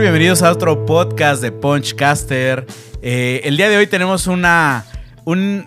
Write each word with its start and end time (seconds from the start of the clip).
Bienvenidos 0.00 0.42
a 0.42 0.50
otro 0.50 0.84
podcast 0.86 1.40
de 1.40 1.52
Punchcaster. 1.52 2.66
Eh, 3.00 3.42
el 3.44 3.56
día 3.56 3.68
de 3.68 3.76
hoy 3.76 3.86
tenemos 3.86 4.26
una, 4.26 4.84
un, 5.24 5.66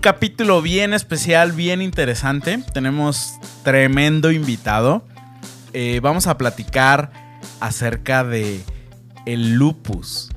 capítulo 0.00 0.62
bien 0.62 0.94
especial, 0.94 1.52
bien 1.52 1.82
interesante. 1.82 2.60
Tenemos 2.72 3.34
tremendo 3.64 4.32
invitado. 4.32 5.04
Eh, 5.74 6.00
vamos 6.02 6.26
a 6.26 6.38
platicar 6.38 7.10
acerca 7.60 8.24
de 8.24 8.62
el 9.26 9.56
lupus. 9.56 10.30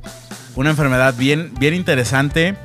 Una 0.56 0.72
enfermedad 0.72 1.16
bien, 1.18 1.54
bien 1.58 1.74
interesante, 1.74 2.56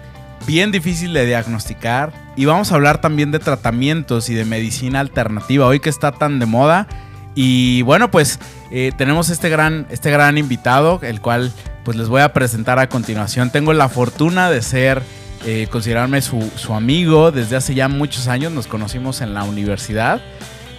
bien 0.49 0.73
difícil 0.73 1.13
de 1.13 1.27
diagnosticar. 1.27 2.13
Y 2.35 2.45
vamos 2.45 2.73
a 2.73 2.75
hablar 2.75 3.01
también 3.01 3.31
de 3.31 3.39
tratamientos 3.39 4.29
y 4.31 4.35
de 4.35 4.45
medicina 4.45 4.99
alternativa. 4.99 5.67
Hoy 5.67 5.79
que 5.79 5.91
está 5.91 6.11
tan 6.11 6.41
de 6.41 6.47
moda 6.47 6.89
y 7.37 7.83
bueno, 7.83 8.11
pues 8.11 8.41
eh, 8.71 8.93
tenemos 8.97 9.29
este 9.29 9.51
gran, 9.51 9.87
este 9.91 10.11
gran 10.11 10.39
invitado, 10.39 10.99
el 11.03 11.21
cual 11.21 11.53
pues 11.85 11.97
les 11.97 12.09
voy 12.09 12.23
a 12.23 12.33
presentar 12.33 12.79
a 12.79 12.89
continuación. 12.89 13.51
Tengo 13.51 13.75
la 13.75 13.91
fortuna 13.91 14.51
de 14.51 14.63
ser, 14.63 15.03
eh, 15.45 15.69
considerarme 15.71 16.23
su, 16.23 16.51
amigo 16.75 17.31
desde 17.33 17.57
hace 17.57 17.75
ya 17.75 17.89
muchos 17.89 18.27
años, 18.27 18.53
nos 18.53 18.67
conocimos 18.67 19.21
en 19.21 19.35
la 19.35 19.45
universidad. 19.45 20.23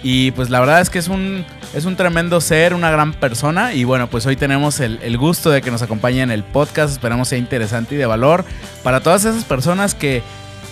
Y 0.02 0.32
pues 0.32 0.50
la 0.50 0.58
verdad 0.58 0.80
es 0.80 0.90
que 0.90 0.98
es 0.98 1.06
un, 1.06 1.44
es 1.74 1.84
un 1.84 1.94
tremendo 1.94 2.40
ser, 2.40 2.74
una 2.74 2.90
gran 2.90 3.14
persona. 3.14 3.72
Y 3.72 3.84
bueno, 3.84 4.10
pues 4.10 4.26
hoy 4.26 4.34
tenemos 4.34 4.80
el, 4.80 5.16
gusto 5.16 5.50
de 5.50 5.62
que 5.62 5.70
nos 5.70 5.82
acompañe 5.82 6.22
en 6.22 6.32
el 6.32 6.42
podcast. 6.42 6.90
Esperamos 6.90 7.28
sea 7.28 7.38
interesante 7.38 7.94
y 7.94 7.98
de 7.98 8.06
valor 8.06 8.44
para 8.82 9.00
todas 9.00 9.24
esas 9.24 9.44
personas 9.44 9.94
que 9.94 10.22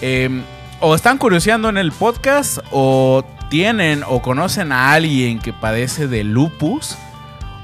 em, 0.01 0.43
o 0.81 0.97
están 0.97 1.17
curioseando 1.17 1.69
en 1.69 1.79
el 1.79 1.93
podcast 1.93 2.59
o 2.73 3.25
tienen 3.49 4.03
o 4.07 4.23
conocen 4.23 4.73
a 4.73 4.93
alguien 4.93 5.39
que 5.39 5.53
padece 5.53 6.09
de 6.09 6.25
lupus 6.25 6.97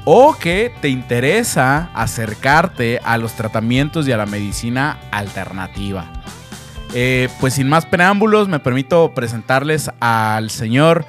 o 0.05 0.37
que 0.37 0.73
te 0.81 0.89
interesa 0.89 1.91
acercarte 1.95 3.01
a 3.05 3.19
los 3.19 3.33
tratamientos 3.35 4.09
y 4.09 4.13
a 4.13 4.17
la 4.17 4.27
medicina 4.27 4.99
alternativa. 5.11 6.11
Eh, 6.95 7.29
pues 7.41 7.55
sin 7.55 7.69
más 7.69 7.87
preámbulos, 7.87 8.49
me 8.49 8.59
permito 8.59 9.15
presentarles 9.15 9.91
al 10.01 10.51
señor 10.51 11.07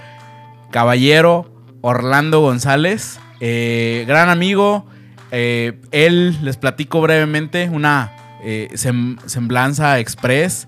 caballero 0.72 1.52
Orlando 1.82 2.40
González, 2.42 3.20
eh, 3.40 4.06
gran 4.08 4.30
amigo. 4.30 4.86
Eh, 5.32 5.82
él, 5.92 6.38
les 6.44 6.58
platico 6.58 7.02
brevemente, 7.02 7.70
una 7.70 8.12
semblanza 9.26 10.00
express 10.00 10.68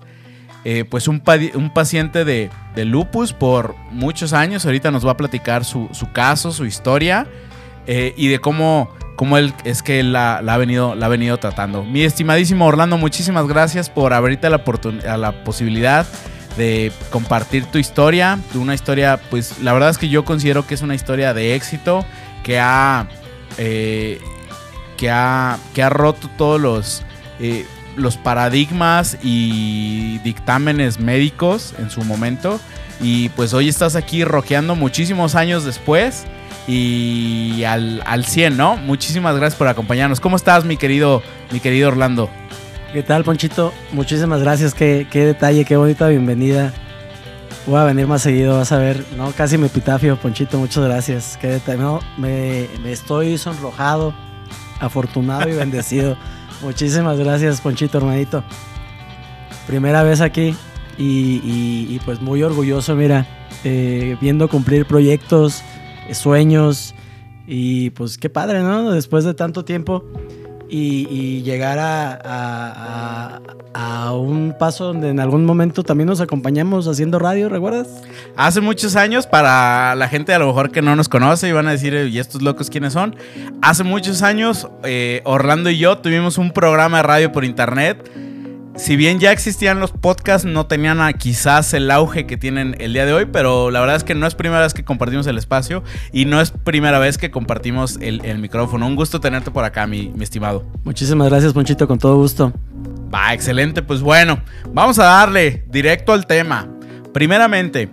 eh, 0.68 0.84
pues 0.84 1.06
un, 1.06 1.20
paciente 1.20 2.24
de, 2.24 2.50
lupus 2.74 3.32
por 3.32 3.76
muchos 3.92 4.32
años. 4.32 4.66
Ahorita 4.66 4.90
nos 4.90 5.06
va 5.06 5.12
a 5.12 5.16
platicar 5.16 5.64
su, 5.64 5.88
caso, 6.12 6.50
su 6.50 6.64
historia 6.66 7.28
eh, 7.86 8.14
y 8.16 8.26
de 8.26 8.40
cómo, 8.40 8.90
cómo 9.14 9.38
él 9.38 9.54
es 9.62 9.84
que 9.84 10.00
él 10.00 10.12
la, 10.12 10.38
ha 10.38 10.56
venido, 10.56 10.96
la 10.96 11.06
ha 11.06 11.08
venido 11.08 11.36
tratando. 11.38 11.84
Mi 11.84 12.02
estimadísimo 12.02 12.66
Orlando, 12.66 12.98
muchísimas 12.98 13.46
gracias 13.46 13.88
por 13.88 14.12
abrirte 14.12 14.50
la, 14.50 14.64
la 15.16 15.44
posibilidad 15.44 16.04
de 16.56 16.90
compartir 17.10 17.66
tu 17.66 17.78
historia. 17.78 18.40
Una 18.56 18.74
historia, 18.74 19.20
pues 19.30 19.60
la 19.60 19.72
verdad 19.72 19.90
es 19.90 19.98
que 19.98 20.08
yo 20.08 20.24
considero 20.24 20.66
que 20.66 20.74
es 20.74 20.82
una 20.82 20.96
historia 20.96 21.32
de 21.32 21.54
éxito 21.54 22.04
que 22.42 22.58
ha, 22.58 23.06
eh, 23.56 24.20
que 24.96 25.10
ha, 25.10 25.58
que 25.74 25.84
ha 25.84 25.90
roto 25.90 26.28
todos 26.36 26.60
los 26.60 27.04
los 27.96 28.16
paradigmas 28.16 29.18
y 29.22 30.18
dictámenes 30.18 31.00
médicos 31.00 31.74
en 31.78 31.90
su 31.90 32.02
momento. 32.04 32.60
Y 33.00 33.28
pues 33.30 33.52
hoy 33.52 33.68
estás 33.68 33.96
aquí 33.96 34.24
roqueando 34.24 34.74
muchísimos 34.74 35.34
años 35.34 35.64
después 35.64 36.24
y 36.66 37.64
al, 37.64 38.02
al 38.06 38.24
100, 38.24 38.56
¿no? 38.56 38.76
Muchísimas 38.76 39.36
gracias 39.36 39.58
por 39.58 39.68
acompañarnos. 39.68 40.20
¿Cómo 40.20 40.36
estás, 40.36 40.64
mi 40.64 40.76
querido, 40.76 41.22
mi 41.52 41.60
querido 41.60 41.88
Orlando? 41.88 42.30
¿Qué 42.92 43.02
tal, 43.02 43.24
Ponchito? 43.24 43.72
Muchísimas 43.92 44.40
gracias. 44.40 44.74
Qué, 44.74 45.06
qué 45.10 45.26
detalle, 45.26 45.64
qué 45.64 45.76
bonita 45.76 46.08
bienvenida. 46.08 46.72
Voy 47.66 47.80
a 47.80 47.84
venir 47.84 48.06
más 48.06 48.22
seguido, 48.22 48.56
vas 48.56 48.70
a 48.72 48.78
ver, 48.78 49.04
¿no? 49.16 49.32
Casi 49.32 49.58
me 49.58 49.66
epitafio, 49.66 50.16
Ponchito, 50.16 50.56
muchas 50.58 50.84
gracias. 50.84 51.36
Qué 51.40 51.48
detalle, 51.48 51.82
no, 51.82 52.00
me, 52.16 52.68
me 52.82 52.92
estoy 52.92 53.38
sonrojado, 53.38 54.14
afortunado 54.80 55.48
y 55.48 55.52
bendecido. 55.52 56.16
Muchísimas 56.62 57.18
gracias, 57.18 57.60
Ponchito, 57.60 57.98
hermanito. 57.98 58.42
Primera 59.66 60.02
vez 60.02 60.20
aquí 60.20 60.54
y, 60.98 61.98
pues 62.04 62.20
muy 62.20 62.42
orgulloso, 62.42 62.94
mira, 62.94 63.26
eh, 63.64 64.16
viendo 64.20 64.48
cumplir 64.48 64.86
proyectos, 64.86 65.62
sueños 66.12 66.94
y 67.46 67.90
pues 67.90 68.18
qué 68.18 68.30
padre, 68.30 68.62
¿no? 68.62 68.90
Después 68.92 69.24
de 69.24 69.34
tanto 69.34 69.64
tiempo 69.64 70.04
y, 70.68 71.42
llegar 71.42 71.78
a, 71.78 73.40
un 74.12 74.54
paso 74.58 74.86
donde 74.86 75.10
en 75.10 75.20
algún 75.20 75.44
momento 75.44 75.82
también 75.82 76.08
nos 76.08 76.20
acompañamos 76.20 76.88
haciendo 76.88 77.18
radio, 77.18 77.48
¿recuerdas? 77.48 78.02
Hace 78.36 78.60
muchos 78.60 78.96
años, 78.96 79.26
para 79.26 79.94
la 79.94 80.08
gente 80.08 80.32
a 80.32 80.38
lo 80.38 80.46
mejor 80.46 80.70
que 80.70 80.80
no 80.80 80.96
nos 80.96 81.08
conoce 81.08 81.48
y 81.48 81.52
van 81.52 81.68
a 81.68 81.72
decir, 81.72 81.94
¿y 82.10 82.18
estos 82.18 82.40
locos 82.40 82.70
quiénes 82.70 82.94
son? 82.94 83.16
Hace 83.60 83.84
muchos 83.84 84.22
años, 84.22 84.68
eh, 84.84 85.20
Orlando 85.24 85.68
y 85.70 85.78
yo 85.78 85.98
tuvimos 85.98 86.38
un 86.38 86.52
programa 86.52 86.98
de 86.98 87.02
radio 87.02 87.32
por 87.32 87.44
internet 87.44 88.10
si 88.76 88.96
bien 88.96 89.18
ya 89.18 89.32
existían 89.32 89.80
los 89.80 89.90
podcasts, 89.90 90.46
no 90.46 90.66
tenían 90.66 91.00
quizás 91.14 91.72
el 91.74 91.90
auge 91.90 92.26
que 92.26 92.36
tienen 92.36 92.76
el 92.78 92.92
día 92.92 93.06
de 93.06 93.12
hoy, 93.12 93.24
pero 93.24 93.70
la 93.70 93.80
verdad 93.80 93.96
es 93.96 94.04
que 94.04 94.14
no 94.14 94.26
es 94.26 94.34
primera 94.34 94.60
vez 94.60 94.74
que 94.74 94.84
compartimos 94.84 95.26
el 95.26 95.38
espacio 95.38 95.82
y 96.12 96.26
no 96.26 96.40
es 96.40 96.50
primera 96.50 96.98
vez 96.98 97.16
que 97.18 97.30
compartimos 97.30 97.98
el, 98.00 98.38
micrófono. 98.38 98.86
Un 98.86 98.94
gusto 98.94 99.20
tenerte 99.20 99.50
por 99.50 99.64
acá, 99.64 99.86
mi, 99.86 100.10
mi, 100.10 100.22
estimado. 100.22 100.64
Muchísimas 100.84 101.28
gracias, 101.28 101.52
Ponchito, 101.54 101.88
con 101.88 101.98
todo 101.98 102.16
gusto. 102.16 102.52
Va, 103.12 103.32
excelente. 103.32 103.82
Pues 103.82 104.02
bueno, 104.02 104.40
vamos 104.72 104.98
a 104.98 105.04
darle 105.04 105.64
directo 105.68 106.12
al 106.12 106.26
tema. 106.26 106.68
Primeramente, 107.14 107.88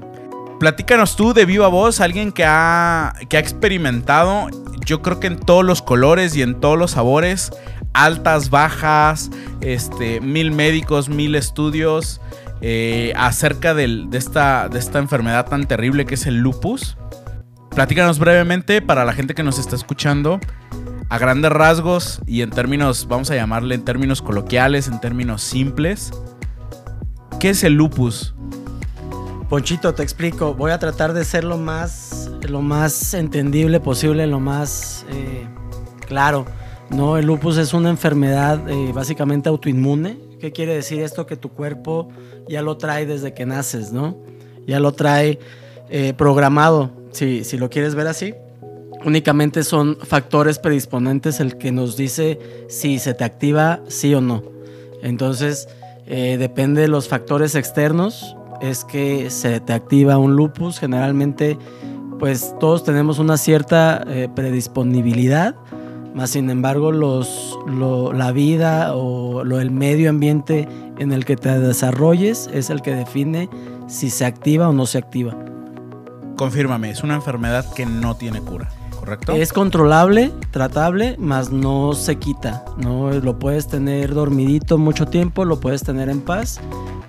platícanos 0.59 1.15
tú 1.15 1.33
de 1.33 1.45
viva 1.45 1.69
voz, 1.69 2.01
alguien 2.01 2.31
que 2.31 2.43
ha, 2.45 3.13
que 3.29 3.37
ha 3.37 3.39
experimentado, 3.39 4.47
yo 4.85 5.01
creo 5.01 5.19
que 5.19 5.27
en 5.27 5.39
todos 5.39 5.63
los 5.63 5.81
colores 5.81 6.35
y 6.35 6.41
en 6.41 6.59
todos 6.59 6.77
los 6.77 6.91
sabores, 6.91 7.51
altas, 7.93 8.49
bajas, 8.49 9.29
este, 9.61 10.21
mil 10.21 10.51
médicos, 10.51 11.09
mil 11.09 11.35
estudios 11.35 12.21
eh, 12.61 13.13
acerca 13.15 13.73
de, 13.73 14.07
esta, 14.13 14.69
de 14.69 14.79
esta 14.79 14.99
enfermedad 14.99 15.47
tan 15.47 15.65
terrible 15.65 16.05
que 16.05 16.15
es 16.15 16.25
el 16.25 16.39
lupus. 16.39 16.97
Platícanos 17.69 18.19
brevemente 18.19 18.81
para 18.81 19.05
la 19.05 19.13
gente 19.13 19.33
que 19.33 19.43
nos 19.43 19.59
está 19.59 19.75
escuchando, 19.75 20.39
a 21.09 21.17
grandes 21.17 21.51
rasgos 21.51 22.21
y 22.25 22.41
en 22.41 22.49
términos, 22.51 23.07
vamos 23.07 23.29
a 23.31 23.35
llamarle 23.35 23.75
en 23.75 23.83
términos 23.83 24.21
coloquiales, 24.21 24.87
en 24.87 24.99
términos 24.99 25.41
simples, 25.41 26.11
¿qué 27.39 27.49
es 27.49 27.63
el 27.63 27.73
lupus? 27.73 28.33
Ponchito, 29.49 29.93
te 29.93 30.01
explico. 30.01 30.55
Voy 30.55 30.71
a 30.71 30.79
tratar 30.79 31.13
de 31.13 31.23
ser 31.25 31.43
lo 31.43 31.57
más, 31.57 32.31
lo 32.47 32.61
más 32.61 33.13
entendible 33.13 33.79
posible, 33.79 34.25
lo 34.25 34.39
más 34.39 35.05
eh, 35.11 35.45
claro. 36.07 36.45
No, 36.89 37.17
el 37.17 37.25
lupus 37.25 37.57
es 37.57 37.73
una 37.73 37.89
enfermedad 37.89 38.69
eh, 38.69 38.91
básicamente 38.93 39.49
autoinmune. 39.49 40.17
¿Qué 40.39 40.51
quiere 40.51 40.75
decir 40.75 41.01
esto? 41.01 41.25
Que 41.25 41.35
tu 41.35 41.49
cuerpo 41.49 42.09
ya 42.47 42.61
lo 42.61 42.77
trae 42.77 43.05
desde 43.05 43.33
que 43.33 43.45
naces, 43.45 43.91
¿no? 43.91 44.17
Ya 44.67 44.79
lo 44.79 44.91
trae 44.91 45.39
eh, 45.89 46.13
programado, 46.15 46.91
si, 47.11 47.43
si 47.43 47.57
lo 47.57 47.69
quieres 47.69 47.95
ver 47.95 48.07
así. 48.07 48.33
Únicamente 49.05 49.63
son 49.63 49.97
factores 50.01 50.59
predisponentes 50.59 51.39
el 51.39 51.57
que 51.57 51.71
nos 51.71 51.97
dice 51.97 52.39
si 52.69 52.99
se 52.99 53.13
te 53.13 53.23
activa 53.23 53.81
sí 53.87 54.13
o 54.13 54.21
no. 54.21 54.43
Entonces, 55.01 55.67
eh, 56.05 56.37
depende 56.37 56.81
de 56.81 56.87
los 56.87 57.07
factores 57.07 57.55
externos, 57.55 58.35
es 58.61 58.85
que 58.85 59.29
se 59.29 59.59
te 59.59 59.73
activa 59.73 60.17
un 60.17 60.35
lupus. 60.35 60.79
Generalmente, 60.79 61.57
pues 62.19 62.55
todos 62.59 62.83
tenemos 62.83 63.19
una 63.19 63.37
cierta 63.37 64.05
predisponibilidad 64.35 65.55
más 66.13 66.29
sin 66.31 66.49
embargo, 66.49 66.91
los, 66.91 67.57
la 67.67 68.31
vida 68.31 68.95
o 68.95 69.43
lo, 69.43 69.59
el 69.59 69.71
medio 69.71 70.09
ambiente 70.09 70.67
en 70.99 71.11
el 71.11 71.25
que 71.25 71.35
te 71.35 71.59
desarrolles 71.59 72.49
es 72.53 72.69
el 72.69 72.81
que 72.81 72.93
define 72.93 73.49
si 73.87 74.09
se 74.09 74.25
activa 74.25 74.69
o 74.69 74.73
no 74.73 74.85
se 74.85 74.99
activa. 74.99 75.35
Confírmame, 76.35 76.91
es 76.91 77.03
una 77.03 77.15
enfermedad 77.15 77.65
que 77.73 77.85
no 77.85 78.15
tiene 78.15 78.41
cura, 78.41 78.69
¿correcto? 78.99 79.33
Es 79.33 79.53
controlable, 79.53 80.31
tratable, 80.51 81.15
mas 81.19 81.51
no 81.51 81.93
se 81.93 82.17
quita. 82.17 82.63
¿no? 82.77 83.11
Lo 83.11 83.39
puedes 83.39 83.67
tener 83.67 84.13
dormidito 84.13 84.77
mucho 84.77 85.07
tiempo, 85.07 85.45
lo 85.45 85.59
puedes 85.59 85.83
tener 85.83 86.09
en 86.09 86.21
paz, 86.21 86.59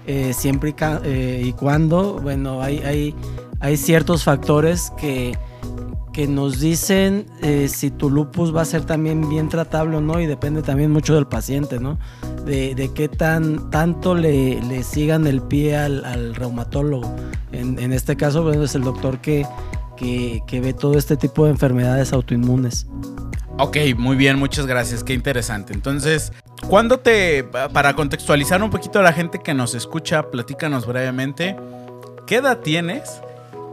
eh, 0.06 0.32
siempre 0.34 0.70
y, 0.70 0.74
eh, 0.80 1.42
y, 1.44 1.52
cuando, 1.52 2.20
bueno, 2.20 2.62
hay, 2.62 2.78
hay, 2.78 3.14
hay 3.60 3.76
ciertos 3.76 4.24
factores 4.24 4.92
que 4.98 5.36
que 6.14 6.28
nos 6.28 6.60
dicen 6.60 7.26
eh, 7.42 7.66
si 7.68 7.90
tu 7.90 8.08
lupus 8.08 8.54
va 8.54 8.62
a 8.62 8.64
ser 8.64 8.84
también 8.84 9.28
bien 9.28 9.48
tratable 9.48 9.96
o 9.96 10.00
no 10.00 10.20
y 10.20 10.26
depende 10.26 10.62
también 10.62 10.92
mucho 10.92 11.16
del 11.16 11.26
paciente, 11.26 11.80
¿no? 11.80 11.98
De, 12.46 12.90
qué 12.94 13.08
tan, 13.08 13.68
tanto 13.70 14.14
le, 14.14 14.82
sigan 14.84 15.26
el 15.26 15.42
pie 15.42 15.76
al, 15.76 16.34
reumatólogo. 16.36 17.12
En, 17.50 17.92
este 17.92 18.16
caso, 18.16 18.44
bueno, 18.44 18.62
es 18.62 18.76
el 18.76 18.82
doctor 18.82 19.18
que, 19.18 19.44
que, 19.96 20.60
ve 20.60 20.72
todo 20.72 20.96
este 20.96 21.16
tipo 21.16 21.46
de 21.46 21.50
enfermedades 21.50 22.12
autoinmunes. 22.12 22.86
Ok, 23.58 23.76
muy 23.96 24.16
bien, 24.16 24.38
muchas 24.38 24.66
gracias, 24.66 25.02
qué 25.02 25.14
interesante. 25.14 25.72
Entonces, 25.72 26.32
¿cuándo 26.68 27.00
te, 27.00 27.42
para 27.42 27.94
contextualizar 27.94 28.62
un 28.62 28.70
poquito 28.70 29.00
a 29.00 29.02
la 29.02 29.12
gente 29.12 29.40
que 29.40 29.52
nos 29.52 29.74
escucha, 29.74 30.30
platícanos 30.30 30.86
brevemente, 30.86 31.56
¿qué 32.26 32.36
edad 32.36 32.58
tienes? 32.58 33.20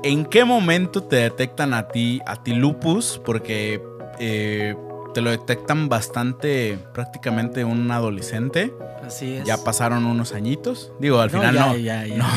¿En 0.04 0.26
qué 0.26 0.46
momento 0.46 1.04
te 1.04 1.18
detectan 1.18 1.74
a 1.76 1.88
ti, 1.88 2.22
a 2.26 2.42
ti 2.42 2.54
lupus? 2.54 3.22
Porque 3.24 3.82
eh, 4.20 4.76
te 5.14 5.22
lo 5.22 5.30
detectan 5.30 5.90
bastante, 5.90 6.80
prácticamente 6.94 7.64
un 7.66 7.92
adolescente. 7.92 8.74
Así 9.06 9.36
es. 9.36 9.44
Ya 9.46 9.64
pasaron 9.64 10.06
unos 10.06 10.34
añitos. 10.34 10.92
Digo, 11.00 11.20
al 11.20 11.30
final 11.30 11.54
ya, 11.54 11.66
no. 11.66 11.78
Ya, 11.78 12.06
ya. 12.08 12.18
no. 12.18 12.28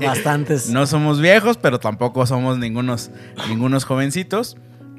Bastantes. 0.06 0.68
no 0.70 0.86
somos 0.86 1.20
viejos, 1.20 1.56
pero 1.56 1.80
tampoco 1.80 2.24
somos 2.26 2.58
ningunos, 2.58 3.10
ningunos 3.48 3.84
jovencitos. 3.84 4.56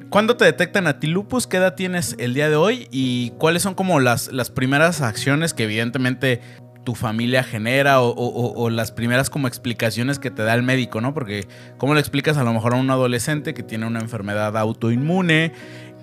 ¿Cuándo 0.10 0.36
te 0.36 0.44
detectan 0.44 0.88
a 0.88 1.00
ti 1.00 1.08
lupus? 1.08 1.48
¿Qué 1.48 1.58
edad 1.58 1.76
tienes 1.76 2.18
el 2.20 2.34
día 2.34 2.50
de 2.50 2.58
hoy? 2.58 2.90
¿Y 2.92 3.30
cuáles 3.38 3.64
son 3.64 3.74
como 3.74 4.02
las, 4.02 4.30
las 4.34 4.50
primeras 4.50 5.00
acciones 5.02 5.54
que 5.54 5.64
evidentemente 5.64 6.42
tu 6.84 6.96
familia 6.96 7.44
genera 7.44 8.02
o, 8.02 8.10
o- 8.14 8.70
las 8.70 8.92
primeras 8.92 9.30
como 9.30 9.48
explicaciones 9.48 10.18
que 10.20 10.32
te 10.32 10.44
da 10.44 10.54
el 10.56 10.64
médico, 10.64 11.00
¿no? 11.02 11.14
Porque 11.14 11.48
¿cómo 11.78 11.94
le 11.94 12.00
explicas 12.00 12.38
a 12.38 12.44
lo 12.44 12.54
mejor 12.54 12.74
a 12.74 12.78
un 12.78 12.90
adolescente 12.90 13.54
que 13.54 13.62
tiene 13.64 13.86
una 13.86 14.00
enfermedad 14.00 14.58
autoinmune, 14.58 15.52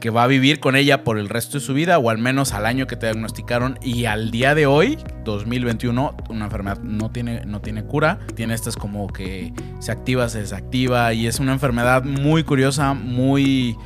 que 0.01 0.11
va 0.11 0.23
a 0.23 0.27
vivir 0.29 0.61
con 0.61 0.77
ella 0.77 1.03
por 1.03 1.19
el 1.19 1.29
resto 1.29 1.59
de 1.59 1.65
su 1.65 1.75
vida 1.75 1.99
o 1.99 2.11
al 2.11 2.19
menos 2.19 2.53
al 2.53 2.67
año 2.67 2.87
que 2.87 2.95
te 2.95 3.07
diagnosticaron 3.07 3.79
y 3.83 4.05
al 4.05 4.31
día 4.31 4.55
de 4.55 4.67
hoy, 4.67 4.97
2021, 5.25 6.17
una 6.29 6.45
enfermedad 6.45 6.79
no 6.83 7.11
tiene, 7.11 7.45
no 7.45 7.61
tiene 7.61 7.83
cura, 7.83 8.21
tiene 8.37 8.55
estas 8.55 8.77
como 8.77 9.09
que 9.09 9.53
se 9.81 9.91
activa, 9.91 10.29
se 10.29 10.39
desactiva 10.41 11.13
y 11.15 11.27
es 11.27 11.41
una 11.41 11.53
enfermedad 11.53 12.05
muy 12.05 12.45
curiosa, 12.45 12.95
muy 12.95 13.77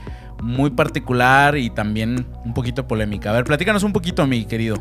muy 0.42 0.70
particular 0.70 1.56
y 1.56 1.70
también 1.70 2.26
un 2.44 2.52
poquito 2.52 2.88
polémica. 2.88 3.30
A 3.30 3.32
ver, 3.32 3.44
platícanos 3.44 3.84
un 3.84 3.92
poquito, 3.92 4.26
mi 4.26 4.44
querido. 4.44 4.74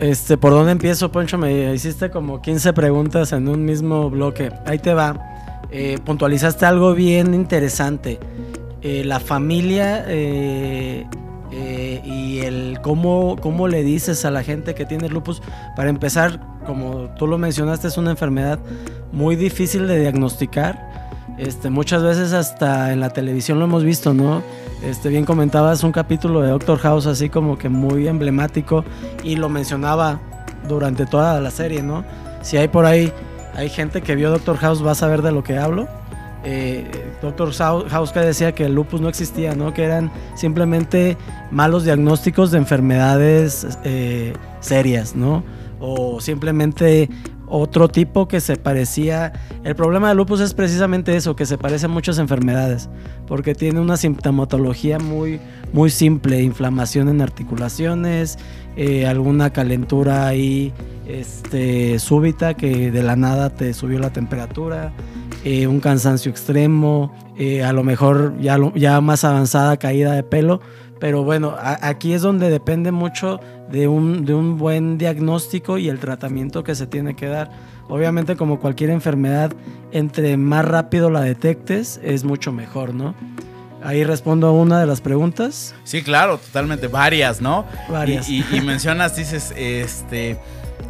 Este, 0.00 0.36
¿por 0.36 0.52
dónde 0.52 0.72
empiezo, 0.72 1.10
Poncho? 1.10 1.38
Me 1.38 1.74
hiciste 1.74 2.10
como 2.10 2.40
15 2.40 2.72
preguntas 2.72 3.32
en 3.32 3.48
un 3.48 3.64
mismo 3.64 4.08
bloque. 4.10 4.52
Ahí 4.64 4.78
te 4.78 4.94
va. 4.94 5.18
Eh, 5.70 5.98
puntualizaste 6.04 6.66
algo 6.66 6.94
bien 6.94 7.34
interesante. 7.34 8.18
Eh, 8.80 9.02
la 9.04 9.18
familia 9.18 10.04
eh, 10.06 11.04
eh, 11.50 12.00
y 12.04 12.38
el 12.40 12.78
cómo, 12.80 13.36
cómo 13.40 13.66
le 13.66 13.82
dices 13.82 14.24
a 14.24 14.30
la 14.30 14.44
gente 14.44 14.74
que 14.76 14.84
tiene 14.84 15.08
lupus. 15.08 15.42
Para 15.74 15.90
empezar, 15.90 16.40
como 16.64 17.08
tú 17.18 17.26
lo 17.26 17.38
mencionaste, 17.38 17.88
es 17.88 17.98
una 17.98 18.12
enfermedad 18.12 18.60
muy 19.10 19.34
difícil 19.34 19.88
de 19.88 19.98
diagnosticar. 19.98 21.16
Este, 21.38 21.70
muchas 21.70 22.04
veces 22.04 22.32
hasta 22.32 22.92
en 22.92 23.00
la 23.00 23.10
televisión 23.10 23.58
lo 23.58 23.64
hemos 23.64 23.82
visto, 23.82 24.14
¿no? 24.14 24.42
Este, 24.82 25.08
bien 25.08 25.24
comentabas 25.24 25.82
un 25.82 25.90
capítulo 25.90 26.40
de 26.40 26.50
Doctor 26.50 26.78
House 26.78 27.06
así 27.06 27.28
como 27.28 27.58
que 27.58 27.68
muy 27.68 28.06
emblemático 28.06 28.84
y 29.24 29.36
lo 29.36 29.48
mencionaba 29.48 30.20
durante 30.68 31.04
toda 31.04 31.40
la 31.40 31.50
serie, 31.50 31.82
¿no? 31.82 32.04
Si 32.42 32.56
hay 32.56 32.68
por 32.68 32.84
ahí, 32.84 33.12
hay 33.54 33.68
gente 33.68 34.02
que 34.02 34.14
vio 34.14 34.30
Doctor 34.30 34.56
House, 34.58 34.84
va 34.84 34.92
a 34.92 34.94
saber 34.94 35.22
de 35.22 35.32
lo 35.32 35.42
que 35.42 35.58
hablo. 35.58 35.88
Eh, 36.44 36.88
Doctor 37.20 37.52
House 37.52 38.12
que 38.12 38.20
decía 38.20 38.52
que 38.52 38.66
el 38.66 38.74
lupus 38.74 39.00
no 39.00 39.08
existía, 39.08 39.56
¿no? 39.56 39.74
Que 39.74 39.82
eran 39.82 40.12
simplemente 40.36 41.16
malos 41.50 41.84
diagnósticos 41.84 42.52
de 42.52 42.58
enfermedades 42.58 43.66
eh, 43.82 44.34
serias, 44.60 45.16
¿no? 45.16 45.42
O 45.80 46.20
simplemente 46.20 47.10
otro 47.50 47.88
tipo 47.88 48.28
que 48.28 48.40
se 48.40 48.56
parecía. 48.56 49.32
El 49.64 49.74
problema 49.74 50.08
del 50.08 50.16
lupus 50.16 50.40
es 50.40 50.54
precisamente 50.54 51.16
eso, 51.16 51.36
que 51.36 51.46
se 51.46 51.58
parece 51.58 51.86
a 51.86 51.88
muchas 51.88 52.18
enfermedades, 52.18 52.88
porque 53.26 53.54
tiene 53.54 53.80
una 53.80 53.96
sintomatología 53.96 54.98
muy, 54.98 55.40
muy 55.72 55.90
simple, 55.90 56.42
inflamación 56.42 57.08
en 57.08 57.20
articulaciones, 57.20 58.38
eh, 58.76 59.06
alguna 59.06 59.50
calentura 59.50 60.26
ahí 60.26 60.72
este, 61.06 61.98
súbita 61.98 62.54
que 62.54 62.90
de 62.90 63.02
la 63.02 63.16
nada 63.16 63.50
te 63.50 63.72
subió 63.74 63.98
la 63.98 64.10
temperatura, 64.10 64.92
eh, 65.44 65.66
un 65.66 65.80
cansancio 65.80 66.30
extremo, 66.30 67.12
eh, 67.36 67.64
a 67.64 67.72
lo 67.72 67.82
mejor 67.84 68.34
ya, 68.40 68.58
ya 68.74 69.00
más 69.00 69.24
avanzada 69.24 69.76
caída 69.76 70.12
de 70.12 70.22
pelo. 70.22 70.60
Pero 71.00 71.22
bueno, 71.22 71.54
aquí 71.58 72.12
es 72.12 72.22
donde 72.22 72.50
depende 72.50 72.90
mucho 72.90 73.38
de 73.70 73.88
un, 73.88 74.24
de 74.24 74.34
un 74.34 74.58
buen 74.58 74.98
diagnóstico 74.98 75.78
y 75.78 75.88
el 75.88 75.98
tratamiento 75.98 76.64
que 76.64 76.74
se 76.74 76.86
tiene 76.86 77.14
que 77.14 77.26
dar. 77.26 77.50
Obviamente 77.88 78.36
como 78.36 78.60
cualquier 78.60 78.90
enfermedad, 78.90 79.52
entre 79.92 80.36
más 80.36 80.64
rápido 80.64 81.10
la 81.10 81.20
detectes, 81.22 82.00
es 82.02 82.24
mucho 82.24 82.52
mejor, 82.52 82.94
¿no? 82.94 83.14
Ahí 83.82 84.04
respondo 84.04 84.48
a 84.48 84.52
una 84.52 84.80
de 84.80 84.86
las 84.86 85.00
preguntas. 85.00 85.74
Sí, 85.84 86.02
claro, 86.02 86.38
totalmente. 86.38 86.88
Varias, 86.88 87.40
¿no? 87.40 87.64
Varias. 87.88 88.28
Y, 88.28 88.44
y- 88.52 88.56
y 88.56 88.60
mencionas, 88.60 89.16
dices, 89.16 89.54
este, 89.56 90.36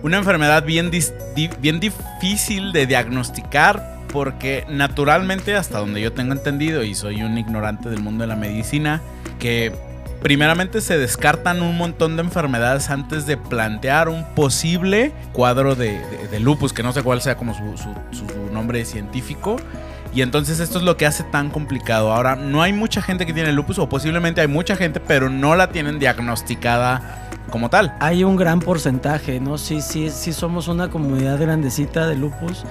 una 0.02 0.16
enfermedad 0.16 0.64
bien, 0.64 0.90
dis- 0.90 1.12
di- 1.36 1.50
bien 1.60 1.80
difícil 1.80 2.72
de 2.72 2.86
diagnosticar 2.86 3.98
porque 4.12 4.64
naturalmente, 4.70 5.54
hasta 5.54 5.78
donde 5.78 6.00
yo 6.00 6.12
tengo 6.14 6.32
entendido, 6.32 6.82
y 6.82 6.94
soy 6.94 7.22
un 7.22 7.36
ignorante 7.36 7.90
del 7.90 8.00
mundo 8.00 8.22
de 8.22 8.28
la 8.28 8.36
medicina, 8.36 9.02
que 9.38 9.70
primeramente 10.22 10.80
se 10.80 10.98
descartan 10.98 11.62
un 11.62 11.76
montón 11.76 12.16
de 12.16 12.22
enfermedades 12.22 12.90
antes 12.90 13.26
de 13.26 13.36
plantear 13.36 14.08
un 14.08 14.24
posible 14.34 15.12
cuadro 15.32 15.74
de, 15.74 16.00
de- 16.30 16.40
lupus, 16.40 16.72
que 16.72 16.82
no 16.82 16.92
sé 16.92 17.02
cuál 17.02 17.20
sea 17.20 17.36
como 17.36 17.54
su, 17.54 17.76
su- 17.76 17.94
su 18.16 18.52
nombre 18.52 18.84
científico. 18.84 19.56
Y 20.14 20.22
entonces 20.22 20.58
esto 20.60 20.78
es 20.78 20.84
lo 20.84 20.96
que 20.96 21.04
hace 21.06 21.22
tan 21.22 21.50
complicado. 21.50 22.12
Ahora, 22.12 22.34
no 22.34 22.62
hay 22.62 22.72
mucha 22.72 23.02
gente 23.02 23.26
que 23.26 23.32
tiene 23.34 23.52
lupus, 23.52 23.78
o 23.78 23.88
posiblemente 23.88 24.40
hay 24.40 24.48
mucha 24.48 24.74
gente, 24.74 25.00
pero 25.00 25.28
no 25.28 25.54
la 25.54 25.70
tienen 25.70 25.98
diagnosticada 25.98 27.28
como 27.50 27.68
tal. 27.70 27.94
Hay 28.00 28.24
un 28.24 28.36
gran 28.36 28.60
porcentaje, 28.60 29.38
¿no? 29.40 29.58
Sí, 29.58 29.80
sí, 29.82 30.10
sí 30.10 30.32
somos 30.32 30.68
una 30.68 30.88
comunidad 30.90 31.38
grandecita 31.38 32.06
de 32.06 32.16
lupus. 32.16 32.64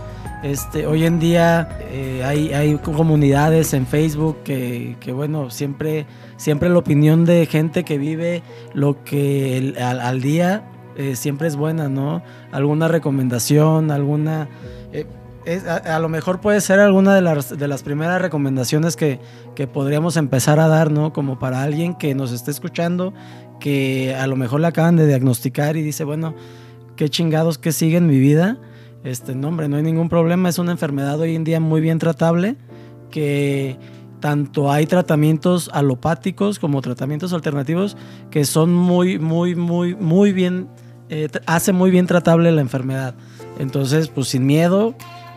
Este, 0.44 0.86
hoy 0.86 1.06
en 1.06 1.20
día 1.20 1.68
eh, 1.90 2.22
hay, 2.24 2.76
comunidades 2.78 3.74
en 3.74 3.88
Facebook 3.88 4.44
que, 4.44 4.96
bueno, 5.14 5.50
siempre, 5.50 6.06
siempre 6.38 6.70
la 6.70 6.78
opinión 6.78 7.26
de 7.26 7.46
gente 7.48 7.84
que 7.84 7.98
vive 7.98 8.44
lo 8.74 9.04
que 9.04 9.74
al, 9.80 10.22
día 10.22 10.70
eh, 10.96 11.16
siempre 11.16 11.48
es 11.48 11.56
buena, 11.56 11.90
¿no? 11.90 12.22
Alguna 12.52 12.88
recomendación, 12.88 13.90
alguna... 13.90 14.48
eh, 14.94 15.06
es- 15.46 15.66
a, 15.66 15.78
a 15.78 16.00
lo 16.00 16.08
mejor 16.08 16.40
puede 16.40 16.62
ser 16.62 16.80
alguna 16.80 17.16
de 17.16 17.22
las, 17.22 17.58
de 17.58 17.68
las 17.68 17.82
primeras 17.82 18.22
recomendaciones 18.22 18.96
que, 18.96 19.20
que 19.56 19.66
podríamos 19.66 20.18
empezar 20.18 20.60
a 20.60 20.68
dar, 20.68 20.92
¿no? 20.92 21.14
Como 21.14 21.40
para 21.40 21.64
alguien 21.64 21.96
que 21.96 22.14
nos 22.14 22.32
esté 22.32 22.52
escuchando, 22.52 23.12
que 23.60 24.14
a 24.16 24.28
lo 24.28 24.36
mejor 24.36 24.60
le 24.62 24.68
acaban 24.68 24.98
de 24.98 25.08
diagnosticar 25.08 25.78
y 25.78 25.82
dice, 25.82 26.04
bueno, 26.04 26.36
qué 26.96 27.10
chingados 27.10 27.58
que 27.58 27.72
sigue 27.72 27.98
en 27.98 28.06
mi 28.06 28.20
vida. 28.20 28.60
Este, 29.04 29.36
no, 29.36 29.50
hombre, 29.50 29.68
no 29.70 29.78
hay 29.78 29.84
ningún 29.84 30.10
problema. 30.10 30.50
Es 30.50 30.60
una 30.60 30.72
enfermedad 30.72 31.20
hoy 31.20 31.36
en 31.36 31.44
día 31.44 31.60
muy 31.60 31.82
bien 31.82 32.00
tratable, 32.00 32.56
que 33.12 33.78
tanto 34.20 34.72
hay 34.72 34.86
tratamientos 34.88 35.70
alopáticos 35.74 36.60
como 36.60 36.82
tratamientos 36.82 37.34
alternativos 37.34 37.96
que 38.32 38.46
son 38.46 38.74
muy, 38.74 39.20
muy, 39.20 39.56
muy, 39.56 39.96
muy 39.96 40.34
bien, 40.34 40.68
eh, 41.10 41.30
hace 41.46 41.72
muy 41.72 41.92
bien 41.92 42.08
tratable 42.08 42.52
la 42.52 42.62
enfermedad. 42.62 43.14
Entonces, 43.60 44.08
pues 44.10 44.28
sin 44.30 44.46
miedo, 44.46 44.96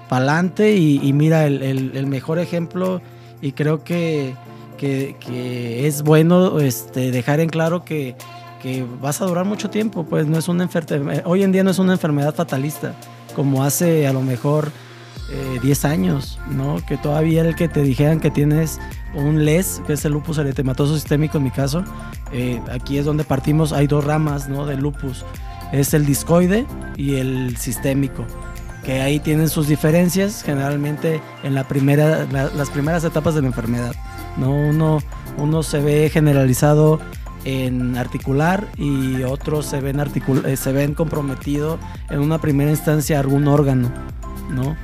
pa'lante 0.08 0.74
y, 0.76 0.98
y 1.02 1.12
mira, 1.12 1.46
el, 1.46 1.62
el- 1.62 1.96
el 1.96 2.06
mejor 2.06 2.38
ejemplo 2.38 3.00
y 3.42 3.52
creo 3.52 3.84
que, 3.84 4.34
que- 4.78 5.14
que 5.20 5.86
es 5.86 6.02
bueno 6.02 6.58
este, 6.58 7.10
dejar 7.12 7.40
en 7.40 7.50
claro 7.50 7.84
que, 7.84 8.16
que 8.62 8.84
vas 9.00 9.20
a 9.20 9.26
durar 9.26 9.44
mucho 9.44 9.70
tiempo, 9.70 10.04
pues 10.04 10.26
no 10.26 10.38
es 10.38 10.48
una 10.48 10.64
enfermedad, 10.64 11.22
hoy 11.26 11.42
en 11.44 11.52
día 11.52 11.62
no 11.62 11.70
es 11.70 11.78
una 11.78 11.92
enfermedad 11.92 12.34
fatalista, 12.34 12.94
como 13.30 13.64
hace 13.64 14.06
a 14.06 14.12
lo 14.12 14.22
mejor 14.22 14.70
eh, 15.30 15.58
10 15.62 15.84
años, 15.84 16.38
¿no? 16.50 16.84
Que 16.86 16.96
todavía 16.96 17.42
el 17.42 17.54
que 17.54 17.68
te 17.68 17.82
dijeran 17.82 18.20
que 18.20 18.30
tienes 18.30 18.78
un 19.14 19.44
LES, 19.44 19.82
que 19.86 19.94
es 19.94 20.04
el 20.04 20.12
lupus 20.12 20.38
eritematoso 20.38 20.94
sistémico 20.94 21.38
en 21.38 21.44
mi 21.44 21.50
caso, 21.50 21.84
eh, 22.32 22.60
aquí 22.72 22.98
es 22.98 23.04
donde 23.04 23.24
partimos, 23.24 23.72
hay 23.72 23.86
dos 23.86 24.04
ramas, 24.04 24.48
¿no? 24.48 24.66
Del 24.66 24.80
lupus, 24.80 25.24
es 25.72 25.94
el 25.94 26.06
discoide 26.06 26.66
y 26.96 27.16
el 27.16 27.56
sistémico 27.56 28.24
que 28.84 29.02
ahí 29.02 29.20
tienen 29.20 29.48
sus 29.48 29.68
diferencias 29.68 30.42
generalmente 30.42 31.20
en 31.42 31.54
las 31.54 31.66
primeras 31.66 33.04
etapas 33.04 33.34
de 33.34 33.42
la 33.42 33.48
enfermedad. 33.48 33.94
¿no? 34.36 34.50
Uno, 34.52 35.00
uno 35.36 35.62
se 35.62 35.80
ve 35.80 36.10
generalizado 36.12 36.98
en 37.44 37.96
articular 37.96 38.66
y 38.76 39.22
otros 39.22 39.66
se 39.66 39.80
ven, 39.80 39.96
articul- 39.98 40.44
eh, 40.46 40.56
se 40.56 40.72
ven 40.72 40.94
comprometido 40.94 41.78
en 42.10 42.20
una 42.20 42.38
primera 42.38 42.70
instancia 42.70 43.18
algún 43.20 43.48
órgano. 43.48 43.90
¿no? 44.50 44.76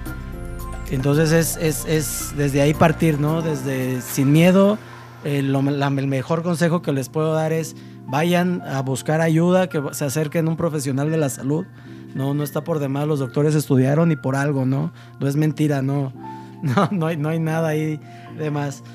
Entonces 0.90 1.32
es, 1.32 1.56
es, 1.56 1.84
es 1.86 2.34
desde 2.36 2.60
ahí 2.62 2.72
partir, 2.74 3.18
¿no? 3.20 3.42
desde 3.42 4.00
sin 4.00 4.32
miedo. 4.32 4.78
eh, 5.24 5.42
lo- 5.42 5.62
la- 5.62 5.88
el 5.88 6.06
mejor 6.06 6.42
consejo 6.44 6.82
que 6.82 6.92
les 6.92 7.08
puedo 7.08 7.32
dar 7.34 7.52
es 7.52 7.74
vayan 8.06 8.62
a 8.62 8.80
buscar 8.82 9.20
ayuda, 9.20 9.68
que 9.68 9.82
se 9.90 10.04
acerquen 10.04 10.46
a 10.46 10.50
un 10.50 10.56
profesional 10.56 11.10
de 11.10 11.16
la 11.16 11.28
salud. 11.28 11.64
No, 12.14 12.32
no 12.32 12.44
está 12.44 12.62
por 12.62 12.78
demás, 12.78 13.08
los 13.08 13.18
doctores 13.18 13.54
estudiaron 13.56 14.12
y 14.12 14.16
por 14.16 14.36
algo, 14.36 14.64
¿no? 14.64 14.92
No 15.18 15.26
es 15.26 15.34
mentira, 15.36 15.82
no. 15.82 16.12
No, 16.62 16.88
no 16.90 17.06
hay, 17.08 17.16
no 17.18 17.28
hay 17.28 17.38
nada 17.38 17.68
ahí 17.68 18.00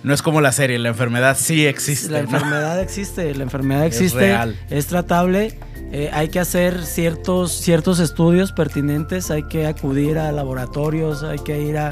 No 0.04 0.14
es 0.14 0.22
como 0.22 0.42
la 0.42 0.52
serie, 0.52 0.78
la 0.80 0.90
enfermedad 0.90 1.38
sí 1.40 1.66
existe. 1.66 2.12
La 2.12 2.24
¿no? 2.24 2.26
enfermedad 2.26 2.80
existe, 2.80 3.34
la 3.36 3.44
enfermedad 3.44 3.86
existe, 3.86 4.20
real. 4.20 4.60
es 4.70 4.88
tratable. 4.88 5.58
eh, 5.92 6.10
hay 6.14 6.30
que 6.30 6.40
hacer 6.40 6.86
ciertos, 6.86 7.52
ciertos 7.52 8.00
estudios 8.00 8.52
pertinentes, 8.52 9.32
hay 9.32 9.44
que 9.44 9.68
acudir 9.68 10.18
a 10.18 10.32
laboratorios, 10.32 11.24
hay 11.24 11.40
que 11.40 11.62
ir 11.62 11.78
a, 11.78 11.92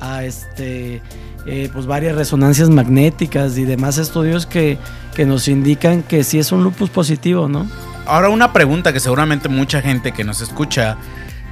a, 0.00 0.24
este, 0.24 1.02
eh, 1.46 1.68
pues 1.72 1.86
varias 1.86 2.14
resonancias 2.16 2.70
magnéticas 2.70 3.56
y 3.58 3.64
demás 3.64 3.98
estudios 3.98 4.46
que, 4.46 4.78
que 5.14 5.26
nos 5.26 5.48
indican 5.48 6.02
que 6.02 6.22
sí 6.22 6.38
es 6.38 6.52
un 6.52 6.62
lupus 6.62 6.90
positivo, 6.90 7.48
¿no? 7.48 7.66
Ahora 8.06 8.28
una 8.28 8.52
pregunta 8.52 8.92
que 8.92 9.00
seguramente 9.00 9.48
mucha 9.48 9.82
gente 9.82 10.12
que 10.12 10.24
nos 10.24 10.40
escucha 10.40 10.96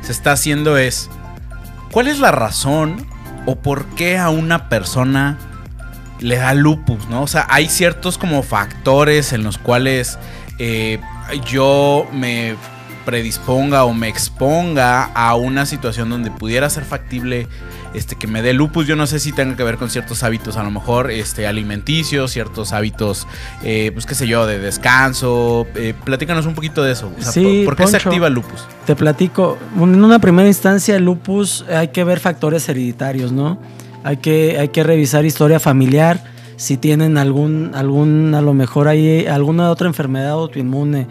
se 0.03 0.13
está 0.13 0.33
haciendo 0.33 0.77
es, 0.77 1.09
¿cuál 1.91 2.09
es 2.09 2.21
la 2.21 2.31
razón 2.33 3.07
o 3.49 3.57
por 3.57 3.87
qué 3.95 4.19
a 4.19 4.29
una 4.29 4.69
persona 4.69 5.39
le 6.21 6.37
da 6.37 6.53
lupus, 6.53 7.09
¿no? 7.09 7.23
O 7.23 7.27
sea, 7.27 7.47
hay 7.49 7.71
ciertos 7.71 8.19
como 8.19 8.43
factores 8.43 9.33
en 9.33 9.43
los 9.43 9.57
cuales 9.57 10.19
eh, 10.59 11.01
yo 11.47 12.07
me 12.13 12.57
predisponga 13.07 13.85
o 13.85 13.95
me 13.95 14.09
exponga 14.09 15.05
a 15.15 15.35
una 15.35 15.65
situación 15.65 16.11
donde 16.11 16.31
pudiera 16.31 16.69
ser 16.69 16.85
factible 16.85 17.49
este 17.95 18.17
que 18.17 18.27
me 18.27 18.43
dé 18.43 18.53
lupus. 18.53 18.87
Yo 18.87 18.97
no 18.97 19.07
sé 19.07 19.19
si 19.19 19.33
tenga 19.33 19.57
que 19.57 19.63
ver 19.63 19.77
con 19.77 19.91
ciertos 19.91 20.23
hábitos, 20.23 20.57
a 20.57 20.63
lo 20.63 20.71
mejor 20.71 21.11
este 21.11 21.47
alimenticios, 21.47 22.33
ciertos 22.33 22.73
hábitos, 22.73 23.27
eh, 23.63 23.91
pues 23.93 24.07
qué 24.07 24.15
sé 24.15 24.27
yo, 24.27 24.47
de 24.47 24.59
descanso. 24.59 25.67
Eh, 25.75 25.95
platícanos 26.05 26.47
un 26.47 26.55
poquito 26.55 26.83
de 26.83 26.93
eso. 26.93 27.11
O 27.19 27.23
sea, 27.23 27.33
Sí, 27.33 27.63
¿por, 27.65 27.77
qué 27.77 27.87
se 27.87 27.97
activa 27.97 28.27
el 28.27 28.35
lupus? 28.35 28.67
Te 28.87 28.97
platico, 28.97 29.59
en 29.77 30.03
una 30.03 30.19
primera 30.19 30.49
instancia 30.49 30.97
el 30.97 31.05
lupus 31.05 31.65
hay 31.69 31.89
que 31.89 32.05
ver 32.05 32.21
factores 32.21 32.69
hereditarios, 32.69 33.33
¿no? 33.33 33.59
Hay 34.05 34.19
que, 34.19 34.59
hay 34.59 34.69
que 34.69 34.83
revisar 34.83 35.25
historia 35.25 35.61
familiar, 35.61 36.23
si 36.57 36.77
tienen 36.77 37.19
algún, 37.19 37.73
algún 37.75 38.35
a 38.35 38.43
lo 38.43 38.53
mejor 38.53 38.89
hay 38.89 39.27
alguna 39.27 39.71
otra 39.71 39.87
enfermedad 39.87 40.31
autoinmune, 40.31 41.07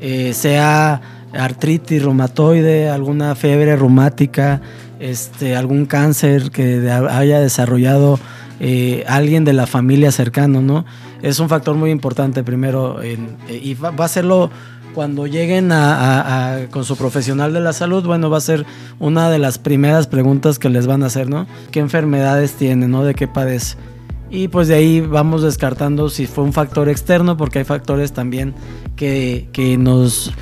eh, 0.00 0.32
sea 0.34 1.00
artritis 1.32 2.02
reumatoide, 2.02 2.88
alguna 2.88 3.34
fiebre 3.34 3.76
reumática, 3.76 4.60
este, 5.00 5.56
algún 5.56 5.86
cáncer 5.86 6.50
que 6.50 6.88
haya 6.90 7.40
desarrollado 7.40 8.20
eh, 8.60 9.04
alguien 9.08 9.44
de 9.44 9.54
la 9.54 9.66
familia 9.66 10.12
cercano, 10.12 10.60
¿no? 10.62 10.84
Es 11.22 11.38
un 11.40 11.48
factor 11.48 11.74
muy 11.76 11.90
importante 11.90 12.44
primero 12.44 13.02
en- 13.02 13.36
eh, 13.48 13.58
y 13.62 13.74
va, 13.74 13.90
va 13.90 14.04
a 14.04 14.08
serlo 14.08 14.50
cuando 14.94 15.26
lleguen 15.26 15.72
a, 15.72 15.94
a- 15.94 16.54
a- 16.56 16.66
con 16.66 16.84
su 16.84 16.96
profesional 16.96 17.52
de 17.54 17.60
la 17.60 17.72
salud, 17.72 18.04
bueno, 18.04 18.28
va 18.28 18.38
a 18.38 18.40
ser 18.42 18.66
una 18.98 19.30
de 19.30 19.38
las 19.38 19.58
primeras 19.58 20.06
preguntas 20.08 20.58
que 20.58 20.68
les 20.68 20.86
van 20.86 21.02
a 21.02 21.06
hacer, 21.06 21.28
¿no? 21.30 21.46
¿Qué 21.70 21.80
enfermedades 21.80 22.52
tiene, 22.54 22.86
¿no? 22.88 23.04
¿De 23.04 23.14
qué 23.14 23.26
padece? 23.28 23.76
Y 24.30 24.48
pues 24.48 24.68
de 24.68 24.74
ahí 24.74 25.00
vamos 25.00 25.42
descartando 25.42 26.08
si 26.10 26.26
fue 26.26 26.44
un 26.44 26.52
factor 26.52 26.88
externo, 26.88 27.36
porque 27.36 27.60
hay 27.60 27.64
factores 27.64 28.12
también 28.12 28.54
que, 28.96 29.48
que 29.52 29.76
nos, 29.78 30.32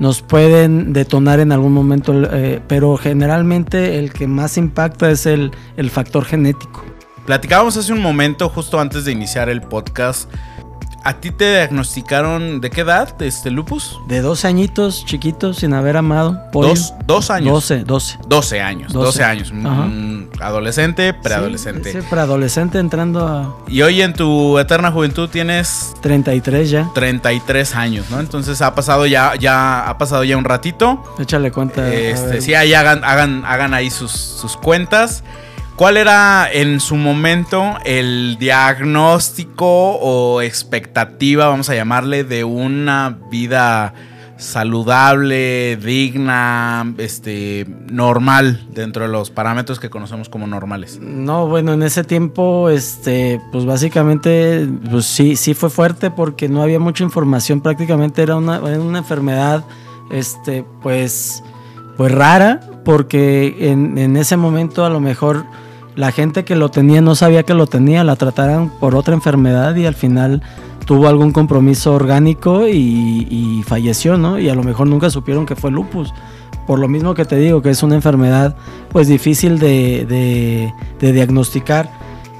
nos 0.00 0.22
pueden 0.22 0.92
detonar 0.92 1.38
en 1.38 1.52
algún 1.52 1.72
momento, 1.72 2.12
eh, 2.32 2.60
pero 2.66 2.96
generalmente 2.96 3.98
el 3.98 4.12
que 4.12 4.26
más 4.26 4.56
impacta 4.56 5.10
es 5.10 5.26
el, 5.26 5.52
el 5.76 5.90
factor 5.90 6.24
genético. 6.24 6.82
Platicábamos 7.26 7.76
hace 7.76 7.92
un 7.92 8.00
momento, 8.00 8.48
justo 8.48 8.80
antes 8.80 9.04
de 9.04 9.12
iniciar 9.12 9.48
el 9.48 9.60
podcast. 9.60 10.28
¿A 11.02 11.14
ti 11.14 11.30
te 11.30 11.50
diagnosticaron 11.50 12.60
de 12.60 12.68
qué 12.68 12.82
edad 12.82 13.20
este 13.22 13.50
lupus? 13.50 13.98
De 14.06 14.20
12 14.20 14.46
añitos, 14.46 15.04
chiquitos, 15.06 15.56
sin 15.56 15.72
haber 15.72 15.96
amado. 15.96 16.38
polio. 16.52 16.70
Dos, 16.70 16.92
dos 17.06 17.30
años. 17.30 17.52
12, 17.52 17.84
12. 17.84 18.18
12 18.28 18.60
años, 18.60 18.92
12, 18.92 19.06
12. 19.06 19.24
años. 19.24 19.52
Mm, 19.52 20.24
adolescente, 20.40 21.14
preadolescente. 21.14 21.92
Sí, 21.92 22.00
sí, 22.00 22.06
preadolescente 22.08 22.78
entrando 22.78 23.26
a 23.26 23.56
Y 23.66 23.80
hoy 23.80 24.02
en 24.02 24.12
tu 24.12 24.58
eterna 24.58 24.92
juventud 24.92 25.30
tienes 25.30 25.94
33 26.02 26.70
ya. 26.70 26.90
33 26.94 27.74
años, 27.74 28.10
¿no? 28.10 28.20
Entonces 28.20 28.60
ha 28.60 28.74
pasado 28.74 29.06
ya, 29.06 29.34
ya, 29.36 29.88
ha 29.88 29.96
pasado 29.96 30.22
ya 30.24 30.36
un 30.36 30.44
ratito. 30.44 31.02
Échale 31.18 31.50
cuenta. 31.50 31.92
Este, 31.92 32.42
sí, 32.42 32.54
ahí 32.54 32.74
hagan, 32.74 33.04
hagan, 33.04 33.44
hagan 33.46 33.72
ahí 33.72 33.90
sus, 33.90 34.12
sus 34.12 34.56
cuentas. 34.56 35.24
¿Cuál 35.80 35.96
era 35.96 36.46
en 36.52 36.78
su 36.78 36.94
momento 36.94 37.76
el 37.86 38.36
diagnóstico 38.38 39.92
o 39.92 40.42
expectativa, 40.42 41.48
vamos 41.48 41.70
a 41.70 41.74
llamarle, 41.74 42.22
de 42.22 42.44
una 42.44 43.18
vida 43.30 43.94
saludable, 44.36 45.78
digna, 45.78 46.84
este, 46.98 47.66
normal, 47.90 48.68
dentro 48.74 49.04
de 49.04 49.08
los 49.08 49.30
parámetros 49.30 49.80
que 49.80 49.88
conocemos 49.88 50.28
como 50.28 50.46
normales? 50.46 51.00
No, 51.00 51.46
bueno, 51.46 51.72
en 51.72 51.82
ese 51.82 52.04
tiempo, 52.04 52.68
este, 52.68 53.40
pues 53.50 53.64
básicamente, 53.64 54.68
pues 54.90 55.06
sí, 55.06 55.34
sí 55.34 55.54
fue 55.54 55.70
fuerte 55.70 56.10
porque 56.10 56.50
no 56.50 56.60
había 56.60 56.78
mucha 56.78 57.04
información. 57.04 57.62
Prácticamente 57.62 58.20
era 58.20 58.36
una, 58.36 58.56
era 58.56 58.80
una 58.80 58.98
enfermedad, 58.98 59.64
este, 60.10 60.62
pues, 60.82 61.42
pues 61.96 62.12
rara, 62.12 62.60
porque 62.84 63.70
en, 63.70 63.96
en 63.96 64.18
ese 64.18 64.36
momento 64.36 64.84
a 64.84 64.90
lo 64.90 65.00
mejor 65.00 65.46
la 65.96 66.12
gente 66.12 66.44
que 66.44 66.56
lo 66.56 66.70
tenía 66.70 67.00
no 67.00 67.14
sabía 67.14 67.42
que 67.42 67.54
lo 67.54 67.66
tenía, 67.66 68.04
la 68.04 68.16
trataran 68.16 68.70
por 68.80 68.94
otra 68.94 69.14
enfermedad 69.14 69.74
y 69.76 69.86
al 69.86 69.94
final 69.94 70.42
tuvo 70.86 71.08
algún 71.08 71.32
compromiso 71.32 71.94
orgánico 71.94 72.66
y, 72.68 73.26
y 73.30 73.62
falleció, 73.64 74.16
¿no? 74.16 74.38
Y 74.38 74.48
a 74.48 74.54
lo 74.54 74.62
mejor 74.62 74.86
nunca 74.86 75.10
supieron 75.10 75.46
que 75.46 75.56
fue 75.56 75.70
lupus. 75.70 76.12
Por 76.66 76.78
lo 76.78 76.88
mismo 76.88 77.14
que 77.14 77.24
te 77.24 77.36
digo, 77.36 77.62
que 77.62 77.70
es 77.70 77.82
una 77.82 77.96
enfermedad 77.96 78.54
pues 78.90 79.08
difícil 79.08 79.58
de, 79.58 80.06
de- 81.00 81.12
diagnosticar. 81.12 81.90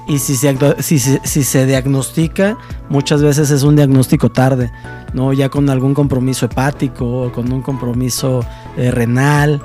Y 0.08 0.18
si 0.18 0.34
se, 0.34 0.56
si, 0.82 0.98
si 0.98 1.44
se 1.44 1.66
diagnostica, 1.66 2.56
muchas 2.88 3.22
veces 3.22 3.50
es 3.50 3.62
un 3.62 3.76
diagnóstico 3.76 4.30
tarde, 4.30 4.72
¿no? 5.14 5.32
Ya 5.32 5.48
con 5.48 5.70
algún 5.70 5.94
compromiso 5.94 6.46
hepático 6.46 7.22
o 7.24 7.32
con 7.32 7.52
un 7.52 7.62
compromiso 7.62 8.44
eh, 8.76 8.90
renal, 8.90 9.60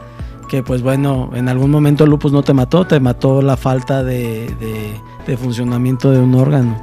que 0.47 0.63
pues 0.63 0.81
bueno, 0.81 1.31
en 1.35 1.49
algún 1.49 1.71
momento 1.71 2.03
el 2.03 2.09
lupus 2.09 2.31
no 2.31 2.43
te 2.43 2.53
mató, 2.53 2.85
te 2.85 2.99
mató 2.99 3.41
la 3.41 3.57
falta 3.57 4.03
de, 4.03 4.47
de- 4.59 4.99
de 5.27 5.37
funcionamiento 5.37 6.11
de 6.11 6.19
un 6.19 6.35
órgano. 6.35 6.79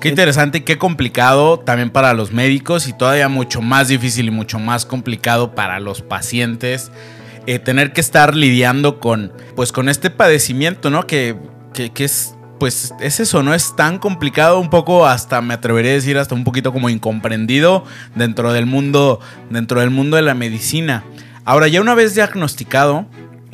Qué 0.00 0.08
interesante 0.10 0.58
y 0.58 0.60
qué 0.60 0.76
complicado 0.76 1.58
también 1.58 1.88
para 1.90 2.12
los 2.12 2.30
médicos 2.32 2.86
y 2.86 2.92
todavía 2.92 3.28
mucho 3.28 3.62
más 3.62 3.88
difícil 3.88 4.26
y 4.26 4.30
mucho 4.30 4.58
más 4.58 4.84
complicado 4.84 5.54
para 5.54 5.80
los 5.80 6.02
pacientes 6.02 6.92
eh, 7.46 7.58
tener 7.58 7.92
que 7.94 8.02
estar 8.02 8.34
lidiando 8.36 9.00
con 9.00 9.32
pues 9.54 9.72
con 9.72 9.88
este 9.88 10.10
padecimiento, 10.10 10.90
¿no? 10.90 11.06
Que, 11.06 11.36
que, 11.72 11.90
que 11.90 12.04
es 12.04 12.34
pues 12.58 12.92
es 13.00 13.20
eso, 13.20 13.42
¿no? 13.42 13.52
Es 13.54 13.76
tan 13.76 13.98
complicado, 13.98 14.58
un 14.60 14.70
poco 14.70 15.06
hasta 15.06 15.40
me 15.42 15.54
atrevería 15.54 15.90
a 15.92 15.94
decir 15.94 16.16
hasta 16.18 16.34
un 16.34 16.44
poquito 16.44 16.72
como 16.72 16.88
incomprendido 16.90 17.84
dentro 18.14 18.52
del 18.52 18.66
mundo 18.66 19.20
dentro 19.50 19.80
del 19.80 19.90
mundo 19.90 20.16
de 20.16 20.22
la 20.22 20.34
medicina. 20.34 21.04
Ahora, 21.46 21.68
ya 21.68 21.80
una 21.80 21.94
vez 21.94 22.14
diagnosticado, 22.14 23.06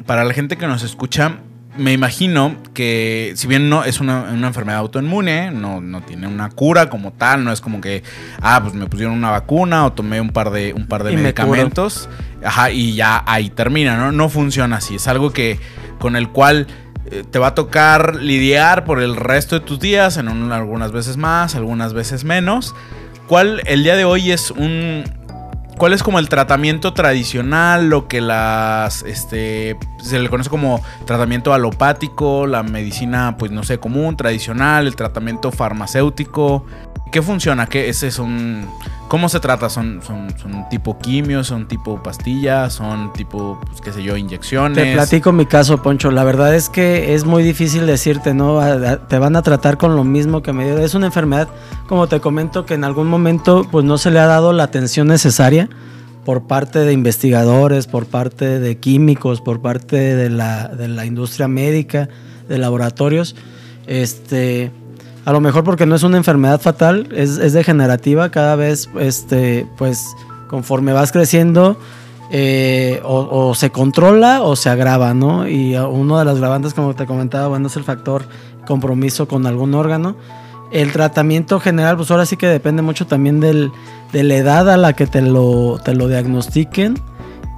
para 0.07 0.25
la 0.25 0.35
gente 0.35 0.57
que 0.57 0.67
nos 0.67 0.83
escucha, 0.83 1.37
me 1.77 1.93
imagino 1.93 2.57
que 2.75 3.33
si 3.37 3.47
bien 3.47 3.69
no 3.71 3.85
es 3.85 4.01
una, 4.01 4.23
una 4.33 4.49
enfermedad 4.49 4.81
autoinmune, 4.81 5.51
no, 5.53 5.81
no 5.81 6.03
tiene 6.03 6.27
una 6.27 6.51
cura 6.51 6.91
como 6.91 7.13
tal, 7.13 7.45
no 7.45 7.53
es 7.53 7.61
como 7.61 7.81
que, 7.81 8.03
ah, 8.41 8.61
pues 8.63 8.75
me 8.75 8.87
pusieron 8.87 9.15
una 9.15 9.31
vacuna 9.31 9.87
o 9.87 9.93
tomé 9.93 10.21
un 10.21 10.31
par 10.31 10.51
de, 10.51 10.73
un 10.75 10.87
par 10.87 11.05
de 11.05 11.13
Y 11.13 11.17
me 11.17 11.23
medicamentos, 11.23 12.09
ajá, 12.45 12.71
y 12.71 12.95
ya 12.95 13.23
ahí 13.27 13.49
termina, 13.51 13.97
¿no? 13.97 14.11
No 14.13 14.29
funciona 14.29 14.77
así, 14.77 14.97
es 14.97 15.07
algo 15.09 15.33
que 15.33 15.59
con 15.99 16.17
el 16.17 16.29
cual 16.31 16.67
eh, 17.11 17.25
te 17.31 17.39
va 17.39 17.49
a 17.49 17.55
tocar 17.55 18.17
lidiar 18.17 18.85
por 18.85 19.01
el 19.01 19.17
resto 19.17 19.59
de 19.59 19.65
tus 19.65 19.79
días, 19.81 20.17
en 20.17 20.29
un- 20.29 20.51
algunas 20.53 20.93
veces 20.93 21.17
más, 21.17 21.55
algunas 21.55 21.93
veces 21.95 22.25
menos. 22.25 22.75
¿Cuál 23.29 23.63
el 23.67 23.83
día 23.83 23.97
de 23.97 24.05
hoy 24.05 24.31
es 24.31 24.51
un, 24.51 25.05
¿Cuál 25.83 25.95
es 25.95 26.05
como 26.05 26.21
el 26.21 26.29
tratamiento 26.29 26.93
tradicional? 26.93 27.89
Lo 27.89 28.07
que 28.07 28.21
las. 28.21 29.03
Este. 29.03 29.77
Se 29.99 30.21
le 30.21 30.29
conoce 30.29 30.49
como 30.49 30.81
tratamiento 31.07 31.53
alopático, 31.53 32.47
la 32.47 32.63
medicina, 32.63 33.35
pues 33.37 33.51
no 33.51 33.65
sé, 33.65 33.81
común, 33.81 34.17
tradicional, 34.17 34.87
el 34.87 34.95
tratamiento 34.95 35.51
farmacéutico. 35.51 36.65
¿Qué 37.13 37.21
funciona? 37.21 37.67
¿Qué 37.67 37.91
es 37.91 38.19
un. 38.19 38.67
¿Cómo 39.09 39.29
se 39.29 39.39
trata? 39.39 39.69
¿Son, 39.69 40.01
son, 40.03 40.35
son 40.39 40.67
tipo 40.71 40.99
quimio? 40.99 41.45
¿Son 41.45 41.69
tipo 41.69 42.03
pastillas? 42.03 42.73
¿Son 42.73 43.13
tipo, 43.13 43.61
pues 43.67 43.83
qué 43.83 43.93
sé 43.93 44.03
yo, 44.03 44.17
inyecciones? 44.17 44.83
Te 44.83 44.95
platico 44.95 45.31
mi 45.31 45.45
caso, 45.45 45.83
Poncho. 45.83 46.11
La 46.11 46.25
verdad 46.25 46.55
es 46.55 46.71
que 46.71 47.15
es 47.15 47.27
muy 47.27 47.43
difícil 47.43 47.87
decirte, 47.87 48.33
¿no? 48.33 48.61
Te 49.09 49.19
van 49.19 49.37
a 49.37 49.43
tratar 49.43 49.77
con 49.77 49.95
lo 49.95 50.05
mismo 50.05 50.43
que 50.43 50.55
me 50.55 50.65
dio. 50.65 50.79
Es 50.79 50.95
una 50.95 51.05
enfermedad, 51.05 51.49
como 51.87 52.07
te 52.07 52.19
comento, 52.21 52.65
que 52.65 52.73
en 52.73 52.85
algún 52.85 53.09
momento 53.09 53.67
pues 53.71 53.85
no 53.85 53.99
se 53.99 54.11
le 54.11 54.19
ha 54.19 54.27
dado 54.27 54.55
la 54.55 54.63
atención 54.63 55.07
necesaria 55.09 55.69
por 56.25 56.47
parte 56.47 56.79
de 56.79 56.95
investigadores, 56.95 57.87
por 57.87 58.07
parte 58.07 58.59
de 58.59 58.79
químicos, 58.79 59.43
por 59.43 59.61
parte 59.61 59.97
de 60.17 60.31
la, 60.31 60.69
de 60.69 60.89
la 60.89 61.05
industria 61.05 61.47
médica, 61.47 62.09
de 62.49 62.57
laboratorios. 62.57 63.37
Este, 63.87 64.71
a 65.25 65.33
lo 65.33 65.41
mejor 65.41 65.65
porque 65.65 65.87
no 65.87 65.95
es 65.95 66.03
una 66.03 66.17
enfermedad 66.17 66.61
fatal, 66.61 67.09
es, 67.13 67.39
es 67.39 67.53
degenerativa. 67.53 68.31
Cada 68.31 68.57
vez, 68.57 68.89
este, 68.99 69.67
pues, 69.77 70.15
conforme 70.49 70.93
vas 70.93 71.13
creciendo, 71.13 71.77
eh, 72.35 73.01
o, 73.05 73.55
se 73.55 73.71
controla 73.71 74.43
o 74.43 74.57
se 74.57 74.71
agrava, 74.71 75.13
¿no? 75.13 75.47
Y 75.47 75.77
uno 75.77 76.19
de 76.19 76.25
las 76.25 76.39
gravantes, 76.39 76.73
como 76.73 76.95
te 76.95 77.05
comentaba, 77.05 77.49
bueno, 77.49 77.67
es 77.67 77.77
el 77.77 77.85
factor 77.85 78.25
compromiso 78.67 79.29
con 79.29 79.47
algún 79.47 79.75
órgano. 79.75 80.17
El 80.71 80.93
tratamiento 80.93 81.61
general, 81.61 81.99
pues 81.99 82.11
ahora 82.11 82.25
sí 82.25 82.39
que 82.39 82.47
depende 82.47 82.81
mucho 82.81 83.07
también 83.07 83.39
del, 83.41 83.71
de 84.13 84.23
la 84.23 84.37
edad 84.37 84.71
a 84.71 84.79
la 84.79 84.95
que 84.95 85.07
te 85.07 85.21
lo, 85.21 85.79
te 85.85 85.95
lo 85.95 86.09
diagnostiquen 86.09 86.95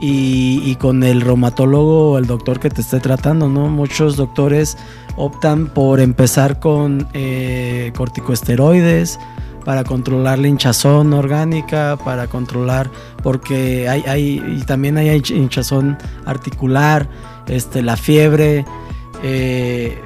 y, 0.00 0.74
con 0.76 1.04
el 1.04 1.20
reumatólogo 1.20 2.12
o 2.12 2.18
el 2.18 2.26
doctor 2.26 2.58
que 2.58 2.68
te 2.68 2.80
esté 2.80 3.00
tratando, 3.00 3.48
¿no? 3.48 3.68
Muchos 3.68 4.16
doctores 4.16 4.76
optan 5.16 5.68
por 5.68 6.00
empezar 6.00 6.60
con 6.60 7.08
eh, 7.12 7.92
corticosteroides 7.96 9.18
para 9.64 9.84
controlar 9.84 10.38
la 10.38 10.48
hinchazón 10.48 11.12
orgánica, 11.12 11.96
para 12.04 12.26
controlar, 12.26 12.90
porque 13.22 13.88
hay, 13.88 14.02
hay 14.06 14.42
y 14.58 14.62
también 14.64 14.98
hay 14.98 15.22
hinchazón 15.30 15.96
articular, 16.26 17.08
este, 17.46 17.82
la 17.82 17.96
fiebre, 17.96 18.64
eh, 19.22 19.98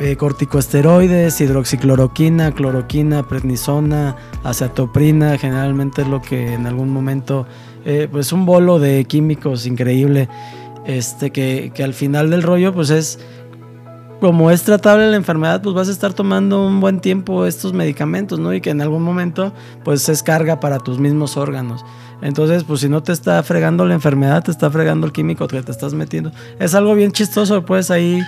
eh, 0.00 0.14
corticosteroides, 0.16 1.40
hidroxicloroquina, 1.40 2.52
cloroquina, 2.52 3.26
prednisona, 3.26 4.14
acetoprina, 4.44 5.36
generalmente 5.38 6.02
es 6.02 6.08
lo 6.08 6.22
que 6.22 6.54
en 6.54 6.66
algún 6.66 6.90
momento, 6.90 7.46
eh, 7.84 8.08
pues 8.10 8.32
un 8.32 8.46
bolo 8.46 8.78
de 8.78 9.04
químicos 9.06 9.66
increíble, 9.66 10.28
este, 10.86 11.30
que, 11.30 11.72
que, 11.74 11.82
al 11.82 11.94
final 11.94 12.30
del 12.30 12.44
rollo, 12.44 12.72
pues 12.72 12.90
es, 12.90 13.18
como 14.20 14.50
es 14.50 14.62
tratable 14.62 15.10
la 15.10 15.16
enfermedad, 15.16 15.62
pues 15.62 15.74
vas 15.74 15.88
a 15.88 15.92
estar 15.92 16.12
tomando 16.12 16.66
un 16.66 16.80
buen 16.80 17.00
tiempo 17.00 17.46
estos 17.46 17.72
medicamentos, 17.72 18.38
¿no? 18.38 18.52
Y 18.52 18.60
que 18.60 18.70
en 18.70 18.80
algún 18.80 19.02
momento, 19.02 19.52
pues 19.84 20.08
es 20.08 20.22
carga 20.22 20.60
para 20.60 20.78
tus 20.78 20.98
mismos 20.98 21.36
órganos. 21.36 21.84
Entonces, 22.20 22.64
pues 22.64 22.80
si 22.80 22.88
no 22.88 23.02
te 23.02 23.12
está 23.12 23.40
fregando 23.44 23.86
la 23.86 23.94
enfermedad, 23.94 24.42
te 24.42 24.50
está 24.50 24.70
fregando 24.70 25.06
el 25.06 25.12
químico 25.12 25.46
que 25.46 25.62
te 25.62 25.70
estás 25.70 25.94
metiendo. 25.94 26.32
Es 26.58 26.74
algo 26.74 26.94
bien 26.94 27.12
chistoso, 27.12 27.64
pues 27.64 27.90
ahí 27.92 28.20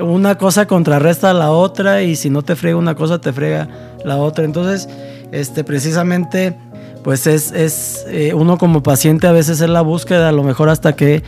una 0.00 0.36
cosa 0.36 0.66
contrarresta 0.66 1.30
a 1.30 1.34
la 1.34 1.50
otra 1.50 2.02
y 2.02 2.16
si 2.16 2.28
no 2.28 2.42
te 2.42 2.54
frega 2.54 2.76
una 2.76 2.94
cosa, 2.94 3.18
te 3.18 3.32
frega 3.32 3.68
la 4.04 4.18
otra. 4.18 4.44
Entonces, 4.44 4.86
este, 5.32 5.64
precisamente, 5.64 6.58
pues 7.02 7.26
es, 7.26 7.52
es 7.52 8.04
eh, 8.08 8.34
uno 8.34 8.58
como 8.58 8.82
paciente 8.82 9.26
a 9.26 9.32
veces 9.32 9.62
es 9.62 9.70
la 9.70 9.80
búsqueda, 9.80 10.28
a 10.28 10.32
lo 10.32 10.42
mejor 10.42 10.68
hasta 10.68 10.94
que, 10.94 11.22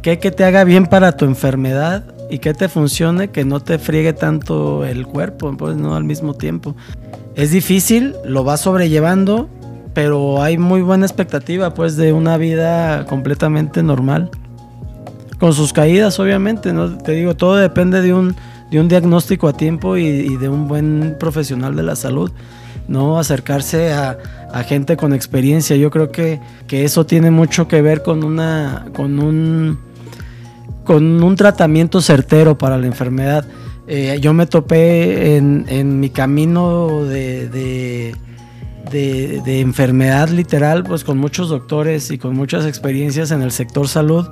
que, 0.00 0.18
que 0.18 0.30
te 0.30 0.44
haga 0.44 0.64
bien 0.64 0.86
para 0.86 1.12
tu 1.12 1.26
enfermedad 1.26 2.04
y 2.30 2.38
que 2.38 2.54
te 2.54 2.68
funcione, 2.68 3.28
que 3.28 3.44
no 3.44 3.60
te 3.60 3.78
friegue 3.78 4.12
tanto 4.12 4.84
el 4.84 5.06
cuerpo, 5.06 5.54
pues 5.56 5.76
no 5.76 5.94
al 5.94 6.04
mismo 6.04 6.34
tiempo. 6.34 6.74
Es 7.34 7.50
difícil, 7.50 8.14
lo 8.24 8.44
vas 8.44 8.60
sobrellevando, 8.60 9.48
pero 9.94 10.42
hay 10.42 10.58
muy 10.58 10.82
buena 10.82 11.06
expectativa 11.06 11.74
pues 11.74 11.96
de 11.96 12.12
una 12.12 12.36
vida 12.36 13.06
completamente 13.06 13.82
normal 13.82 14.30
con 15.40 15.54
sus 15.54 15.72
caídas, 15.72 16.20
obviamente, 16.20 16.72
¿no? 16.72 16.98
Te 16.98 17.12
digo, 17.12 17.34
todo 17.34 17.56
depende 17.56 18.02
de 18.02 18.12
un, 18.12 18.36
de 18.70 18.78
un 18.78 18.88
diagnóstico 18.88 19.48
a 19.48 19.54
tiempo 19.54 19.96
y, 19.96 20.36
de 20.36 20.48
un 20.48 20.68
buen 20.68 21.16
profesional 21.18 21.74
de 21.74 21.82
la 21.82 21.96
salud, 21.96 22.30
¿no? 22.86 23.18
Acercarse 23.18 23.92
a, 23.92 24.18
gente 24.68 24.96
con 24.96 25.14
experiencia. 25.14 25.76
Yo 25.76 25.90
creo 25.90 26.12
que, 26.12 26.40
que, 26.66 26.84
eso 26.84 27.06
tiene 27.06 27.30
mucho 27.30 27.66
que 27.66 27.80
ver 27.80 28.02
con 28.02 28.22
una. 28.22 28.86
con 28.94 29.18
un. 29.18 29.78
Con 30.84 31.22
un 31.22 31.36
tratamiento 31.36 32.00
certero 32.00 32.58
para 32.58 32.78
la 32.78 32.86
enfermedad. 32.86 33.46
Eh, 33.86 34.18
yo 34.20 34.32
me 34.32 34.46
topé 34.46 35.36
en, 35.36 36.00
mi 36.00 36.10
camino 36.10 37.04
de, 37.04 38.14
enfermedad 39.46 40.28
literal, 40.28 40.84
pues 40.84 41.04
con 41.04 41.18
muchos 41.18 41.48
doctores 41.48 42.10
y 42.10 42.18
con 42.18 42.36
muchas 42.36 42.66
experiencias 42.66 43.30
en 43.30 43.42
el 43.42 43.50
sector 43.50 43.88
salud 43.88 44.28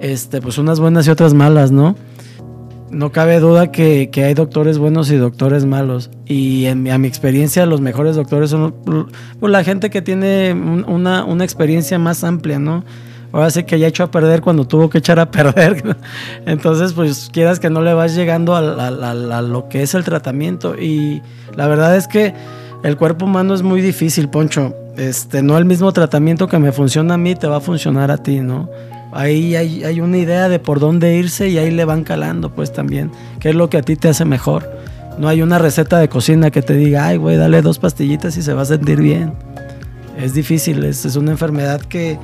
este, 0.00 0.40
pues 0.40 0.58
unas 0.58 0.80
buenas 0.80 1.06
y 1.06 1.10
otras 1.10 1.34
malas, 1.34 1.70
¿no? 1.70 1.96
No 2.90 3.12
cabe 3.12 3.38
duda 3.38 3.70
que, 3.70 4.10
hay 4.16 4.34
doctores 4.34 4.78
buenos 4.78 5.10
y 5.10 5.16
doctores 5.16 5.66
malos. 5.66 6.10
Y 6.24 6.66
a 6.66 6.74
mi 6.74 7.08
experiencia, 7.08 7.66
los 7.66 7.80
mejores 7.80 8.16
doctores 8.16 8.50
son 8.50 8.74
pues, 9.38 9.52
la 9.52 9.62
gente 9.62 9.90
que 9.90 10.00
tiene 10.00 10.52
una, 10.54 11.44
experiencia 11.44 11.98
más 11.98 12.24
amplia, 12.24 12.58
¿no? 12.58 12.84
Ahora 13.32 13.50
sí 13.50 13.64
que 13.64 13.78
ya 13.78 13.86
echó 13.86 14.04
a 14.04 14.10
perder 14.10 14.40
cuando 14.40 14.66
tuvo 14.66 14.88
que 14.88 14.98
echar 14.98 15.20
a 15.20 15.30
perder. 15.30 15.96
Entonces, 16.46 16.92
pues 16.92 17.30
quieras 17.32 17.60
que 17.60 17.70
no 17.70 17.82
le 17.82 17.92
vas 17.92 18.14
llegando 18.14 18.54
a, 18.56 18.58
a, 18.58 19.42
lo 19.42 19.68
que 19.68 19.82
es 19.82 19.94
el 19.94 20.04
tratamiento. 20.04 20.76
Y 20.78 21.22
la 21.56 21.66
verdad 21.66 21.96
es 21.96 22.08
que 22.08 22.34
el 22.82 22.96
cuerpo 22.96 23.26
humano 23.26 23.54
es 23.54 23.62
muy 23.62 23.80
difícil, 23.80 24.28
Poncho. 24.28 24.74
Este, 24.96 25.42
no 25.42 25.58
el 25.58 25.64
mismo 25.64 25.92
tratamiento 25.92 26.48
que 26.48 26.58
me 26.58 26.72
funciona 26.72 27.14
a 27.14 27.18
mí 27.18 27.34
te 27.34 27.46
va 27.46 27.58
a 27.58 27.60
funcionar 27.60 28.10
a 28.10 28.18
ti, 28.18 28.40
¿no? 28.40 28.68
Ahí 29.12 29.56
hay, 29.56 30.00
una 30.00 30.18
idea 30.18 30.48
de 30.48 30.58
por 30.58 30.80
dónde 30.80 31.16
irse 31.16 31.48
y 31.48 31.56
ahí 31.56 31.70
le 31.70 31.84
van 31.84 32.04
calando, 32.04 32.50
pues 32.50 32.72
también, 32.72 33.10
qué 33.40 33.50
es 33.50 33.54
lo 33.54 33.70
que 33.70 33.78
a 33.78 33.82
ti 33.82 33.96
te 33.96 34.08
hace 34.08 34.24
mejor. 34.24 34.70
No 35.18 35.28
hay 35.28 35.40
una 35.40 35.58
receta 35.58 35.98
de 35.98 36.08
cocina 36.08 36.50
que 36.50 36.62
te 36.62 36.74
diga, 36.74 37.06
ay, 37.06 37.16
güey, 37.16 37.36
dale 37.36 37.62
dos 37.62 37.78
pastillitas 37.78 38.36
y 38.36 38.42
se 38.42 38.52
va 38.52 38.62
a 38.62 38.66
sentir 38.66 39.00
bien. 39.00 39.32
Es 40.18 40.34
difícil, 40.34 40.84
es, 40.84 41.04
una 41.16 41.30
enfermedad 41.30 41.80
que, 41.80 42.18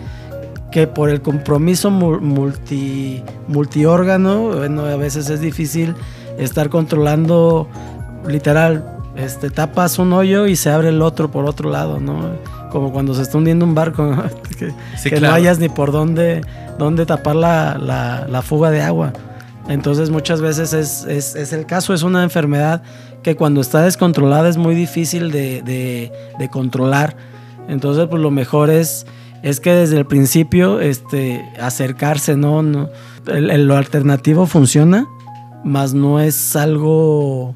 que 0.75 0.89
por 0.89 1.09
el 1.09 1.23
compromiso 1.23 1.89
multi, 1.89 3.23
multiórgano, 3.47 4.49
bueno, 4.57 4.85
a 4.87 4.97
veces 4.97 5.31
es 5.31 5.41
difícil 5.41 5.95
estar 6.37 6.69
controlando, 6.69 7.69
literal, 8.27 8.85
este, 9.15 9.51
tapas 9.51 10.01
un 10.01 10.13
hoyo 10.13 10.49
y 10.49 10.57
se 10.57 10.71
abre 10.71 10.89
el 10.89 11.01
otro 11.01 11.31
por 11.31 11.45
otro 11.45 11.71
lado, 11.71 12.01
¿no? 12.01 12.33
Como 12.73 12.93
cuando 12.93 13.15
se 13.15 13.23
está 13.23 13.39
hundiendo 13.39 13.65
un 13.65 13.77
barco, 13.77 14.17
que, 15.05 15.21
no 15.21 15.31
hayas 15.31 15.61
ni 15.61 15.69
por 15.69 15.93
dónde 15.93 16.43
dónde 16.77 17.07
tapar 17.07 17.37
la, 17.37 18.43
fuga 18.45 18.73
de 18.73 18.83
agua. 18.83 19.13
Entonces 19.69 20.11
muchas 20.11 20.41
veces 20.41 20.73
es, 20.73 21.53
el 21.53 21.67
caso, 21.67 21.95
es 21.95 22.03
una 22.03 22.25
enfermedad 22.25 22.83
que 23.23 23.37
cuando 23.37 23.61
está 23.61 23.83
descontrolada 23.83 24.49
es 24.49 24.57
muy 24.57 24.75
difícil 24.75 25.31
de, 25.31 26.11
controlar. 26.51 27.15
Entonces 27.69 28.09
pues 28.11 28.21
lo 28.21 28.33
mejor 28.33 28.71
es, 28.71 29.07
es 29.45 29.61
que 29.61 29.73
desde 29.73 29.99
el 29.99 30.07
principio 30.07 30.81
este, 30.81 31.45
acercarse, 31.61 32.35
¿no? 32.37 32.63
no 32.63 32.89
lo 33.27 33.77
alternativo 33.77 34.47
funciona, 34.47 35.07
mas 35.63 35.95
no 35.95 36.19
es 36.19 36.57
algo 36.57 37.55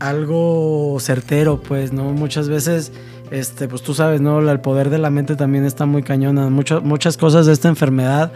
algo 0.00 0.98
certero, 1.00 1.60
pues, 1.60 1.92
¿no? 1.92 2.12
Muchas 2.12 2.48
veces 2.48 2.92
este, 3.30 3.68
pues 3.68 3.82
tú 3.82 3.94
sabes, 3.94 4.20
¿no? 4.20 4.38
El 4.50 4.60
poder 4.60 4.90
de 4.90 4.98
la 4.98 5.10
mente 5.10 5.36
también 5.36 5.64
está 5.64 5.86
muy 5.86 6.02
cañona. 6.02 6.50
muchas 6.50 7.16
cosas 7.16 7.46
de 7.46 7.52
esta 7.52 7.68
enfermedad 7.68 8.32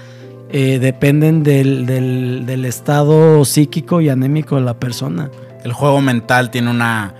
eh, 0.50 0.78
dependen 0.78 1.42
del, 1.42 2.64
estado 2.64 3.44
psíquico 3.44 4.00
y 4.00 4.08
anémico 4.08 4.54
de 4.54 4.62
la 4.62 4.74
persona. 4.74 5.30
El 5.64 5.72
juego 5.72 6.00
mental 6.00 6.50
tiene 6.50 6.70
una 6.70 7.14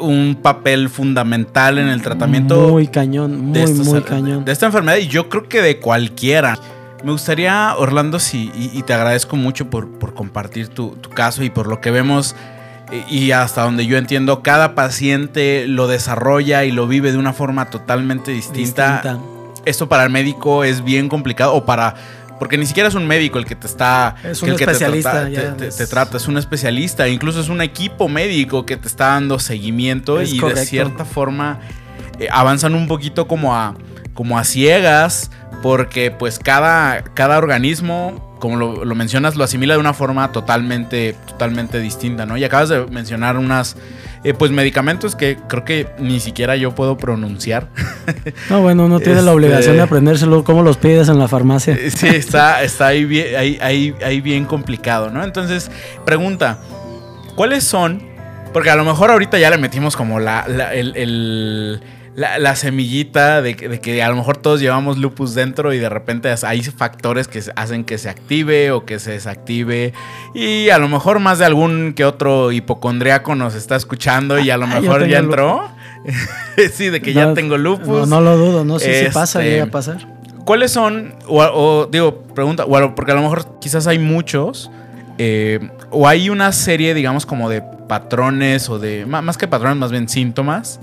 un 0.00 0.38
papel 0.40 0.88
fundamental 0.88 1.78
en 1.78 1.88
el 1.88 2.02
tratamiento. 2.02 2.68
Muy 2.68 2.88
cañón, 2.88 3.38
muy, 3.46 3.72
muy 3.72 4.02
cañón. 4.02 4.44
De 4.44 4.52
esta 4.52 4.66
enfermedad 4.66 4.98
y 4.98 5.08
yo 5.08 5.28
creo 5.28 5.48
que 5.48 5.62
de 5.62 5.78
cualquiera. 5.78 6.58
Me 7.02 7.12
gustaría, 7.12 7.74
Orlando, 7.78 8.18
sí, 8.18 8.52
y, 8.54 8.82
te 8.82 8.92
agradezco 8.92 9.36
mucho 9.36 9.70
por, 9.70 9.88
por 9.98 10.12
compartir 10.12 10.68
tu, 10.68 10.90
tu, 10.96 11.08
caso 11.08 11.42
y 11.42 11.48
por 11.48 11.66
lo 11.66 11.80
que 11.80 11.90
vemos 11.90 12.36
y 13.08 13.30
hasta 13.32 13.62
donde 13.62 13.86
yo 13.86 13.96
entiendo, 13.96 14.42
cada 14.42 14.74
paciente 14.74 15.66
lo 15.66 15.86
desarrolla 15.86 16.64
y 16.64 16.72
lo 16.72 16.86
vive 16.86 17.12
de 17.12 17.18
una 17.18 17.32
forma 17.32 17.70
totalmente 17.70 18.32
distinta. 18.32 19.18
Esto 19.64 19.88
para 19.88 20.04
el 20.04 20.10
médico 20.10 20.64
es 20.64 20.82
bien 20.82 21.08
complicado 21.08 21.54
o 21.54 21.64
para 21.64 21.94
porque 22.40 22.56
ni 22.56 22.66
siquiera 22.66 22.88
es 22.88 22.96
un 22.96 23.06
médico 23.06 23.38
el 23.38 23.44
que 23.44 23.54
te 23.54 23.66
está 23.66 24.16
es 24.24 24.42
un 24.42 24.48
especialista 24.48 25.28
te, 25.28 25.86
trata, 25.86 26.16
es 26.16 26.26
un 26.26 26.38
especialista 26.38 27.06
incluso 27.06 27.38
es 27.38 27.50
un 27.50 27.60
equipo 27.60 28.08
médico 28.08 28.66
que 28.66 28.76
te 28.78 28.88
está 28.88 29.08
dando 29.08 29.38
seguimiento 29.38 30.22
y 30.22 30.40
de 30.40 30.56
cierta 30.64 31.04
forma 31.04 31.60
eh, 32.18 32.28
avanzan 32.32 32.74
un 32.74 32.88
poquito 32.88 33.28
como 33.28 33.54
a 33.54 33.76
como 34.20 34.38
a 34.38 34.44
ciegas 34.44 35.30
porque 35.62 36.10
pues 36.10 36.38
cada 36.38 37.02
cada 37.14 37.38
organismo 37.38 38.28
como 38.38 38.56
lo, 38.56 38.94
mencionas, 38.94 39.36
lo 39.36 39.44
asimila 39.44 39.74
de 39.74 39.80
una 39.80 39.94
forma 39.94 40.30
totalmente, 40.30 41.14
totalmente 41.26 41.78
distinta, 41.78 42.26
¿no? 42.26 42.36
Y 42.36 42.44
acabas 42.44 42.68
de 42.70 42.86
mencionar 42.86 43.36
unas, 43.36 43.76
eh, 44.24 44.32
pues, 44.32 44.50
medicamentos 44.50 45.14
que 45.14 45.36
creo 45.46 45.66
que 45.66 45.88
ni 45.98 46.20
siquiera 46.20 46.56
yo 46.56 46.74
puedo 46.74 46.96
pronunciar. 46.96 47.68
No, 48.48 48.62
bueno, 48.62 48.86
uno 48.86 48.98
tiene 48.98 49.20
la 49.20 49.32
obligación 49.32 49.72
de 49.72 49.82
este, 49.82 49.82
aprendérselo, 49.82 50.42
¿cómo 50.42 50.62
los 50.62 50.78
pides 50.78 51.10
en 51.10 51.18
la 51.18 51.28
farmacia? 51.28 51.76
Sí, 51.90 52.06
está, 52.06 52.62
está 52.62 52.86
ahí, 52.86 53.04
bien, 53.04 53.26
ahí, 53.60 54.20
bien 54.22 54.46
complicado, 54.46 55.10
¿no? 55.10 55.22
Entonces, 55.22 55.70
pregunta, 56.06 56.58
¿cuáles 57.36 57.64
son? 57.64 58.02
Porque 58.54 58.70
a 58.70 58.76
lo 58.76 58.86
mejor 58.86 59.10
ahorita 59.10 59.38
ya 59.38 59.50
le 59.50 59.58
metimos 59.58 59.96
como 59.96 60.18
la, 60.18 60.40
el 60.72 61.82
la, 62.20 62.56
semillita 62.56 63.40
de, 63.40 63.54
que 63.56 64.02
a 64.02 64.08
lo 64.08 64.16
mejor 64.16 64.36
todos 64.36 64.60
llevamos 64.60 64.98
lupus 64.98 65.34
dentro 65.34 65.72
y 65.72 65.78
de 65.78 65.88
repente 65.88 66.32
hay 66.42 66.62
factores 66.62 67.28
que 67.28 67.42
hacen 67.56 67.84
que 67.84 67.96
se 67.98 68.10
active 68.10 68.70
o 68.72 68.84
que 68.84 68.98
se 68.98 69.12
desactive. 69.12 69.94
Y 70.34 70.68
a 70.68 70.78
lo 70.78 70.88
mejor 70.88 71.18
más 71.18 71.38
de 71.38 71.46
algún 71.46 71.94
que 71.94 72.04
otro 72.04 72.52
hipocondriaco 72.52 73.34
nos 73.34 73.54
está 73.54 73.76
escuchando 73.76 74.38
y 74.38 74.50
a 74.50 74.56
lo 74.56 74.66
ah, 74.66 74.80
mejor 74.80 75.06
ya 75.08 75.18
entró. 75.18 75.70
sí, 76.72 76.90
de 76.90 77.00
que 77.00 77.12
ya 77.12 77.32
tengo 77.34 77.56
lupus. 77.56 78.06
No, 78.06 78.20
lo 78.20 78.36
dudo, 78.36 78.64
no 78.64 78.78
sé 78.78 79.06
si 79.06 79.12
pasa, 79.12 79.42
llega 79.42 79.64
a 79.64 79.70
pasar. 79.70 80.06
¿cuáles 80.44 80.72
son, 80.72 81.14
o, 81.28 81.86
digo, 81.90 82.22
pregunta, 82.34 82.64
o 82.64 82.94
porque 82.96 83.12
a 83.12 83.14
lo 83.14 83.22
mejor 83.22 83.60
quizás 83.60 83.86
hay 83.86 83.98
muchos, 83.98 84.70
eh, 85.18 85.60
o 85.90 86.08
hay 86.08 86.28
una 86.28 86.50
serie, 86.52 86.92
digamos, 86.92 87.24
como 87.24 87.48
de 87.48 87.62
patrones 87.62 88.68
o 88.68 88.78
de, 88.78 89.06
más 89.06 89.38
que 89.38 89.46
patrones, 89.46 89.76
más 89.78 89.90
bien 89.92 90.08
síntomas, 90.08 90.80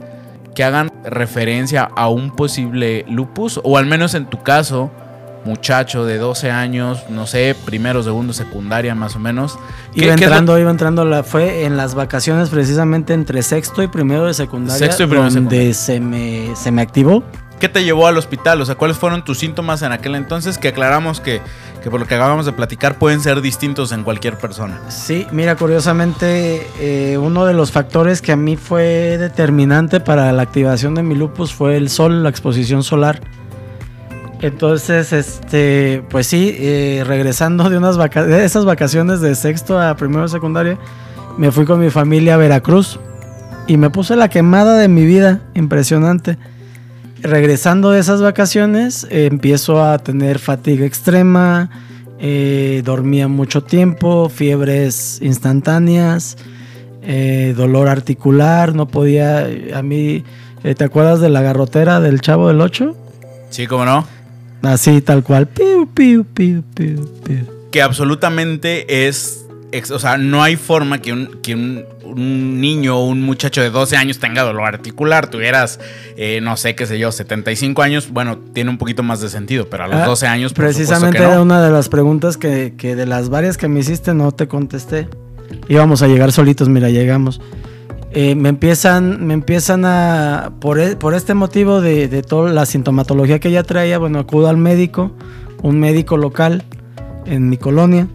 que 0.58 0.64
hagan 0.64 0.92
referencia 1.04 1.84
a 1.84 2.10
un 2.10 2.32
posible 2.32 3.06
lupus, 3.08 3.60
o 3.64 3.78
al 3.78 3.86
menos 3.86 4.16
en 4.16 4.26
tu 4.26 4.42
caso, 4.42 4.90
muchacho 5.46 6.04
de 6.04 6.18
12 6.18 6.50
años, 6.50 7.04
no 7.10 7.28
sé, 7.28 7.56
primero, 7.64 8.02
segundo, 8.02 8.34
secundaria 8.34 8.96
más 8.96 9.16
o 9.16 9.20
menos. 9.20 9.60
Iba 9.94 10.14
entrando, 10.14 10.58
iba 10.58 10.72
entrando, 10.72 11.06
la, 11.06 11.22
fue 11.22 11.66
en 11.66 11.78
las 11.78 11.94
vacaciones 11.94 12.50
precisamente 12.50 13.14
entre 13.14 13.44
sexto 13.44 13.84
y 13.84 13.88
primero 13.88 14.26
de 14.26 14.34
secundaria. 14.34 14.80
Sexto 14.80 15.04
y 15.04 15.06
primero 15.06 15.30
donde 15.30 15.76
Se, 15.76 16.00
me, 16.00 16.56
se 16.56 16.72
me 16.72 16.82
activó. 16.82 17.24
¿Qué 17.60 17.70
te 17.70 17.84
llevó 17.84 18.06
al 18.06 18.18
hospital? 18.18 18.62
O 18.62 18.66
sea, 18.66 18.76
¿cuáles 18.76 18.98
fueron 18.98 19.24
tus 19.24 19.40
síntomas 19.40 19.82
en 19.82 19.92
aquel 19.92 20.14
entonces? 20.16 20.60
Que 20.60 20.68
aclaramos 20.68 21.20
que, 21.20 21.42
que 21.84 21.90
por 21.90 22.00
lo 22.00 22.06
que 22.06 22.14
acabamos 22.14 22.46
de 22.46 22.54
platicar 22.54 23.00
pueden 23.00 23.20
ser 23.20 23.42
distintos 23.42 23.92
en 23.92 24.04
cualquier 24.04 24.38
persona. 24.38 24.80
Sí, 24.90 25.26
mira, 25.32 25.56
curiosamente, 25.56 26.68
eh, 26.80 27.18
uno 27.18 27.46
de 27.46 27.54
los 27.54 27.72
factores 27.72 28.22
que 28.22 28.32
a 28.32 28.36
mí 28.36 28.58
fue 28.58 29.18
determinante 29.18 30.00
para 30.00 30.32
la 30.34 30.44
activación 30.44 30.94
de 30.94 31.02
mi 31.02 31.16
lupus 31.16 31.52
fue 31.52 31.78
el 31.78 31.90
sol, 31.90 32.22
la 32.22 32.30
exposición 32.30 32.84
solar. 32.84 33.22
Entonces, 34.42 35.12
este, 35.14 36.04
pues 36.10 36.28
sí, 36.28 36.56
eh, 36.60 37.04
regresando 37.08 37.72
de 37.72 37.78
unas 37.78 37.98
de 37.98 38.46
esas 38.46 38.66
vacaciones 38.66 39.20
de 39.20 39.34
sexto 39.34 39.80
a 39.82 39.96
primero 39.96 40.22
de 40.22 40.30
secundaria, 40.30 40.78
me 41.40 41.52
fui 41.52 41.66
con 41.66 41.80
mi 41.80 41.90
familia 41.90 42.36
a 42.36 42.38
Veracruz 42.38 43.00
y 43.66 43.78
me 43.78 43.90
puse 43.90 44.16
la 44.16 44.30
quemada 44.30 44.78
de 44.78 44.88
mi 44.88 45.06
vida, 45.06 45.42
impresionante. 45.56 46.38
Regresando 47.22 47.92
de 47.92 48.00
esas 48.00 48.22
vacaciones, 48.22 49.08
empiezo 49.10 49.84
a 49.84 49.98
tener 49.98 50.40
fatiga 50.40 50.86
extrema, 50.86 51.70
eh, 52.20 52.82
dormía 52.86 53.28
mucho 53.28 53.64
tiempo, 53.64 54.30
fiebres 54.30 55.20
instantáneas, 55.22 56.38
eh, 57.02 57.54
dolor 57.56 57.90
articular, 57.90 58.76
no 58.76 58.88
podía, 58.88 59.48
a 59.74 59.82
mí, 59.82 60.24
¿te 60.62 60.84
acuerdas 60.84 61.20
de 61.20 61.30
la 61.30 61.42
garrotera 61.42 62.00
del 62.00 62.22
Chavo 62.22 62.48
del 62.48 62.62
8? 62.62 62.96
Sí, 63.50 63.68
cómo 63.68 63.86
no. 63.86 64.06
Así, 64.62 65.02
tal 65.02 65.24
cual. 65.24 65.48
Que 67.72 67.82
absolutamente 67.82 69.08
es. 69.08 69.47
O 69.92 70.00
sea, 70.00 70.18
no 70.18 70.42
hay 70.44 70.56
forma 70.56 71.02
que 71.02 71.12
un, 71.12 71.40
que 71.44 71.54
un, 71.54 71.86
niño 72.62 72.98
o 72.98 73.06
un 73.06 73.22
muchacho 73.22 73.62
de 73.62 73.70
12 73.70 73.98
años 73.98 74.18
tenga 74.18 74.44
dolor 74.44 74.66
articular. 74.66 75.30
Tuvieras, 75.30 75.80
eh, 76.16 76.40
no 76.42 76.56
sé, 76.56 76.74
qué 76.74 76.86
sé 76.86 76.98
yo, 76.98 77.12
75 77.12 77.82
años. 77.82 78.10
Bueno, 78.12 78.38
tiene 78.54 78.70
un 78.70 78.78
poquito 78.78 79.04
más 79.04 79.20
de 79.20 79.30
sentido, 79.30 79.70
pero 79.70 79.84
a 79.84 79.88
los 79.88 80.06
12 80.06 80.28
ah, 80.28 80.32
años. 80.32 80.54
precisamente 80.54 81.18
era 81.18 81.42
una 81.42 81.62
de 81.62 81.72
las 81.72 81.90
preguntas 81.90 82.38
que, 82.38 82.76
que 82.78 82.96
de 82.96 83.06
las 83.06 83.30
varias 83.30 83.58
que 83.58 83.68
me 83.68 83.82
hiciste 83.82 84.14
no 84.14 84.32
te 84.32 84.48
contesté. 84.48 85.10
Íbamos 85.68 86.02
a 86.02 86.08
llegar 86.08 86.32
solitos, 86.32 86.70
mira, 86.70 86.90
llegamos. 86.90 87.42
Eh, 88.12 88.36
me 88.36 88.50
empiezan, 88.50 89.28
me 89.28 89.34
empiezan 89.34 89.84
a, 89.84 90.54
por, 90.62 90.80
e, 90.80 90.96
por 90.96 91.14
este 91.14 91.34
motivo 91.34 91.82
de, 91.82 92.08
de, 92.08 92.22
toda 92.22 92.52
la 92.52 92.66
sintomatología 92.66 93.40
que 93.40 93.50
ella 93.50 93.64
traía, 93.64 93.98
bueno, 93.98 94.20
acudo 94.20 94.48
al 94.48 94.58
médico, 94.58 95.12
un 95.62 95.80
médico 95.80 96.16
local 96.16 96.64
en 97.26 97.50
mi 97.50 97.58
colonia, 97.58 98.08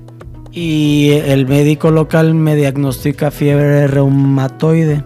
y 0.53 1.11
el 1.11 1.47
médico 1.47 1.91
local 1.91 2.35
me 2.35 2.55
diagnostica 2.55 3.31
fiebre 3.31 3.87
reumatoide, 3.87 5.03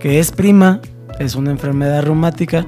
que 0.00 0.18
es 0.18 0.32
prima, 0.32 0.80
es 1.18 1.34
una 1.34 1.50
enfermedad 1.50 2.02
reumática, 2.02 2.66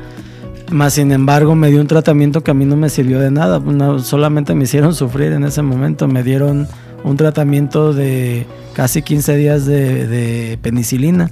más 0.70 0.94
sin 0.94 1.12
embargo 1.12 1.54
me 1.54 1.70
dio 1.70 1.80
un 1.80 1.86
tratamiento 1.86 2.42
que 2.42 2.50
a 2.50 2.54
mí 2.54 2.64
no 2.64 2.76
me 2.76 2.90
sirvió 2.90 3.20
de 3.20 3.30
nada, 3.30 3.60
solamente 4.00 4.54
me 4.54 4.64
hicieron 4.64 4.94
sufrir 4.94 5.32
en 5.32 5.44
ese 5.44 5.62
momento, 5.62 6.06
me 6.06 6.22
dieron 6.22 6.68
un 7.04 7.16
tratamiento 7.16 7.92
de 7.92 8.46
casi 8.74 9.02
15 9.02 9.36
días 9.36 9.66
de, 9.66 10.58
penicilina. 10.62 11.30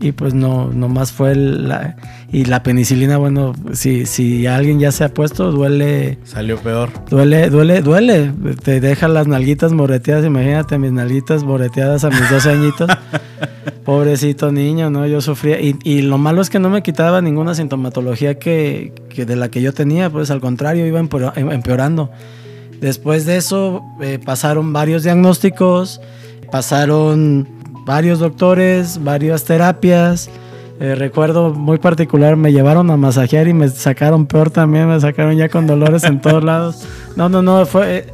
Y 0.00 0.12
pues 0.12 0.32
no, 0.34 0.70
nomás 0.72 1.12
fue 1.12 1.34
la... 1.34 1.96
Y 2.30 2.44
la 2.44 2.62
penicilina, 2.62 3.16
bueno, 3.16 3.54
si, 3.72 4.06
si 4.06 4.46
alguien 4.46 4.78
ya 4.78 4.92
se 4.92 5.02
ha 5.04 5.08
puesto, 5.12 5.50
duele... 5.50 6.18
Salió 6.24 6.58
peor. 6.58 6.90
Duele, 7.10 7.50
duele, 7.50 7.80
duele. 7.80 8.32
Te 8.62 8.80
deja 8.80 9.08
las 9.08 9.26
nalguitas 9.26 9.72
moreteadas. 9.72 10.24
Imagínate 10.24 10.78
mis 10.78 10.92
nalguitas 10.92 11.42
moreteadas 11.42 12.04
a 12.04 12.10
mis 12.10 12.30
12 12.30 12.50
añitos. 12.50 12.90
Pobrecito 13.84 14.52
niño, 14.52 14.90
¿no? 14.90 15.06
Yo 15.06 15.20
sufría. 15.20 15.60
Y, 15.60 15.76
y, 15.82 16.02
lo 16.02 16.18
malo 16.18 16.42
es 16.42 16.50
que 16.50 16.58
no 16.60 16.70
me 16.70 16.82
quitaba 16.82 17.20
ninguna 17.20 17.54
sintomatología 17.54 18.38
que, 18.38 18.92
que 19.08 19.24
de 19.24 19.34
la 19.34 19.50
que 19.50 19.62
yo 19.62 19.72
tenía. 19.72 20.10
Pues 20.10 20.30
al 20.30 20.40
contrario, 20.40 20.86
iba 20.86 21.00
empeorando. 21.00 22.10
Después 22.80 23.26
de 23.26 23.36
eso 23.36 23.82
eh, 24.00 24.20
pasaron 24.24 24.72
varios 24.72 25.02
diagnósticos, 25.02 26.00
pasaron 26.52 27.48
varios 27.88 28.18
doctores, 28.18 29.02
varias 29.02 29.44
terapias. 29.44 30.28
Eh, 30.78 30.94
recuerdo 30.94 31.54
muy 31.54 31.78
particular, 31.78 32.36
me 32.36 32.52
llevaron 32.52 32.90
a 32.90 32.98
masajear 32.98 33.48
y 33.48 33.54
me 33.54 33.66
sacaron 33.70 34.26
peor 34.26 34.50
también, 34.50 34.88
me 34.88 35.00
sacaron 35.00 35.34
ya 35.36 35.48
con 35.48 35.66
dolores 35.66 36.04
en 36.04 36.20
todos 36.20 36.44
lados. 36.44 36.86
No, 37.16 37.30
no, 37.30 37.40
no, 37.42 37.64
fue... 37.64 37.98
Eh, 37.98 38.06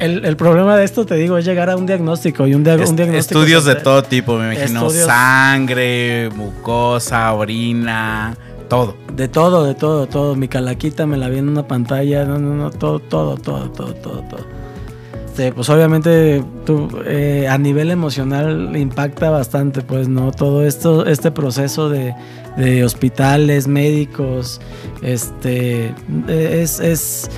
el, 0.00 0.36
problema 0.36 0.76
de 0.76 0.84
esto, 0.84 1.04
te 1.04 1.14
digo, 1.14 1.36
es 1.38 1.44
llegar 1.44 1.68
a 1.68 1.76
un 1.76 1.86
diagnóstico 1.86 2.46
y 2.46 2.54
un, 2.54 2.64
diagnóstico. 2.64 3.12
Estudios 3.12 3.66
de 3.66 3.76
todo 3.76 4.02
tipo, 4.02 4.36
me 4.36 4.54
imagino. 4.54 4.88
Sangre, 4.88 6.30
mucosa, 6.34 7.32
orina 7.34 8.34
todo. 8.68 8.96
De 9.14 9.28
todo, 9.28 9.66
de 9.66 9.74
todo, 9.74 10.06
todo. 10.06 10.36
Mi 10.36 10.48
calaquita 10.48 11.04
me 11.06 11.18
la 11.18 11.28
vi 11.28 11.38
en 11.38 11.50
una 11.50 11.68
pantalla. 11.68 12.24
No, 12.24 12.38
no, 12.38 12.54
no, 12.54 12.70
todo, 12.70 12.98
todo, 12.98 13.36
todo, 13.36 13.70
todo, 13.70 13.92
todo, 13.94 14.22
todo. 14.22 14.59
Este, 15.30 15.52
pues 15.52 15.70
obviamente 15.70 16.42
tú, 16.66 16.88
eh, 17.06 17.46
a 17.48 17.56
nivel 17.56 17.92
emocional 17.92 18.76
impacta 18.76 19.30
bastante, 19.30 19.80
pues, 19.80 20.08
¿no? 20.08 20.32
Todo 20.32 20.66
esto, 20.66 21.06
este 21.06 21.30
proceso 21.30 21.88
de, 21.88 22.16
de 22.56 22.84
hospitales, 22.84 23.68
médicos, 23.68 24.60
este, 25.02 25.94
es, 26.26 26.80
es 26.80 27.30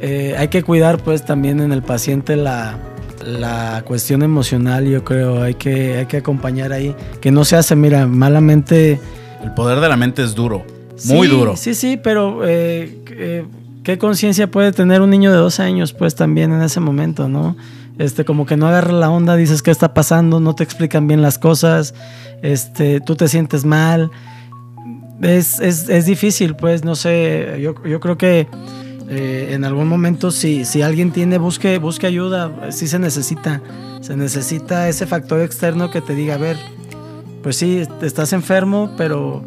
eh, 0.00 0.34
hay 0.36 0.48
que 0.48 0.64
cuidar, 0.64 0.98
pues, 0.98 1.24
también 1.24 1.60
en 1.60 1.70
el 1.70 1.82
paciente 1.82 2.34
la, 2.34 2.76
la 3.24 3.84
cuestión 3.86 4.24
emocional, 4.24 4.88
yo 4.88 5.04
creo, 5.04 5.40
hay 5.40 5.54
que, 5.54 5.98
hay 5.98 6.06
que 6.06 6.16
acompañar 6.16 6.72
ahí, 6.72 6.92
que 7.20 7.30
no 7.30 7.44
se 7.44 7.54
hace, 7.54 7.76
mira, 7.76 8.08
malamente 8.08 8.98
el 9.44 9.54
poder 9.54 9.78
de 9.78 9.88
la 9.88 9.96
mente 9.96 10.24
es 10.24 10.34
duro, 10.34 10.64
muy 11.04 11.28
duro. 11.28 11.56
Sí, 11.56 11.74
sí, 11.74 12.00
pero 12.02 12.40
eh, 12.44 12.98
eh, 13.12 13.44
¿qué 13.88 13.96
conciencia 13.96 14.50
puede 14.50 14.70
tener 14.70 15.00
un 15.00 15.08
niño 15.08 15.32
de 15.32 15.38
12 15.38 15.62
años, 15.62 15.94
pues 15.94 16.14
también 16.14 16.52
en 16.52 16.60
ese 16.60 16.78
momento, 16.78 17.26
¿no? 17.26 17.56
Este, 17.96 18.26
como 18.26 18.44
que 18.44 18.54
no 18.54 18.68
agarra 18.68 18.92
la 18.92 19.08
onda, 19.08 19.34
dices 19.34 19.62
qué 19.62 19.70
está 19.70 19.94
pasando, 19.94 20.40
no 20.40 20.54
te 20.54 20.62
explican 20.62 21.06
bien 21.06 21.22
las 21.22 21.38
cosas, 21.38 21.94
este, 22.42 23.00
tú 23.00 23.16
te 23.16 23.28
sientes 23.28 23.64
mal. 23.64 24.10
Es, 25.22 25.58
es, 25.60 26.04
difícil, 26.04 26.54
pues, 26.54 26.84
no 26.84 26.96
sé, 26.96 27.60
yo, 27.62 27.74
creo 27.74 28.18
que 28.18 28.46
eh, 29.08 29.52
en 29.52 29.64
algún 29.64 29.88
momento 29.88 30.32
si, 30.32 30.66
si 30.66 30.82
alguien 30.82 31.10
tiene, 31.10 31.38
busque, 31.38 31.78
busque 31.78 32.06
ayuda, 32.06 32.70
sí 32.70 32.88
se 32.88 32.98
necesita, 32.98 33.62
se 34.02 34.18
necesita 34.18 34.90
ese 34.90 35.06
factor 35.06 35.40
externo 35.40 35.90
que 35.90 36.02
te 36.02 36.14
diga, 36.14 36.34
a 36.34 36.38
ver, 36.38 36.58
pues 37.42 37.56
sí, 37.56 37.82
estás 38.02 38.34
enfermo, 38.34 38.90
pero 38.98 39.42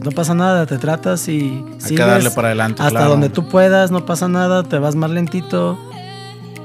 pues 0.00 0.14
no 0.14 0.16
pasa 0.16 0.34
nada, 0.34 0.64
te 0.64 0.78
tratas 0.78 1.28
y 1.28 1.62
Hay 1.84 1.94
que 1.94 2.02
darle 2.02 2.30
para 2.30 2.48
adelante. 2.48 2.82
Hasta 2.82 3.04
donde 3.04 3.28
tú 3.28 3.48
puedas, 3.48 3.90
no 3.90 4.06
pasa 4.06 4.28
nada, 4.28 4.62
te 4.62 4.78
vas 4.78 4.94
más 4.94 5.10
lentito, 5.10 5.78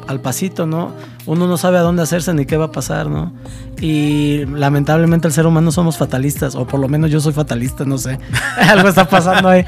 al 0.08 0.22
pasito, 0.22 0.66
¿no? 0.66 0.94
Uno 1.26 1.46
no 1.46 1.58
sabe 1.58 1.78
a 1.78 1.82
dónde 1.82 2.02
hacerse 2.02 2.34
ni 2.34 2.46
qué 2.46 2.56
va 2.56 2.66
a 2.66 2.72
pasar, 2.72 3.08
¿no? 3.08 3.34
Y 3.82 4.46
lamentablemente 4.46 5.28
el 5.28 5.34
ser 5.34 5.48
humano 5.48 5.74
somos 5.74 5.98
fatalistas, 5.98 6.56
o 6.56 6.66
por 6.66 6.80
lo 6.80 6.88
menos 6.88 7.12
yo 7.12 7.20
soy 7.20 7.34
fatalista, 7.34 7.84
no 7.84 7.98
sé. 7.98 8.20
Algo 8.70 8.88
está 8.88 9.10
pasando 9.10 9.50
ahí. 9.50 9.66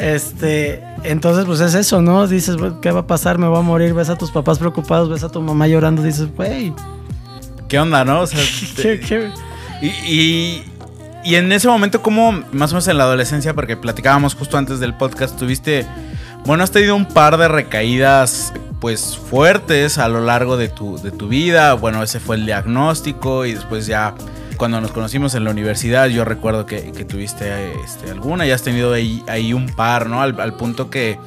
Este, 0.00 0.82
entonces, 1.02 1.44
pues 1.44 1.60
es 1.60 1.74
eso, 1.74 2.00
¿no? 2.00 2.26
Dices, 2.26 2.56
¿qué 2.80 2.92
va 2.92 3.00
a 3.00 3.06
pasar? 3.06 3.36
Me 3.36 3.46
voy 3.46 3.58
a 3.58 3.62
morir. 3.62 3.92
Ves 3.92 4.08
a 4.08 4.16
tus 4.16 4.30
papás 4.30 4.58
preocupados, 4.58 5.10
ves 5.10 5.22
a 5.22 5.28
tu 5.28 5.42
mamá 5.42 5.68
llorando, 5.68 6.02
dices, 6.02 6.34
güey. 6.34 6.72
¿Qué 7.68 7.78
onda, 7.78 8.06
no? 8.06 8.20
O 8.20 8.26
sea, 8.26 8.40
¿Qué, 8.76 9.00
qué? 9.00 9.30
Y, 9.82 10.62
en 11.24 11.52
ese 11.52 11.68
momento, 11.68 12.02
como 12.02 12.32
más 12.52 12.72
o 12.72 12.74
menos 12.74 12.88
en 12.88 12.98
la 12.98 13.04
adolescencia, 13.04 13.54
porque 13.54 13.76
platicábamos 13.76 14.34
justo 14.34 14.58
antes 14.58 14.80
del 14.80 14.94
podcast, 14.94 15.38
tuviste, 15.38 15.86
bueno, 16.44 16.64
has 16.64 16.70
tenido 16.70 16.96
un 16.96 17.06
par 17.06 17.36
de 17.36 17.48
recaídas 17.48 18.52
pues 18.80 19.16
fuertes 19.16 19.98
a 19.98 20.08
lo 20.08 20.20
largo 20.20 20.56
de 20.56 20.68
tu, 20.68 20.98
de 20.98 21.12
tu 21.12 21.28
vida. 21.28 21.74
Bueno, 21.74 22.02
ese 22.02 22.18
fue 22.18 22.34
el 22.34 22.46
diagnóstico 22.46 23.46
y 23.46 23.54
después 23.54 23.86
ya 23.86 24.14
cuando 24.56 24.80
nos 24.80 24.92
conocimos 24.92 25.34
en 25.34 25.44
la 25.44 25.50
universidad, 25.50 26.06
yo 26.06 26.24
recuerdo 26.24 26.66
que, 26.66 26.80
tuviste 27.04 27.72
este, 27.84 28.10
alguna 28.10 28.46
y 28.46 28.52
has 28.52 28.62
tenido 28.62 28.92
ahí, 28.92 29.22
ahí 29.26 29.52
un 29.52 29.66
par, 29.66 30.08
¿no? 30.08 30.22
Al, 30.22 30.54
punto 30.54 30.88
que 30.88 31.18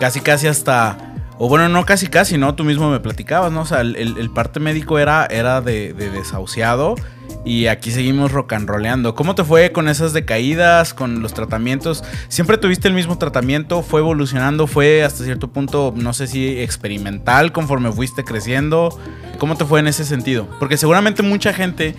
casi 0.00 0.20
casi 0.20 0.46
hasta 0.46 1.07
o 1.38 1.48
bueno, 1.48 1.68
no 1.68 1.86
casi 1.86 2.08
casi, 2.08 2.36
¿no? 2.36 2.54
Tú 2.56 2.64
mismo 2.64 2.90
me 2.90 2.98
platicabas, 2.98 3.52
¿no? 3.52 3.60
O 3.60 3.66
sea, 3.66 3.80
el, 3.80 4.30
parte 4.34 4.58
médico 4.58 4.98
era, 4.98 5.24
era 5.26 5.60
de, 5.60 5.92
desahuciado 5.92 6.96
y 7.44 7.66
aquí 7.66 7.92
seguimos 7.92 8.32
rock 8.32 8.54
and 8.54 8.68
rollando. 8.68 9.14
¿Cómo 9.14 9.36
te 9.36 9.44
fue 9.44 9.70
con 9.70 9.88
esas 9.88 10.12
decaídas, 10.12 10.94
con 10.94 11.22
los 11.22 11.34
tratamientos? 11.34 12.02
¿Siempre 12.28 12.58
tuviste 12.58 12.88
el 12.88 12.94
mismo 12.94 13.18
tratamiento? 13.18 13.82
¿Fue 13.82 14.00
evolucionando? 14.00 14.66
¿Fue 14.66 15.04
hasta 15.04 15.22
cierto 15.22 15.48
punto, 15.48 15.94
no 15.96 16.12
sé 16.12 16.26
si 16.26 16.58
experimental 16.60 17.52
conforme 17.52 17.92
fuiste 17.92 18.24
creciendo? 18.24 18.98
¿Cómo 19.38 19.56
te 19.56 19.64
fue 19.64 19.78
en 19.78 19.86
ese 19.86 20.04
sentido? 20.04 20.48
Porque 20.58 20.76
seguramente 20.76 21.22
mucha 21.22 21.52
gente, 21.52 21.94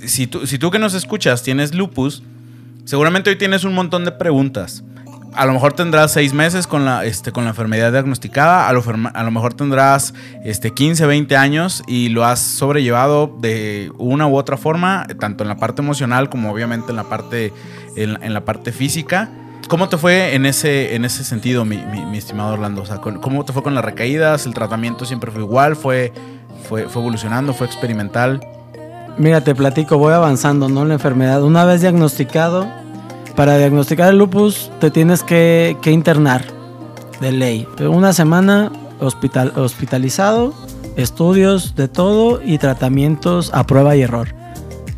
si 0.00 0.26
tú, 0.26 0.46
si 0.46 0.58
tú 0.58 0.70
que 0.70 0.78
nos 0.78 0.94
escuchas 0.94 1.42
tienes 1.42 1.74
lupus, 1.74 2.22
seguramente 2.86 3.28
hoy 3.28 3.36
tienes 3.36 3.64
un 3.64 3.74
montón 3.74 4.06
de 4.06 4.12
preguntas 4.12 4.82
a 5.34 5.46
lo 5.46 5.52
mejor 5.52 5.72
tendrás 5.72 6.12
seis 6.12 6.32
meses 6.32 6.66
con 6.66 6.84
la, 6.84 7.04
este, 7.04 7.32
con 7.32 7.44
la 7.44 7.50
enfermedad 7.50 7.92
diagnosticada, 7.92 8.68
a 8.68 8.72
lo, 8.72 8.82
a 9.14 9.22
lo, 9.22 9.30
mejor 9.30 9.54
tendrás 9.54 10.14
este, 10.44 10.72
15, 10.72 11.06
20 11.06 11.36
años 11.36 11.82
y 11.86 12.08
lo 12.08 12.24
has 12.24 12.40
sobrellevado 12.40 13.34
de 13.40 13.90
una 13.98 14.26
u 14.26 14.36
otra 14.36 14.56
forma, 14.56 15.06
tanto 15.18 15.44
en 15.44 15.48
la 15.48 15.56
parte 15.56 15.82
emocional 15.82 16.28
como 16.28 16.50
obviamente 16.50 16.90
en 16.90 16.96
la 16.96 17.04
parte, 17.04 17.52
en, 17.96 18.32
la 18.32 18.44
parte 18.44 18.72
física. 18.72 19.30
¿Cómo 19.68 19.88
te 19.88 19.96
fue 19.96 20.34
en 20.34 20.46
ese, 20.46 20.94
en 20.94 21.04
ese 21.04 21.24
sentido, 21.24 21.64
mi, 21.64 21.78
estimado 22.16 22.54
Orlando? 22.54 22.84
¿Cómo 23.20 23.44
te 23.44 23.52
fue 23.52 23.62
con 23.62 23.74
las 23.74 23.84
recaídas? 23.84 24.46
¿El 24.46 24.54
tratamiento 24.54 25.04
siempre 25.04 25.30
fue 25.30 25.40
igual? 25.40 25.74
¿Fue, 25.74 26.12
fue, 26.68 26.88
fue 26.88 27.02
evolucionando? 27.02 27.54
¿Fue 27.54 27.66
experimental? 27.66 28.40
Mira, 29.16 29.42
te 29.42 29.54
platico, 29.54 29.96
voy 29.96 30.12
avanzando, 30.12 30.68
¿no? 30.68 30.84
La 30.84 30.94
enfermedad. 30.94 31.42
Una 31.42 31.64
vez 31.64 31.80
diagnosticado, 31.80 32.66
para 33.36 33.58
diagnosticar 33.58 34.10
el 34.10 34.18
lupus 34.18 34.70
te 34.80 34.90
tienes 34.90 35.22
que, 35.22 35.76
internar 35.86 36.44
de 37.20 37.32
ley. 37.32 37.68
Una 37.80 38.12
semana 38.12 38.70
hospital, 39.00 39.52
hospitalizado, 39.56 40.54
estudios 40.96 41.74
de 41.74 41.88
todo 41.88 42.40
y 42.44 42.58
tratamientos 42.58 43.50
a 43.52 43.64
prueba 43.64 43.96
y 43.96 44.02
error. 44.02 44.28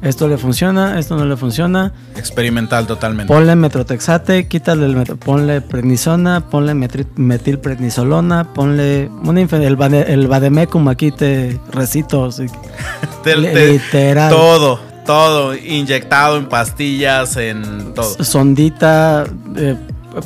Esto 0.03 0.29
le 0.29 0.37
funciona, 0.37 0.99
esto 0.99 1.17
no 1.17 1.25
le 1.25 1.37
funciona. 1.37 1.93
Experimental 2.17 2.87
totalmente. 2.87 3.33
Ponle 3.33 3.57
metrotexate, 3.57 4.47
quítale 4.47 4.85
el 4.87 4.95
metro, 4.95 5.17
ponle 5.17 5.63
prednisona, 5.63 6.49
ponle 6.49 6.75
metilprednisolona, 6.75 8.53
ponle 8.53 9.11
el, 9.25 9.79
el 10.07 10.29
vademecum 10.29 10.89
aquí 10.89 11.13
te 11.13 11.59
recito. 11.73 12.29
literal. 13.25 14.31
Todo 14.31 14.86
todo, 15.07 15.55
inyectado 15.55 16.37
en 16.37 16.47
pastillas, 16.47 17.37
en 17.37 17.95
todo. 17.95 18.23
Sondita, 18.23 19.25
eh, 19.57 19.77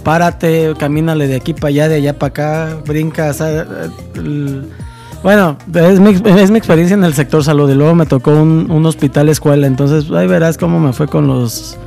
párate, 0.02 0.74
camínale 0.78 1.28
de 1.28 1.36
aquí 1.36 1.54
para 1.54 1.68
allá, 1.68 1.88
de 1.88 1.96
allá 1.96 2.18
para 2.18 2.28
acá, 2.30 2.78
brinca. 2.86 3.32
bueno, 5.22 5.56
es 5.74 6.00
mi, 6.00 6.10
es 6.10 6.50
mi, 6.50 6.58
experiencia 6.58 6.94
en 6.94 7.04
el 7.04 7.14
sector 7.14 7.44
salud 7.44 7.70
y 7.70 7.74
luego 7.74 7.94
me 7.94 8.06
tocó 8.06 8.32
un, 8.32 8.70
un 8.70 8.86
hospital 8.86 9.28
escuela, 9.28 9.66
entonces 9.66 10.10
ahí 10.10 10.26
verás 10.26 10.58
cómo 10.58 10.80
me 10.80 10.92
fue 10.92 11.06
con 11.06 11.26
los 11.26 11.78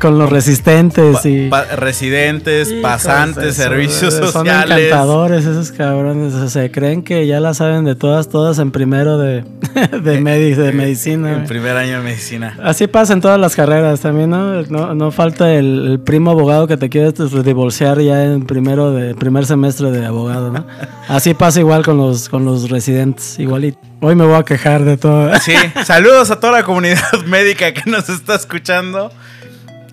con, 0.00 0.18
los 0.18 0.30
resistentes 0.30 1.24
y 1.24 1.50
residentes, 1.76 2.72
pasantes, 2.82 3.56
servicios 3.56 4.14
sociales. 4.14 4.32
Son 4.32 4.46
encantadores 4.46 5.44
esos 5.44 5.72
cabrones. 5.72 6.52
se 6.52 6.70
creen 6.70 7.02
que 7.02 7.26
ya 7.26 7.40
la 7.40 7.54
saben 7.54 7.84
de 7.84 7.94
todas, 7.94 8.28
todas 8.28 8.58
en 8.58 8.70
primero 8.70 9.18
de, 9.18 9.42
de, 9.74 10.14
eh, 10.14 10.56
de 10.56 10.68
eh, 10.68 10.72
medicina. 10.72 11.32
En 11.32 11.46
primer 11.46 11.76
año 11.76 11.98
de 11.98 12.02
medicina. 12.02 12.56
Así 12.62 12.86
pasa 12.86 13.12
en 13.12 13.20
todas 13.20 13.38
las 13.38 13.54
carreras 13.54 14.00
también, 14.00 14.30
¿no? 14.30 14.62
No, 14.94 15.10
falta 15.10 15.52
el, 15.52 16.00
primo 16.04 16.30
abogado 16.30 16.66
que 16.66 16.76
te 16.76 16.88
quiere 16.88 17.12
divorciar 17.44 18.00
ya 18.00 18.24
en 18.24 18.46
primero 18.46 18.92
de 18.92 19.14
primer 19.14 19.46
semestre 19.46 19.90
de 19.90 20.06
abogado, 20.06 20.50
¿no? 20.50 20.66
Así 21.08 21.34
pasa 21.34 21.60
igual 21.60 21.84
con 21.84 21.96
los 21.96 22.28
con 22.28 22.44
los 22.44 22.70
residentes, 22.70 23.38
igualito. 23.38 23.78
Hoy 24.02 24.14
me 24.14 24.24
voy 24.24 24.36
a 24.36 24.44
quejar 24.44 24.84
de 24.84 24.96
todo. 24.96 25.30
Sí, 25.40 25.52
saludos 25.84 26.30
a 26.30 26.40
toda 26.40 26.54
la 26.54 26.62
comunidad 26.62 27.12
médica 27.26 27.74
que 27.74 27.90
nos 27.90 28.08
está 28.08 28.34
escuchando. 28.34 29.12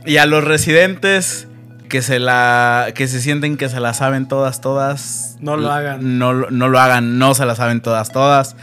Y 0.08 0.18
a 0.18 0.26
los 0.26 0.44
residentes 0.44 1.48
que 1.90 2.02
se 2.02 2.20
la 2.20 2.88
que 2.96 3.08
se 3.08 3.22
sienten 3.22 3.58
que 3.58 3.70
se 3.70 3.80
la 3.80 3.94
saben 3.94 4.28
todas 4.28 4.62
todas. 4.62 5.38
No 5.40 5.58
lo 5.58 5.72
hagan. 5.72 6.18
no, 6.18 6.34
no 6.34 6.70
lo 6.70 6.80
hagan 6.80 7.18
no 7.18 7.34
se 7.34 7.46
la 7.46 7.56
saben 7.56 7.82
todas 7.82 8.12
todas. 8.12 8.56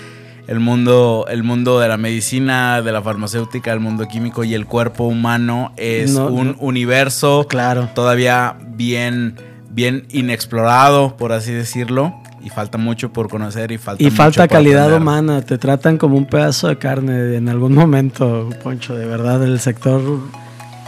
El 0.47 0.61
mundo 0.61 1.27
el 1.29 1.43
mundo 1.43 1.81
de 1.81 1.89
la 1.89 1.97
medicina 1.97 2.83
de 2.83 2.93
la 2.93 3.03
farmacéutica 3.03 3.73
el 3.73 3.81
mundo 3.81 4.07
químico 4.09 4.45
y 4.45 4.55
el 4.55 4.67
cuerpo 4.67 5.05
humano 5.05 5.73
es 5.77 6.15
un 6.15 6.57
universo 6.61 7.47
claro. 7.49 7.89
todavía 7.95 8.57
bien 8.67 9.37
bien 9.71 10.07
inexplorado 10.11 11.17
por 11.17 11.33
así 11.33 11.53
decirlo. 11.53 12.15
Y 12.43 12.51
falta 12.51 12.77
mucho 12.77 13.11
por 13.11 13.31
conocer 13.31 13.73
y 13.73 13.79
falta 13.79 14.03
y 14.03 14.11
falta 14.11 14.47
calidad 14.49 14.93
humana. 14.95 15.41
Te 15.41 15.57
tratan 15.57 15.97
como 15.97 16.19
un 16.19 16.27
pedazo 16.27 16.69
de 16.69 16.77
carne 16.77 17.37
en 17.37 17.49
algún 17.49 17.75
momento 17.75 18.51
Poncho 18.63 18.95
de 18.95 19.07
verdad 19.07 19.43
el 19.43 19.61
sector 19.61 20.03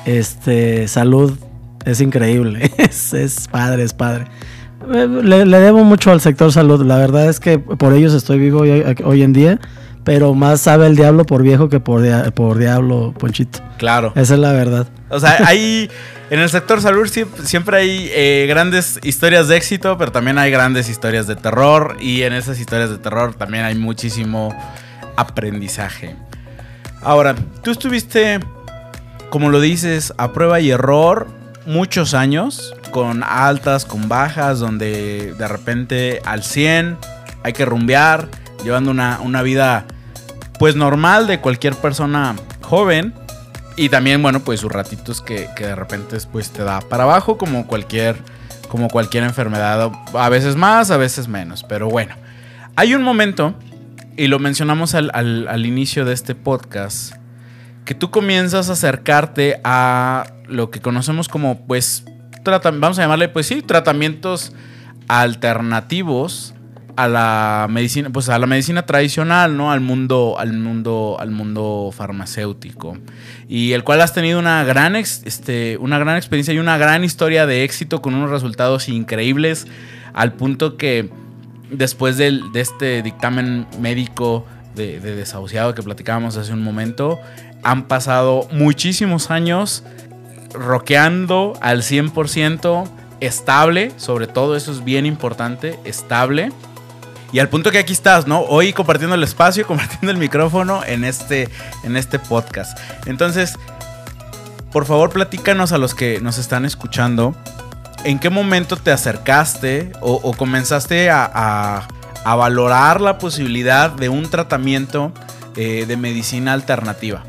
este, 0.07 0.89
salud 0.89 1.37
es 1.85 2.01
increíble. 2.01 2.71
es, 2.79 3.49
padre, 3.51 3.83
es 3.83 3.93
padre. 3.93 4.27
Le, 4.89 5.45
debo 5.45 5.85
mucho 5.85 6.13
al 6.13 6.21
sector 6.21 6.53
salud. 6.53 6.85
La 6.87 6.97
verdad 6.97 7.29
es 7.29 7.41
que 7.41 7.59
por 7.59 7.93
ellos 7.93 8.15
estoy 8.15 8.39
vivo 8.39 8.61
hoy, 8.61 9.23
en 9.23 9.33
día. 9.33 9.61
Pero 10.05 10.35
más 10.35 10.61
sabe 10.61 10.87
el 10.87 10.95
diablo 10.95 11.27
por 11.27 11.43
viejo 11.43 11.69
que 11.69 11.81
por, 11.81 12.33
por 12.33 12.59
diablo, 12.59 13.13
Ponchito. 13.19 13.59
Claro. 13.77 14.13
Esa 14.15 14.35
es 14.35 14.41
la 14.41 14.53
verdad. 14.53 14.87
O 15.09 15.19
sea, 15.19 15.39
hay. 15.45 15.91
en 16.31 16.39
el 16.39 16.49
sector 16.49 16.81
salud 16.81 17.11
siempre 17.43 17.77
hay 17.77 18.11
eh, 18.13 18.47
grandes 18.49 19.01
historias 19.03 19.49
de 19.49 19.57
éxito, 19.57 19.99
pero 19.99 20.13
también 20.13 20.39
hay 20.39 20.53
grandes 20.53 20.89
historias 20.89 21.27
de 21.27 21.35
terror. 21.35 21.97
Y 22.01 22.23
en 22.23 22.35
esas 22.35 22.61
historias 22.61 22.91
de 22.91 22.99
terror 22.99 23.35
también 23.35 23.65
hay 23.65 23.75
muchísimo 23.75 24.55
aprendizaje. 25.17 26.15
Ahora, 27.03 27.35
tú 27.63 27.73
estuviste 27.73 28.39
como 29.31 29.51
lo 29.51 29.61
dices, 29.61 30.15
a 30.19 30.33
prueba 30.33 30.61
y 30.61 30.71
error, 30.71 31.29
muchos 31.67 32.15
años, 32.15 32.75
con 32.91 33.23
altas, 33.23 33.85
con 33.85 34.09
bajas, 34.09 34.61
donde 34.61 35.35
de 35.35 35.49
repente 35.49 36.23
al 36.25 36.43
100 36.43 36.97
hay 37.43 37.53
que 37.53 37.65
rumbear, 37.65 38.29
llevando 38.65 38.91
una, 38.91 39.43
vida 39.43 39.85
pues 40.59 40.75
normal 40.75 41.27
de 41.27 41.41
cualquier 41.41 41.75
persona 41.75 42.35
joven. 42.63 43.13
Y 43.77 43.91
también, 43.91 44.23
bueno, 44.23 44.41
pues 44.41 44.61
sus 44.61 44.73
ratitos 44.73 45.21
que, 45.21 45.49
de 45.59 45.75
repente 45.75 46.17
pues, 46.33 46.51
te 46.51 46.65
da 46.65 46.81
para 46.81 47.05
abajo 47.05 47.37
como 47.37 47.67
cualquier, 47.67 48.17
como 48.69 48.89
cualquier 48.89 49.25
enfermedad. 49.25 49.93
A 50.15 50.29
veces 50.31 50.57
más, 50.57 50.91
a 50.91 50.97
veces 50.97 51.29
menos. 51.29 51.63
Pero 51.63 51.89
bueno, 51.91 52.15
hay 52.75 52.95
un 52.95 53.03
momento, 53.03 53.55
y 54.17 54.29
lo 54.29 54.39
mencionamos 54.39 54.95
al, 54.95 55.11
al 55.13 55.67
inicio 55.67 56.07
de 56.07 56.15
este 56.15 56.35
podcast, 56.35 57.15
que 57.87 57.95
tú 57.95 58.11
comienzas 58.11 58.69
a 58.69 58.75
acercarte 58.75 59.61
a 59.65 60.27
lo 60.47 60.71
que 60.71 60.81
conocemos 60.81 61.29
como, 61.29 61.67
pues, 61.67 62.05
vamos 62.45 62.99
a 62.99 63.03
llamarle, 63.03 63.29
pues 63.29 63.47
sí, 63.47 63.63
tratamientos 63.63 64.53
alternativos 65.09 66.53
a 66.97 67.09
la 67.09 67.67
medicina, 67.71 68.11
pues 68.11 68.29
a 68.29 68.39
la 68.39 68.47
medicina 68.47 68.87
tradicional, 68.87 69.57
¿no? 69.57 69.71
Al 69.71 69.81
mundo, 69.81 70.37
al 70.39 70.53
mundo, 70.53 71.17
al 71.21 71.31
mundo 71.31 71.91
farmacéutico. 71.93 72.99
Y 73.49 73.73
el 73.73 73.85
cual 73.85 74.01
has 74.01 74.15
tenido 74.15 74.39
una 74.39 74.65
gran, 74.65 74.97
este, 74.97 75.77
una 75.79 75.99
gran 75.99 76.17
experiencia 76.17 76.55
y 76.55 76.59
una 76.59 76.79
gran 76.79 77.05
historia 77.05 77.47
de 77.47 77.65
éxito 77.65 78.03
con 78.03 78.15
unos 78.15 78.31
resultados 78.31 78.89
increíbles, 78.89 79.67
al 80.13 80.33
punto 80.33 80.77
que 80.77 81.11
después 81.71 82.17
de 82.17 82.41
este 82.55 83.03
dictamen 83.03 83.67
médico 83.79 84.47
de, 84.75 85.01
de 85.01 85.15
desahuciado 85.15 85.75
que 85.75 85.83
platicábamos 85.83 86.37
hace 86.37 86.53
un 86.53 86.63
momento, 86.63 87.21
han 87.67 87.83
pasado 87.89 88.47
muchísimos 88.53 89.33
años 89.33 89.83
rockeando 90.55 91.55
al 91.61 91.83
100%, 91.83 92.89
estable, 93.19 93.91
sobre 93.97 94.29
todo 94.29 94.55
eso 94.55 94.71
es 94.71 94.85
bien 94.85 95.05
importante, 95.05 95.79
estable. 95.85 96.53
Y 97.33 97.41
al 97.41 97.49
punto 97.49 97.73
que 97.73 97.79
aquí 97.79 97.93
estás, 97.93 98.29
¿no? 98.29 98.43
Hoy 98.43 98.73
compartiendo 98.73 99.17
el 99.17 99.23
espacio, 99.25 99.67
compartiendo 99.67 100.13
el 100.13 100.17
micrófono 100.17 100.85
en 100.85 101.05
este, 101.05 101.49
en 101.83 101.97
este 101.97 102.21
podcast. 102.21 102.79
Entonces, 103.05 103.59
por 104.71 104.87
favor, 104.87 105.11
platícanos 105.11 105.73
a 105.73 105.79
los 105.79 105.93
que 105.93 106.21
nos 106.21 106.39
están 106.39 106.65
escuchando. 106.65 107.35
¿En 108.05 108.21
qué 108.21 108.31
momento 108.31 108.77
te 108.77 108.93
acercaste 108.93 109.91
o, 110.01 110.33
comenzaste 110.35 111.11
a, 111.11 111.89
valorar 112.25 113.01
la 113.01 113.19
posibilidad 113.19 113.91
de 113.91 114.09
un 114.09 114.31
tratamiento 114.31 115.13
eh, 115.57 115.85
de 115.89 115.97
medicina 115.97 116.53
alternativa? 116.53 117.25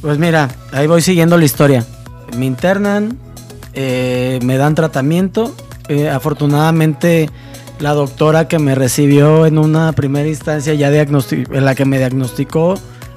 Pues 0.00 0.18
mira, 0.18 0.48
ahí 0.72 0.86
voy 0.86 1.02
siguiendo 1.02 1.36
la 1.36 1.44
historia. 1.44 1.84
Me 2.36 2.46
internan, 2.46 3.18
eh, 3.74 4.38
me 4.42 4.56
dan 4.56 4.74
tratamiento. 4.74 5.54
Eh, 5.88 6.08
afortunadamente, 6.08 7.30
la 7.80 7.94
doctora 7.94 8.48
que 8.48 8.58
me 8.58 8.74
recibió 8.74 9.46
en 9.46 9.58
una 9.58 9.92
primera 9.92 10.28
instancia, 10.28 10.74
ya 10.74 10.88
en 10.92 11.64
la 11.64 11.74
que 11.74 11.84
me 11.84 11.98
diagnosticó 11.98 12.74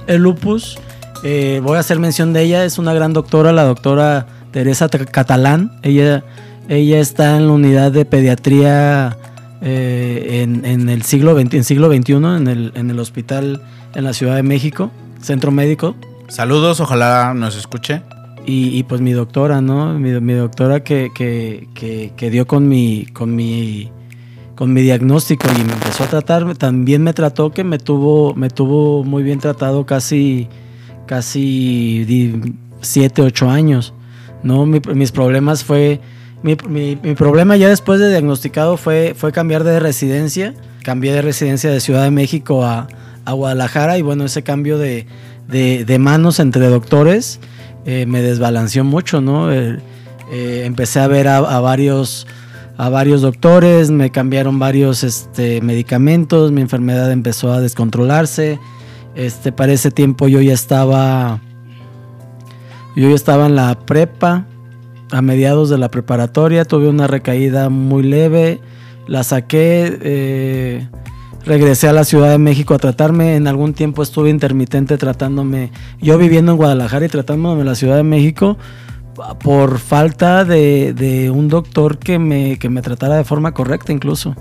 el 0.08 0.24
lupus, 0.24 0.80
eh, 1.24 1.62
voy 1.64 1.78
a 1.78 1.80
hacer 1.82 2.00
mención 2.00 2.34
de 2.34 2.44
ella, 2.44 2.66
es 2.66 2.80
una 2.80 2.94
gran 2.94 3.14
doctora, 3.14 3.52
la 3.52 3.64
doctora 3.64 4.28
Teresa 4.52 4.90
Catalán. 4.90 5.72
Ella, 5.84 6.24
ella 6.68 7.00
está 7.00 7.38
en 7.38 7.48
la 7.48 7.54
unidad 7.54 7.92
de 7.92 8.06
pediatría 8.06 9.18
eh, 9.62 10.42
en, 10.44 10.90
el 10.90 11.04
siglo 11.04 11.40
en 11.40 11.64
siglo 11.64 11.94
XXI, 11.94 12.14
en 12.14 12.48
el, 12.48 12.72
en 12.76 12.90
el 12.90 13.00
hospital 13.00 13.62
en 13.94 14.04
la 14.04 14.14
Ciudad 14.14 14.36
de 14.36 14.44
México, 14.44 14.92
centro 15.22 15.52
médico. 15.52 15.96
Saludos, 16.32 16.80
ojalá 16.80 17.34
nos 17.34 17.58
escuche. 17.58 18.04
Y, 18.46 18.84
pues 18.84 19.02
mi 19.02 19.12
doctora, 19.12 19.62
¿no? 19.62 20.00
Mi, 20.00 20.34
doctora 20.34 20.82
que, 20.82 21.12
que, 21.14 22.30
dio 22.32 22.48
con 22.48 22.70
mi, 22.70 23.06
con 23.14 23.36
mi 23.36 23.92
con 24.56 24.72
mi 24.74 24.82
diagnóstico 24.82 25.48
y 25.60 25.64
me 25.64 25.74
empezó 25.74 26.06
a 26.06 26.08
tratar, 26.08 26.56
también 26.56 27.04
me 27.04 27.14
trató 27.14 27.52
que 27.52 27.64
me 27.64 27.80
tuvo, 27.80 28.34
me 28.36 28.50
tuvo 28.50 29.04
muy 29.04 29.24
bien 29.24 29.40
tratado 29.40 29.86
casi, 29.86 30.48
casi 31.06 32.06
7, 32.80 33.24
8 33.24 33.50
años. 33.50 33.94
¿no? 34.42 34.66
mis 34.66 35.12
problemas 35.12 35.66
fue, 35.66 36.00
mi, 36.44 36.56
problema 37.16 37.58
ya 37.58 37.68
después 37.68 38.00
de 38.00 38.10
diagnosticado 38.10 38.78
fue, 38.78 39.16
fue 39.18 39.34
cambiar 39.34 39.66
de 39.66 39.80
residencia. 39.82 40.54
Cambié 40.84 41.12
de 41.12 41.22
residencia 41.22 41.70
de 41.70 41.82
Ciudad 41.82 42.04
de 42.04 42.12
México 42.12 42.64
a, 42.64 42.88
Guadalajara 43.28 43.98
y 43.98 44.02
bueno, 44.02 44.26
ese 44.26 44.44
cambio 44.44 44.78
de, 44.78 45.08
manos 46.00 46.40
entre 46.40 46.68
doctores 46.68 47.40
eh, 47.86 48.06
me 48.06 48.22
desbalanceó 48.22 48.84
mucho, 48.84 49.22
¿no? 49.22 49.52
Eh, 49.52 49.80
eh, 50.32 50.64
empecé 50.66 51.00
a 51.00 51.08
ver 51.08 51.28
a, 51.28 51.40
varios 51.60 52.28
a 52.78 52.90
varios 52.90 53.22
doctores, 53.22 53.92
me 53.92 54.12
cambiaron 54.12 54.60
varios 54.60 55.04
este, 55.04 55.62
medicamentos, 55.62 56.52
mi 56.52 56.62
enfermedad 56.62 57.12
empezó 57.12 57.52
a 57.52 57.60
descontrolarse. 57.60 58.60
Este, 59.16 59.52
para 59.52 59.74
ese 59.74 59.92
tiempo 59.92 60.28
yo 60.28 60.42
ya 60.42 60.54
estaba 60.54 61.42
yo 62.96 63.10
ya 63.10 63.16
estaba 63.16 63.48
en 63.48 63.56
la 63.56 63.78
prepa, 63.80 64.46
a 65.12 65.22
mediados 65.22 65.70
de 65.70 65.78
la 65.78 65.90
preparatoria, 65.90 66.66
tuve 66.66 66.88
una 66.88 67.08
recaída 67.08 67.70
muy 67.70 68.04
leve, 68.04 68.62
la 69.08 69.24
saqué, 69.24 70.88
regresé 71.46 71.88
a 71.88 71.94
la 71.94 72.04
Ciudad 72.04 72.30
de 72.30 72.38
México 72.38 72.74
a 72.74 72.78
tratarme, 72.78 73.36
en 73.36 73.48
algún 73.48 73.74
tiempo 73.74 74.04
estuve 74.04 74.30
intermitente 74.30 74.98
tratándome, 74.98 75.72
yo 76.02 76.18
viviendo 76.18 76.54
en 76.54 76.58
Guadalajara 76.58 77.06
y 77.06 77.10
tratándome 77.10 77.62
en 77.62 77.68
la 77.68 77.76
Ciudad 77.76 77.96
de 77.98 78.04
México 78.04 78.58
por 79.44 79.80
falta 79.80 80.46
de, 80.46 81.32
un 81.34 81.48
doctor 81.48 81.98
que 81.98 82.20
me, 82.20 82.58
que 82.58 82.70
me 82.70 82.82
tratara 82.82 83.18
de 83.18 83.24
forma 83.24 83.54
correcta 83.54 83.92
incluso. 83.92 84.36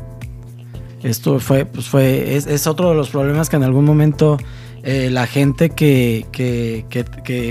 Esto 1.02 1.40
fue, 1.40 1.64
pues 1.64 1.86
fue, 1.88 2.36
es, 2.36 2.46
es 2.46 2.66
otro 2.66 2.90
de 2.90 2.94
los 2.94 3.08
problemas 3.08 3.48
que 3.48 3.56
en 3.56 3.62
algún 3.62 3.84
momento 3.84 4.36
eh, 4.82 5.10
la 5.10 5.26
gente 5.26 5.70
que, 5.70 6.26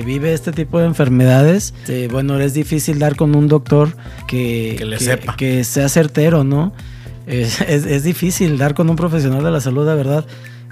vive 0.06 0.34
este 0.34 0.52
tipo 0.52 0.80
de 0.80 0.86
enfermedades, 0.86 1.74
eh, 1.88 2.08
bueno, 2.12 2.40
es 2.40 2.54
difícil 2.54 2.98
dar 2.98 3.16
con 3.16 3.36
un 3.36 3.48
doctor 3.48 3.96
que, 4.28 4.98
que 5.38 5.64
sea 5.64 5.90
certero, 5.90 6.44
¿no? 6.44 6.74
Es, 7.30 8.04
difícil 8.04 8.58
dar 8.58 8.74
con 8.74 8.90
un 8.90 8.96
profesional 8.96 9.44
de 9.44 9.52
la 9.52 9.62
salud, 9.62 9.88
de 9.88 9.96
verdad. 9.96 10.26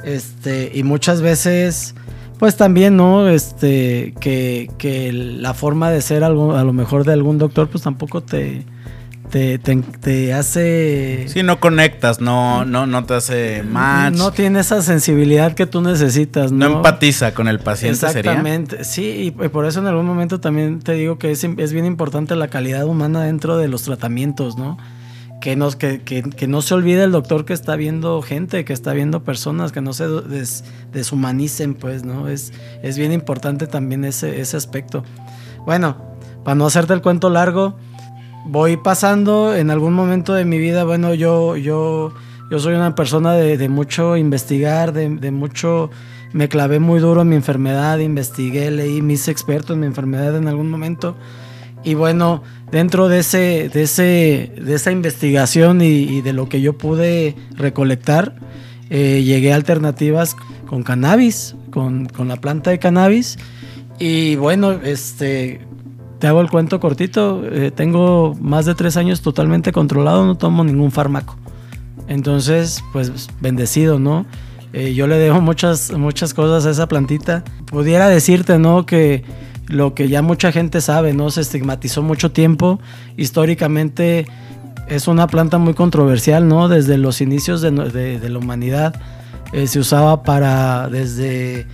Este, 0.04 0.72
y 0.74 0.84
muchas 0.84 1.22
veces, 1.22 1.94
pues 2.40 2.58
también, 2.58 2.98
¿no? 2.98 3.30
Este, 3.30 4.16
que, 4.20 4.70
que 4.80 5.12
la 5.14 5.54
forma 5.54 5.92
de 5.92 6.02
ser 6.02 6.24
algo, 6.24 6.56
a 6.56 6.64
lo 6.64 6.74
mejor 6.74 7.06
de 7.06 7.14
algún 7.14 7.38
doctor, 7.38 7.70
pues 7.70 7.84
tampoco 7.84 8.22
te, 8.22 8.66
te, 9.30 9.60
te, 9.60 10.34
hace... 10.34 11.26
Sí, 11.28 11.44
no 11.44 11.60
conectas, 11.60 12.22
no, 12.22 12.66
no, 12.66 12.88
no 12.88 13.06
te 13.06 13.14
hace 13.14 13.62
match. 13.64 14.16
No 14.16 14.32
tiene 14.32 14.62
esa 14.62 14.82
sensibilidad 14.82 15.54
que 15.54 15.68
tú 15.68 15.82
necesitas, 15.82 16.52
¿no? 16.52 16.70
No 16.70 16.78
empatiza 16.78 17.36
con 17.36 17.48
el 17.48 17.60
paciente, 17.60 18.04
Exactamente, 18.04 18.84
sí, 18.84 19.34
y 19.42 19.50
por 19.50 19.66
eso 19.66 19.80
en 19.80 19.88
algún 19.88 20.08
momento 20.08 20.40
también 20.40 20.80
te 20.80 20.94
digo 20.94 21.20
que 21.20 21.32
es, 21.32 21.44
es 21.44 21.74
bien 21.74 21.86
importante 21.86 22.36
la 22.36 22.48
calidad 22.48 22.86
humana 22.86 23.24
dentro 23.24 23.58
de 23.58 23.68
los 23.68 23.84
tratamientos, 23.84 24.58
¿no? 24.58 24.78
Que, 25.42 25.56
nos, 25.56 25.76
que, 25.76 26.02
que, 26.02 26.24
que, 26.24 26.48
no 26.48 26.64
se 26.64 26.74
olvide 26.74 27.04
el 27.04 27.12
doctor 27.12 27.46
que 27.46 27.54
está 27.54 27.76
viendo 27.76 28.22
gente, 28.24 28.66
que 28.66 28.74
está 28.74 28.94
viendo 28.94 29.24
personas, 29.24 29.72
que 29.72 29.82
no 29.82 29.94
se 29.94 30.08
deshumanicen, 30.92 31.76
pues, 31.76 32.04
¿no? 32.04 32.28
Es, 32.28 32.54
es 32.82 32.98
bien 32.98 33.14
importante 33.14 33.68
también 33.68 34.04
ese, 34.04 34.42
ese 34.42 34.58
aspecto. 34.58 35.04
Bueno, 35.66 35.98
para 36.44 36.56
no 36.56 36.66
hacerte 36.66 36.94
el 36.94 37.02
cuento 37.02 37.30
largo, 37.30 37.76
voy 38.46 38.78
pasando 38.78 39.56
en 39.56 39.70
algún 39.70 39.94
momento 39.94 40.34
de 40.34 40.46
mi 40.46 40.58
vida, 40.58 40.84
bueno, 40.86 41.14
yo, 41.14 41.58
yo, 41.58 42.14
yo 42.50 42.60
soy 42.60 42.76
una 42.76 42.96
persona 42.96 43.34
de, 43.34 43.70
mucho 43.70 44.16
investigar, 44.16 44.94
de, 44.94 45.32
mucho, 45.32 45.90
me 46.32 46.48
clavé 46.48 46.80
muy 46.80 47.00
duro 47.00 47.24
en 47.24 47.30
mi 47.30 47.36
enfermedad, 47.36 48.00
investigué, 48.00 48.72
leí 48.72 49.02
mis 49.02 49.28
expertos 49.28 49.74
en 49.74 49.82
mi 49.82 49.88
enfermedad 49.88 50.36
en 50.36 50.48
algún 50.48 50.70
momento. 50.70 51.16
Y 51.84 51.94
bueno, 51.94 52.44
dentro 52.72 53.08
de, 53.08 53.20
ese, 53.20 53.70
de, 53.74 53.84
ese, 53.84 54.52
de 54.62 54.74
esa 54.74 54.92
investigación 54.92 55.82
y, 55.82 56.22
de 56.22 56.34
lo 56.34 56.50
que 56.50 56.62
yo 56.62 56.78
pude 56.78 57.36
recolectar, 57.56 58.36
eh, 58.90 59.24
llegué 59.24 59.54
a 59.54 59.56
alternativas 59.56 60.36
con 60.66 60.84
cannabis, 60.84 61.56
con, 61.72 62.08
con 62.08 62.28
la 62.28 62.38
planta 62.38 62.72
de 62.72 62.80
cannabis. 62.80 63.38
Y 64.00 64.36
bueno, 64.36 64.72
este, 64.72 65.62
te 66.20 66.28
hago 66.28 66.42
el 66.42 66.50
cuento 66.50 66.80
cortito. 66.80 67.44
Eh, 67.46 67.72
tengo 67.72 68.36
más 68.40 68.66
de 68.66 68.76
tres 68.76 68.98
años 68.98 69.22
totalmente 69.22 69.72
controlado, 69.72 70.26
no 70.26 70.36
tomo 70.36 70.64
ningún 70.64 70.92
fármaco. 70.92 71.38
Entonces, 72.08 72.84
pues 72.94 73.30
bendecido, 73.42 74.00
¿no? 74.00 74.26
Eh, 74.74 74.94
yo 74.94 75.08
le 75.08 75.18
dejo 75.18 75.42
muchas, 75.42 75.92
muchas 75.94 76.34
cosas 76.34 76.66
a 76.66 76.72
esa 76.72 76.88
plantita. 76.88 77.44
Pudiera 77.66 78.10
decirte, 78.10 78.60
¿no? 78.60 78.86
Que 78.86 79.24
lo 79.68 79.94
que 79.94 80.08
ya 80.08 80.22
mucha 80.22 80.52
gente 80.52 80.82
sabe, 80.82 81.14
¿no? 81.14 81.30
Se 81.30 81.42
estigmatizó 81.42 82.02
mucho 82.02 82.32
tiempo. 82.32 82.80
Históricamente 83.16 84.26
es 84.88 85.08
una 85.08 85.28
planta 85.28 85.58
muy 85.58 85.74
controversial, 85.74 86.48
¿no? 86.48 86.68
Desde 86.68 86.98
los 86.98 87.22
inicios 87.22 87.62
de, 87.62 87.72
la 87.72 88.38
humanidad. 88.38 88.96
Eh, 89.54 89.68
se 89.68 89.80
usaba 89.80 90.24
para, 90.24 90.90
desde 90.90 91.68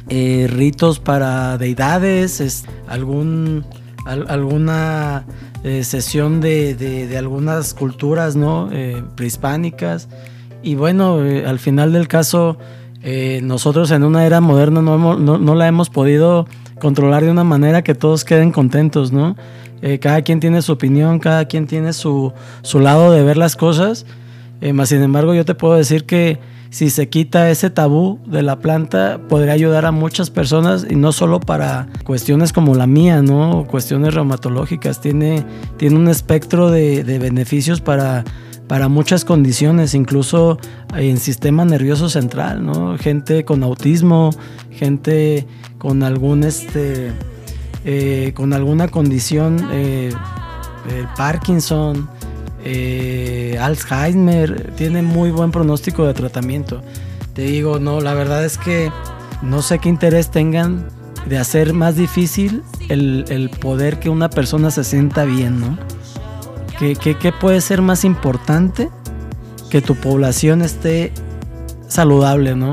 ritos 0.48 1.00
para 1.00 1.58
deidades, 1.58 2.40
es, 2.40 2.66
algún 2.88 3.66
alguna 4.06 5.26
eh, 5.64 5.84
sesión 5.84 6.42
de, 6.42 7.16
algunas 7.18 7.74
culturas 7.74 8.36
¿no? 8.36 8.70
Eh, 8.72 9.04
prehispánicas. 9.16 10.10
Y 10.62 10.76
bueno, 10.76 11.24
eh, 11.24 11.46
al 11.46 11.60
final 11.60 11.94
del 11.94 12.08
caso, 12.08 12.58
nosotros 13.42 13.92
en 13.92 14.06
una 14.06 14.26
era 14.26 14.40
moderna 14.40 14.82
no, 14.82 15.18
no, 15.18 15.56
la 15.56 15.68
hemos 15.68 15.90
podido 15.90 16.48
controlar 16.84 17.24
de 17.24 17.32
una 17.32 17.44
manera 17.44 17.82
que 17.82 17.96
todos 17.96 18.24
queden 18.24 18.52
contentos, 18.52 19.12
¿no? 19.12 19.36
cada 20.00 20.22
quien 20.22 20.40
tiene 20.40 20.62
su 20.62 20.72
opinión, 20.72 21.20
cada 21.20 21.44
quien 21.44 21.68
tiene 21.68 21.92
su, 21.92 22.32
su 22.62 22.80
lado 22.80 23.12
de 23.12 23.22
ver 23.22 23.36
las 23.36 23.58
cosas. 23.58 24.06
más 24.74 24.88
sin 24.88 25.02
embargo, 25.02 25.34
yo 25.34 25.44
te 25.44 25.56
puedo 25.56 25.76
decir 25.76 26.06
que 26.06 26.40
si 26.74 26.90
se 26.90 27.08
quita 27.08 27.52
ese 27.52 27.70
tabú 27.70 28.20
de 28.26 28.42
la 28.42 28.58
planta, 28.58 29.22
podría 29.30 29.54
ayudar 29.54 29.86
a 29.86 29.92
muchas 29.92 30.32
personas 30.32 30.88
y 30.90 30.96
no 30.96 31.12
solo 31.12 31.40
para 31.40 31.88
cuestiones 32.04 32.52
como 32.52 32.74
la 32.74 32.88
mía, 32.88 33.22
¿no? 33.22 33.68
Cuestiones 33.70 34.16
reumatológicas. 34.16 35.00
Tiene, 35.00 35.46
tiene 35.78 35.98
un 35.98 36.08
espectro 36.08 36.72
de, 36.72 37.04
beneficios 37.20 37.80
para, 37.80 38.24
para 38.68 38.88
muchas 38.88 39.24
condiciones, 39.24 39.94
incluso 39.94 40.58
en 40.98 41.18
sistema 41.18 41.64
nervioso 41.64 42.10
central, 42.10 42.66
¿no? 42.66 42.98
Gente 42.98 43.46
con 43.46 43.62
autismo, 43.62 44.32
gente 44.72 45.46
con 45.84 46.02
algún 46.02 46.44
este. 46.44 47.12
Eh, 47.86 48.32
con 48.34 48.54
alguna 48.54 48.88
condición, 48.88 49.58
eh, 49.74 50.14
Parkinson, 51.18 52.10
eh, 52.64 53.58
Alzheimer, 53.60 54.72
tiene 54.78 55.02
muy 55.02 55.32
buen 55.32 55.52
pronóstico 55.52 56.06
de 56.06 56.14
tratamiento. 56.14 56.82
Te 57.34 57.42
digo, 57.42 57.80
no, 57.80 58.00
la 58.00 58.14
verdad 58.14 58.46
es 58.46 58.58
que 58.58 58.90
no 59.42 59.62
sé 59.62 59.80
qué 59.80 59.90
interés 59.90 60.32
tengan 60.32 60.88
de 61.28 61.38
hacer 61.38 61.74
más 61.74 61.98
difícil 61.98 62.64
el, 62.88 63.52
poder 63.60 64.00
que 64.00 64.10
una 64.10 64.30
persona 64.30 64.72
se 64.72 64.86
sienta 64.86 65.26
bien, 65.26 65.60
¿no? 65.60 65.78
¿Qué, 66.80 66.96
qué, 66.96 67.32
puede 67.34 67.60
ser 67.60 67.82
más 67.82 68.06
importante 68.06 68.90
que 69.70 69.82
tu 69.82 69.96
población 69.96 70.62
esté 70.62 71.12
saludable, 71.88 72.56
¿no? 72.56 72.72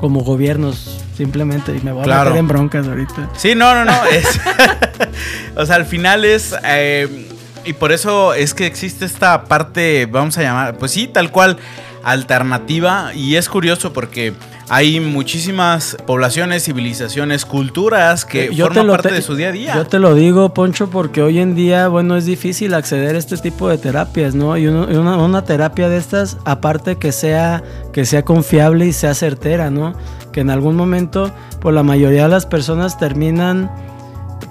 Como 0.00 0.22
gobiernos, 0.22 0.99
simplemente, 1.20 1.76
y 1.76 1.80
me 1.82 1.92
voy 1.92 2.10
a 2.10 2.24
meter 2.24 2.38
en 2.38 2.48
broncas 2.48 2.88
ahorita. 2.88 3.28
Sí, 3.36 3.54
no, 3.54 3.74
no, 3.74 3.84
no. 3.84 3.92
o 5.56 5.66
sea, 5.66 5.76
al 5.76 5.84
final 5.84 6.24
es. 6.24 6.54
Eh, 6.64 7.28
y 7.66 7.74
por 7.74 7.92
eso 7.92 8.32
es 8.32 8.54
que 8.54 8.64
existe 8.64 9.04
esta 9.04 9.44
parte, 9.44 10.06
vamos 10.06 10.38
a 10.38 10.42
llamar, 10.42 10.78
pues 10.78 10.92
sí, 10.92 11.08
tal 11.08 11.30
cual, 11.30 11.58
alternativa. 12.02 13.12
Y 13.14 13.36
es 13.36 13.50
curioso 13.50 13.92
porque 13.92 14.32
hay 14.72 15.00
muchísimas 15.00 15.96
poblaciones, 16.06 16.62
civilizaciones, 16.62 17.44
culturas 17.44 18.24
que 18.24 18.52
forman 18.56 18.86
parte 18.86 19.10
de 19.12 19.20
su 19.20 19.34
día 19.34 19.48
a 19.48 19.52
día. 19.52 19.74
Yo 19.74 19.84
te 19.84 19.98
lo 19.98 20.14
digo, 20.14 20.54
Poncho, 20.54 20.88
porque 20.90 21.22
hoy 21.22 21.40
en 21.40 21.56
día, 21.56 21.88
bueno, 21.88 22.16
es 22.16 22.24
difícil 22.24 22.74
acceder 22.74 23.16
a 23.16 23.18
este 23.18 23.36
tipo 23.38 23.68
de 23.68 23.78
terapias, 23.78 24.36
¿no? 24.36 24.56
Y 24.56 24.68
una, 24.68 25.16
una, 25.16 25.44
terapia 25.44 25.88
de 25.88 25.96
estas, 25.96 26.38
aparte 26.44 26.98
que 26.98 27.10
sea, 27.10 27.64
que 27.92 28.04
sea 28.04 28.24
confiable 28.24 28.86
y 28.86 28.92
sea 28.92 29.12
certera, 29.14 29.72
¿no? 29.72 29.92
Que 30.32 30.42
en 30.42 30.50
algún 30.50 30.76
momento, 30.76 31.32
pues 31.60 31.74
la 31.74 31.82
mayoría 31.82 32.22
de 32.22 32.28
las 32.28 32.46
personas 32.46 32.96
terminan 32.96 33.72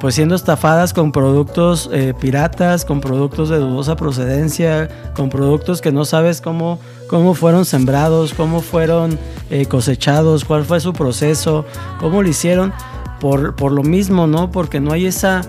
pues 0.02 0.16
siendo 0.16 0.36
estafadas 0.36 0.94
con 0.94 1.12
productos 1.14 1.90
eh, 1.94 2.14
piratas, 2.20 2.84
con 2.84 3.00
productos 3.02 3.50
de 3.50 3.58
dudosa 3.58 3.96
procedencia, 3.96 4.90
con 5.14 5.30
productos 5.30 5.82
que 5.82 5.92
no 5.92 6.06
sabes 6.06 6.42
cómo, 6.42 6.80
cómo 7.10 7.34
fueron 7.34 7.66
sembrados, 7.66 8.34
cómo 8.34 8.62
fueron 8.62 9.18
eh, 9.50 9.66
cosechados, 9.66 10.46
cuál 10.46 10.64
fue 10.64 10.80
su 10.80 10.94
proceso, 10.94 11.66
cómo 12.00 12.22
lo 12.22 12.30
hicieron, 12.30 12.72
por, 13.20 13.56
por 13.56 13.72
lo 13.72 13.84
mismo, 13.84 14.28
¿no? 14.28 14.52
Porque 14.52 14.80
no 14.80 14.94
hay 14.94 15.08
esa, 15.08 15.42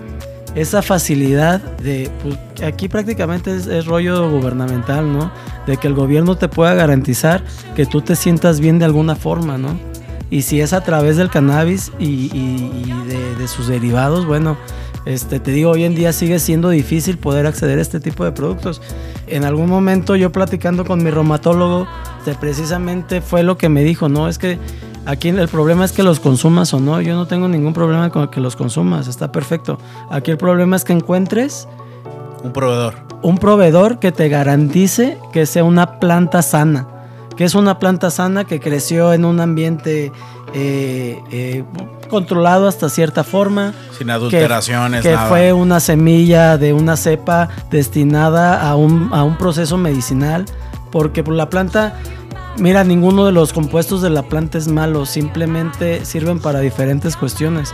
esa 0.55 0.81
facilidad 0.81 1.61
de, 1.77 2.09
pues, 2.23 2.63
aquí 2.63 2.89
prácticamente 2.89 3.55
es, 3.55 3.85
rollo 3.85 4.29
gubernamental, 4.29 5.13
¿no? 5.13 5.31
De 5.67 5.77
que 5.77 5.87
el 5.87 5.93
gobierno 5.93 6.35
te 6.35 6.49
pueda 6.49 6.73
garantizar 6.73 7.43
que 7.75 7.85
tú 7.85 8.01
te 8.01 8.15
sientas 8.15 8.59
bien 8.59 8.79
de 8.79 8.85
alguna 8.85 9.15
forma, 9.15 9.59
¿no? 9.59 9.79
Y 10.31 10.41
si 10.41 10.61
es 10.61 10.73
a 10.73 10.81
través 10.81 11.17
del 11.17 11.29
cannabis 11.29 11.91
y, 11.99 12.29
de, 13.07 13.35
de, 13.35 13.47
sus 13.47 13.67
derivados, 13.67 14.25
bueno, 14.25 14.57
este, 15.05 15.39
te 15.39 15.51
digo, 15.51 15.71
hoy 15.71 15.83
en 15.83 15.95
día 15.95 16.13
sigue 16.13 16.39
siendo 16.39 16.69
difícil 16.69 17.17
poder 17.17 17.47
acceder 17.47 17.79
a 17.79 17.81
este 17.81 17.99
tipo 17.99 18.23
de 18.23 18.31
productos. 18.31 18.81
En 19.27 19.45
algún 19.45 19.69
momento 19.69 20.15
yo 20.15 20.31
platicando 20.31 20.85
con 20.85 21.03
mi 21.03 21.09
reumatólogo, 21.09 21.87
precisamente 22.39 23.21
fue 23.21 23.43
lo 23.43 23.57
que 23.57 23.69
me 23.69 23.83
dijo, 23.83 24.09
¿no? 24.09 24.27
Es 24.27 24.37
que 24.37 24.59
aquí 25.05 25.29
el 25.29 25.47
problema 25.47 25.85
es 25.85 25.91
que 25.91 26.03
los 26.03 26.19
consumas 26.19 26.73
o 26.73 26.79
no. 26.79 27.01
Yo 27.01 27.15
no 27.15 27.27
tengo 27.27 27.47
ningún 27.47 27.73
problema 27.73 28.09
con 28.09 28.27
que 28.29 28.39
los 28.39 28.55
consumas, 28.55 29.07
está 29.07 29.31
perfecto. 29.31 29.77
Aquí 30.09 30.31
el 30.31 30.37
problema 30.37 30.75
es 30.75 30.83
que 30.83 30.93
encuentres... 30.93 31.67
Un 32.43 32.53
proveedor. 32.53 32.95
Un 33.21 33.37
proveedor 33.37 33.99
que 33.99 34.11
te 34.11 34.29
garantice 34.29 35.17
que 35.31 35.45
sea 35.45 35.63
una 35.63 35.99
planta 35.99 36.41
sana. 36.41 36.87
Que 37.37 37.45
es 37.45 37.55
una 37.55 37.79
planta 37.79 38.11
sana 38.11 38.45
que 38.45 38.59
creció 38.59 39.13
en 39.13 39.25
un 39.25 39.39
ambiente 39.39 40.11
eh, 40.53 41.21
eh, 41.31 41.63
controlado 42.09 42.67
hasta 42.67 42.89
cierta 42.89 43.23
forma. 43.23 43.73
Sin 43.97 44.09
adulteraciones. 44.09 45.01
Que, 45.01 45.17
fue 45.17 45.53
una 45.53 45.79
semilla 45.79 46.57
de 46.57 46.73
una 46.73 46.97
cepa 46.97 47.49
destinada 47.69 48.67
a 48.67 48.75
un, 48.75 49.09
a 49.13 49.23
un 49.23 49.37
proceso 49.37 49.77
medicinal. 49.77 50.45
Porque 50.91 51.23
por 51.23 51.35
la 51.35 51.49
planta, 51.49 51.95
mira, 52.57 52.83
ninguno 52.83 53.25
de 53.25 53.31
los 53.31 53.53
compuestos 53.53 54.01
de 54.01 54.09
la 54.09 54.23
planta 54.23 54.57
es 54.57 54.67
malo, 54.67 55.05
simplemente 55.05 56.05
sirven 56.05 56.39
para 56.39 56.59
diferentes 56.59 57.15
cuestiones. 57.15 57.73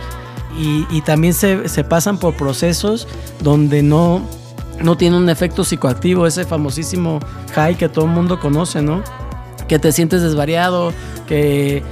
Y, 0.56 0.86
y 0.90 1.02
también 1.02 1.34
se, 1.34 1.68
se, 1.68 1.84
pasan 1.84 2.18
por 2.18 2.34
procesos 2.34 3.06
donde 3.42 3.82
no, 3.82 4.22
no 4.82 4.96
tiene 4.96 5.16
un 5.16 5.28
efecto 5.28 5.64
psicoactivo, 5.64 6.26
ese 6.26 6.44
famosísimo 6.44 7.20
high 7.54 7.76
que 7.76 7.88
todo 7.88 8.06
el 8.06 8.10
mundo 8.12 8.40
conoce, 8.40 8.82
¿no? 8.82 9.02
Que 9.68 9.78
te 9.78 9.92
sientes 9.92 10.22
desvariado, 10.22 10.92
que 11.26 11.82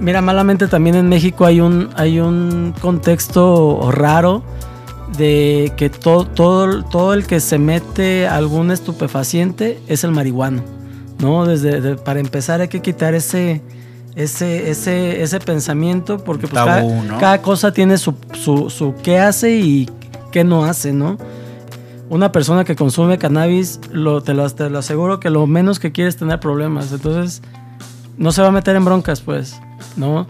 Mira, 0.00 0.20
malamente 0.20 0.66
también 0.68 0.96
en 0.96 1.08
México 1.08 1.44
hay 1.44 1.60
un, 1.60 1.90
hay 1.96 2.20
un 2.20 2.74
contexto 2.80 3.90
raro 3.92 4.42
de 5.16 5.72
que 5.76 5.90
todo, 5.90 6.26
todo, 6.26 6.82
todo 6.84 7.14
el 7.14 7.26
que 7.26 7.40
se 7.40 7.58
mete 7.58 8.26
algún 8.26 8.70
estupefaciente 8.70 9.80
es 9.86 10.04
el 10.04 10.10
marihuano, 10.10 10.62
¿no? 11.20 11.46
Desde, 11.46 11.96
para 11.96 12.20
empezar 12.20 12.60
hay 12.60 12.68
que 12.68 12.82
quitar 12.82 13.14
ese, 13.14 13.62
ese, 14.16 14.70
ese, 14.70 15.22
ese 15.22 15.40
pensamiento 15.40 16.18
porque 16.18 16.48
pues, 16.48 16.62
cada, 16.62 17.40
cosa 17.42 17.72
tiene 17.72 17.96
su, 17.98 18.14
su, 18.32 18.94
qué 19.02 19.20
hace 19.20 19.56
y 19.56 19.88
qué 20.32 20.44
no 20.44 20.64
hace, 20.64 20.92
¿no? 20.92 21.16
Una 22.10 22.32
persona 22.32 22.64
que 22.64 22.76
consume 22.76 23.18
cannabis, 23.18 23.80
lo, 23.90 24.22
te, 24.22 24.34
lo, 24.34 24.48
te 24.50 24.68
lo 24.68 24.78
aseguro 24.78 25.20
que 25.20 25.30
lo 25.30 25.46
menos 25.46 25.78
que 25.78 25.92
quiere 25.92 26.10
es 26.10 26.16
tener 26.16 26.40
problemas, 26.40 26.92
entonces 26.92 27.40
no 28.16 28.32
se 28.32 28.42
va 28.42 28.48
a 28.48 28.52
meter 28.52 28.76
en 28.76 28.84
broncas, 28.84 29.20
pues. 29.20 29.60
¿no? 29.96 30.26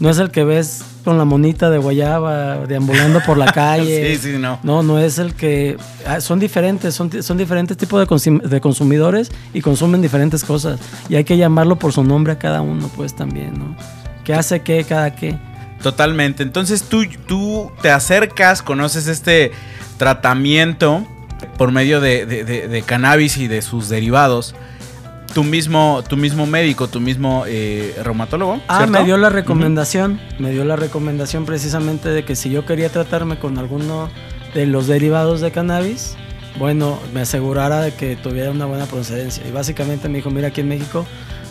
No 0.00 0.10
es 0.10 0.18
el 0.18 0.30
que 0.30 0.44
ves 0.44 0.84
con 1.04 1.18
la 1.18 1.24
monita 1.24 1.70
de 1.70 1.78
guayaba 1.78 2.66
deambulando 2.66 3.20
por 3.20 3.36
la 3.36 3.46
calle. 3.52 4.16
sí, 4.16 4.32
sí, 4.32 4.38
no. 4.38 4.58
No, 4.62 4.82
no 4.82 4.98
es 4.98 5.18
el 5.18 5.34
que... 5.34 5.76
Ah, 6.06 6.20
son 6.20 6.40
diferentes, 6.40 6.94
son, 6.94 7.22
son 7.22 7.36
diferentes 7.36 7.76
tipos 7.76 8.00
de, 8.00 8.40
de, 8.48 8.60
consumidores 8.60 9.30
y 9.52 9.60
consumen 9.60 10.00
diferentes 10.02 10.44
cosas. 10.44 10.80
Y 11.08 11.16
hay 11.16 11.24
que 11.24 11.36
llamarlo 11.36 11.76
por 11.76 11.92
su 11.92 12.02
nombre 12.02 12.32
a 12.32 12.38
cada 12.38 12.62
uno, 12.62 12.90
pues 12.96 13.14
también, 13.14 13.58
¿no? 13.58 13.76
¿Qué 14.24 14.34
hace 14.34 14.62
qué, 14.62 14.84
cada 14.84 15.14
qué? 15.14 15.36
Totalmente. 15.82 16.42
Entonces 16.42 16.84
tú, 16.84 17.04
tú 17.26 17.70
te 17.82 17.90
acercas, 17.90 18.62
conoces 18.62 19.06
este 19.06 19.52
tratamiento 19.98 21.06
por 21.58 21.70
medio 21.72 22.00
de, 22.00 22.24
de 22.24 22.82
cannabis 22.82 23.36
y 23.36 23.48
de 23.48 23.60
sus 23.60 23.90
derivados 23.90 24.54
tu 25.32 25.44
mismo, 25.44 26.02
tu 26.08 26.16
mismo 26.16 26.46
médico, 26.46 26.88
tu 26.88 27.00
mismo 27.00 27.44
eh, 27.46 27.94
reumatólogo. 28.02 28.60
Ah, 28.68 28.86
me 28.86 29.04
dio 29.04 29.16
la 29.16 29.30
recomendación, 29.30 30.20
me 30.38 30.50
dio 30.50 30.64
la 30.64 30.76
recomendación 30.76 31.44
precisamente 31.44 32.10
de 32.10 32.24
que 32.24 32.36
si 32.36 32.50
yo 32.50 32.66
quería 32.66 32.90
tratarme 32.90 33.38
con 33.38 33.58
alguno 33.58 34.10
de 34.54 34.66
los 34.66 34.86
derivados 34.86 35.40
de 35.40 35.50
cannabis, 35.50 36.16
bueno, 36.58 36.98
me 37.12 37.22
asegurara 37.22 37.80
de 37.80 37.94
que 37.94 38.16
tuviera 38.16 38.50
una 38.50 38.66
buena 38.66 38.86
procedencia. 38.86 39.46
Y 39.46 39.50
básicamente 39.50 40.08
me 40.08 40.18
dijo, 40.18 40.30
mira, 40.30 40.48
aquí 40.48 40.60
en 40.60 40.68
México, 40.68 41.04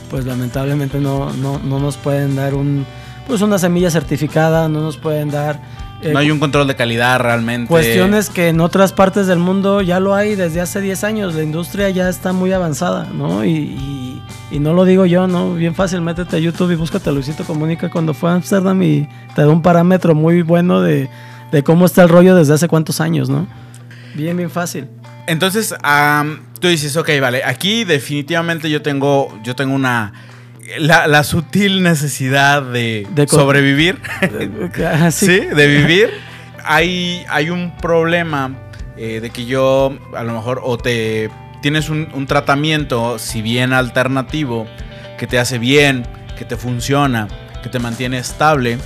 pues 0.09 0.25
lamentablemente 0.25 0.99
no, 0.99 1.33
no, 1.33 1.59
no 1.59 1.79
nos 1.79 1.97
pueden 1.97 2.35
dar 2.35 2.53
un, 2.53 2.85
pues 3.27 3.41
una 3.41 3.57
semilla 3.57 3.89
certificada, 3.89 4.69
no 4.69 4.81
nos 4.81 4.97
pueden 4.97 5.29
dar 5.29 5.59
eh, 6.03 6.11
no 6.13 6.19
hay 6.19 6.31
un 6.31 6.39
control 6.39 6.67
de 6.67 6.75
calidad 6.75 7.19
realmente. 7.19 7.67
Cuestiones 7.67 8.29
que 8.29 8.49
en 8.49 8.59
otras 8.59 8.93
partes 8.93 9.27
del 9.27 9.39
mundo 9.39 9.81
ya 9.81 9.99
lo 9.99 10.13
hay 10.13 10.35
desde 10.35 10.61
hace 10.61 10.81
10 10.81 11.03
años. 11.03 11.35
La 11.35 11.43
industria 11.43 11.89
ya 11.89 12.09
está 12.09 12.33
muy 12.33 12.51
avanzada, 12.51 13.07
¿no? 13.13 13.45
Y, 13.45 14.21
no 14.51 14.73
lo 14.73 14.85
digo 14.85 15.07
yo, 15.07 15.25
¿no? 15.25 15.55
Bien 15.55 15.73
fácil, 15.73 16.01
métete 16.01 16.35
a 16.35 16.39
YouTube 16.39 16.71
y 16.71 16.75
búscate 16.75 17.09
a 17.09 17.11
Luisito 17.11 17.43
Comunica 17.43 17.89
cuando 17.89 18.13
fue 18.13 18.29
a 18.29 18.33
Amsterdam 18.35 18.83
y 18.83 19.09
te 19.33 19.41
da 19.41 19.49
un 19.49 19.63
parámetro 19.63 20.13
muy 20.13 20.43
bueno 20.43 20.79
de, 20.79 21.09
cómo 21.65 21.87
está 21.87 22.03
el 22.03 22.09
rollo 22.09 22.35
desde 22.35 22.53
hace 22.53 22.67
cuántos 22.67 23.01
años, 23.01 23.29
¿no? 23.29 23.47
Bien, 24.13 24.37
bien 24.37 24.51
fácil. 24.51 24.87
Entonces, 25.25 25.73
tú 26.59 26.67
dices, 26.67 26.95
ok, 26.95 27.09
vale, 27.19 27.43
aquí 27.43 27.83
definitivamente 27.83 28.69
yo 28.69 28.83
tengo, 28.83 29.35
yo 29.43 29.55
tengo 29.55 29.73
una 29.73 30.13
la, 30.79 31.23
sutil 31.23 31.83
necesidad 31.83 32.61
de, 32.61 33.07
sobrevivir. 33.29 33.99
Ah, 34.85 35.11
sí. 35.11 35.39
de 35.39 35.67
vivir. 35.67 36.09
Hay, 36.65 37.25
hay 37.29 37.49
un 37.49 37.75
problema 37.77 38.55
eh, 38.95 39.19
de 39.21 39.29
que 39.29 39.45
yo, 39.45 39.97
a 40.15 40.23
lo 40.23 40.33
mejor, 40.33 40.61
o 40.63 40.77
te 40.77 41.29
tienes 41.61 41.89
un, 41.89 42.27
tratamiento, 42.27 43.17
si 43.17 43.41
bien 43.41 43.73
alternativo, 43.73 44.67
que 45.17 45.27
te 45.27 45.39
hace 45.39 45.57
bien, 45.57 46.05
que 46.37 46.45
te 46.45 46.57
funciona, 46.57 47.27
que 47.63 47.69
te 47.69 47.79
mantiene 47.79 48.17
estable, 48.17 48.77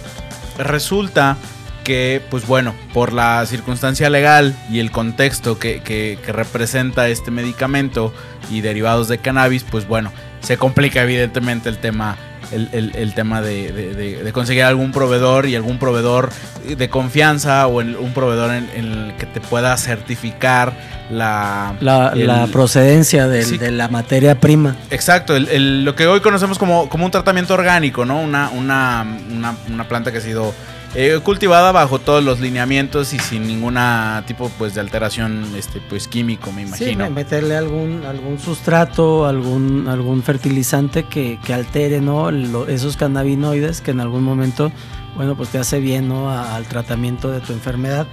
resulta 0.57 1.37
que, 1.83 2.21
pues 2.29 2.45
bueno, 2.45 2.75
por 2.93 3.13
la 3.13 3.45
circunstancia 3.45 4.09
legal 4.09 4.55
y 4.69 4.79
el 4.79 4.91
contexto 4.91 5.57
que, 5.57 5.81
que, 5.81 6.19
representa 6.27 7.09
este 7.09 7.31
medicamento 7.31 8.13
y 8.49 8.61
derivados 8.61 9.07
de 9.07 9.17
cannabis, 9.17 9.63
pues 9.63 9.87
bueno, 9.87 10.11
se 10.41 10.57
complica 10.57 11.03
evidentemente 11.03 11.69
el 11.69 11.77
tema. 11.77 12.17
El, 12.49 13.13
tema 13.13 13.41
de, 13.41 14.31
conseguir 14.33 14.63
algún 14.63 14.93
proveedor 14.93 15.47
y 15.47 15.55
algún 15.57 15.79
proveedor 15.79 16.29
de 16.65 16.89
confianza 16.89 17.67
o 17.67 17.79
un 17.79 18.13
proveedor 18.13 18.51
en, 18.53 18.69
el 18.73 19.13
que 19.17 19.25
te 19.25 19.41
pueda 19.41 19.75
certificar 19.75 20.71
la, 21.11 21.75
la, 21.81 22.47
procedencia 22.49 23.27
de, 23.27 23.71
la 23.71 23.89
materia 23.89 24.39
prima. 24.39 24.77
Exacto, 24.91 25.37
lo 25.37 25.93
que 25.97 26.07
hoy 26.07 26.21
conocemos 26.21 26.57
como, 26.57 26.87
como 26.87 27.03
un 27.03 27.11
tratamiento 27.11 27.53
orgánico, 27.53 28.05
¿no? 28.05 28.21
Una, 28.21 28.49
una, 28.51 29.05
una, 29.29 29.55
una 29.69 29.87
planta 29.89 30.13
que 30.13 30.19
ha 30.19 30.21
sido 30.21 30.53
eh, 30.95 31.19
cultivada 31.21 31.71
bajo 31.71 31.99
todos 31.99 32.23
los 32.23 32.39
lineamientos 32.39 33.13
y 33.13 33.19
sin 33.19 33.45
ninguna 33.45 34.23
tipo 34.25 34.49
pues 34.57 34.73
de 34.73 34.81
alteración 34.81 35.45
este 35.57 35.81
pues 35.89 36.07
químico 36.07 36.51
me 36.51 36.63
imagino. 36.63 37.05
sí, 37.05 37.11
meterle 37.11 37.57
algún 37.57 38.03
algún 38.05 38.39
sustrato 38.39 39.25
algún 39.25 39.87
algún 39.87 40.23
fertilizante 40.23 41.03
que, 41.03 41.37
altere 41.53 41.99
no 42.01 42.29
esos 42.67 42.97
cannabinoides 42.97 43.81
que 43.81 43.91
en 43.91 43.99
algún 43.99 44.23
momento 44.23 44.71
bueno 45.15 45.35
pues 45.35 45.49
te 45.49 45.57
hace 45.57 45.79
bien 45.79 46.07
no 46.07 46.31
al 46.31 46.65
tratamiento 46.65 47.31
de 47.31 47.41
tu 47.41 47.53
enfermedad. 47.53 48.07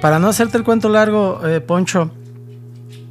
Para 0.00 0.18
no 0.18 0.28
hacerte 0.28 0.58
el 0.58 0.64
cuento 0.64 0.88
largo 0.88 1.40
eh, 1.46 1.60
Poncho 1.60 2.10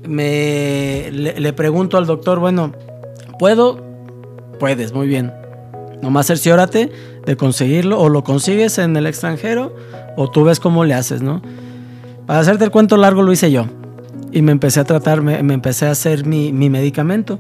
me 0.08 1.10
le 1.12 1.54
pregunto 1.54 1.98
al 1.98 2.06
doctor 2.06 2.40
bueno 2.40 2.74
puedo 3.40 3.82
puedes 4.60 4.94
muy 4.94 5.08
bien. 5.08 5.32
Nomás 6.02 6.28
cerciórate 6.28 6.92
de 7.26 7.38
conseguirlo 7.38 8.00
o 8.00 8.10
lo 8.10 8.24
consigues 8.24 8.78
en 8.78 8.96
el 8.96 9.08
extranjero 9.08 9.76
o 10.16 10.30
tú 10.30 10.44
ves 10.44 10.60
cómo 10.60 10.86
le 10.86 10.94
haces, 10.94 11.22
¿no? 11.22 11.42
Para 12.26 12.40
hacerte 12.40 12.64
el 12.64 12.72
cuento 12.72 12.98
largo 12.98 13.22
lo 13.22 13.32
hice 13.32 13.52
yo 13.52 13.68
y 14.32 14.42
me 14.42 14.52
empecé 14.52 14.80
a 14.80 14.84
tratar, 14.84 15.22
me, 15.22 15.38
empecé 15.38 15.86
a 15.88 15.92
hacer 15.92 16.26
mi, 16.26 16.52
medicamento. 16.52 17.40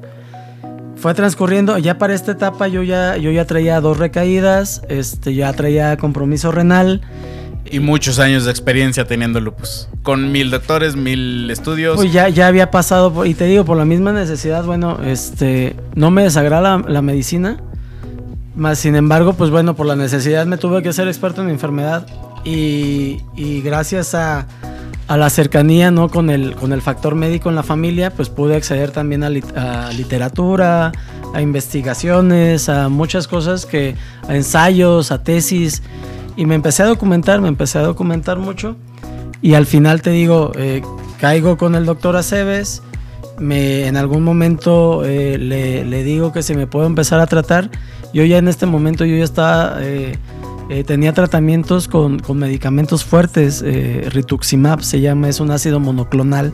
Fue 0.95 1.13
transcurriendo, 1.13 1.77
ya 1.79 1.97
para 1.97 2.13
esta 2.13 2.31
etapa 2.31 2.67
yo 2.67 2.83
ya, 2.83 3.17
yo 3.17 3.31
ya 3.31 3.45
traía 3.45 3.81
dos 3.81 3.97
recaídas, 3.97 4.83
este, 4.87 5.33
ya 5.33 5.51
traía 5.53 5.97
compromiso 5.97 6.51
renal. 6.51 7.01
Y 7.65 7.79
muchos 7.79 8.19
años 8.19 8.45
de 8.45 8.51
experiencia 8.51 9.05
teniendo 9.05 9.41
lupus. 9.41 9.89
Con 10.03 10.31
mil 10.31 10.51
doctores, 10.51 10.95
mil 10.95 11.49
estudios. 11.49 11.95
Pues 11.95 12.13
ya, 12.13 12.29
ya 12.29 12.47
había 12.47 12.71
pasado, 12.71 13.25
y 13.25 13.33
te 13.33 13.45
digo, 13.45 13.65
por 13.65 13.77
la 13.77 13.85
misma 13.85 14.13
necesidad, 14.13 14.63
bueno, 14.63 14.99
este, 15.03 15.75
no 15.95 16.11
me 16.11 16.23
desagrada 16.23 16.77
la 16.87 17.01
medicina 17.01 17.57
más 18.55 18.79
sin 18.79 18.95
embargo, 18.95 19.33
pues 19.33 19.49
bueno, 19.49 19.75
por 19.75 19.85
la 19.85 19.95
necesidad 19.95 20.45
me 20.45 20.57
tuve 20.57 20.83
que 20.83 20.93
ser 20.93 21.07
experto 21.07 21.41
en 21.41 21.49
enfermedad 21.49 22.05
y, 22.43 23.21
gracias 23.63 24.15
a, 24.15 24.47
a 25.07 25.17
la 25.17 25.29
cercanía 25.29 25.91
¿no? 25.91 26.09
con, 26.09 26.29
el, 26.29 26.55
con 26.55 26.73
el 26.73 26.81
factor 26.81 27.15
médico 27.15 27.49
en 27.49 27.55
la 27.55 27.63
familia, 27.63 28.11
pues 28.11 28.29
pude 28.29 28.55
acceder 28.55 28.91
también 28.91 29.23
a, 29.23 29.29
literatura, 29.29 30.91
a 31.33 31.41
investigaciones, 31.41 32.69
a 32.69 32.89
muchas 32.89 33.27
cosas 33.27 33.65
que, 33.65 33.95
a 34.27 34.35
ensayos, 34.35 35.11
a 35.11 35.23
tesis, 35.23 35.81
y 36.35 36.45
me 36.45 36.55
empecé 36.55 36.83
a 36.83 36.87
documentar, 36.87 37.41
me 37.41 37.47
empecé 37.47 37.79
a 37.79 37.81
documentar 37.81 38.37
mucho, 38.37 38.75
y 39.41 39.55
al 39.55 39.65
final 39.65 40.01
te 40.01 40.11
digo, 40.11 40.51
eh, 40.55 40.81
caigo 41.19 41.57
con 41.57 41.75
el 41.75 41.85
doctor 41.85 42.15
Aceves, 42.15 42.81
me, 43.39 43.87
en 43.87 43.97
algún 43.97 44.23
momento 44.23 45.03
eh, 45.03 45.37
le, 45.37 45.83
le, 45.85 46.03
digo 46.03 46.31
que 46.31 46.43
se 46.43 46.55
me 46.55 46.67
puedo 46.67 46.85
empezar 46.85 47.19
a 47.19 47.25
tratar, 47.27 47.69
yo 48.13 48.23
ya 48.23 48.37
en 48.37 48.47
este 48.47 48.65
momento 48.65 49.05
yo 49.05 49.15
ya 49.17 49.23
estaba... 49.23 49.77
Eh, 49.81 50.17
eh, 50.69 50.83
tenía 50.83 51.13
tratamientos 51.13 51.87
con, 51.87 52.21
medicamentos 52.35 53.03
fuertes, 53.03 53.61
eh, 53.65 54.07
rituximab 54.09 54.81
se 54.81 55.01
llama, 55.01 55.29
es 55.29 55.39
un 55.39 55.51
ácido 55.51 55.79
monoclonal. 55.79 56.53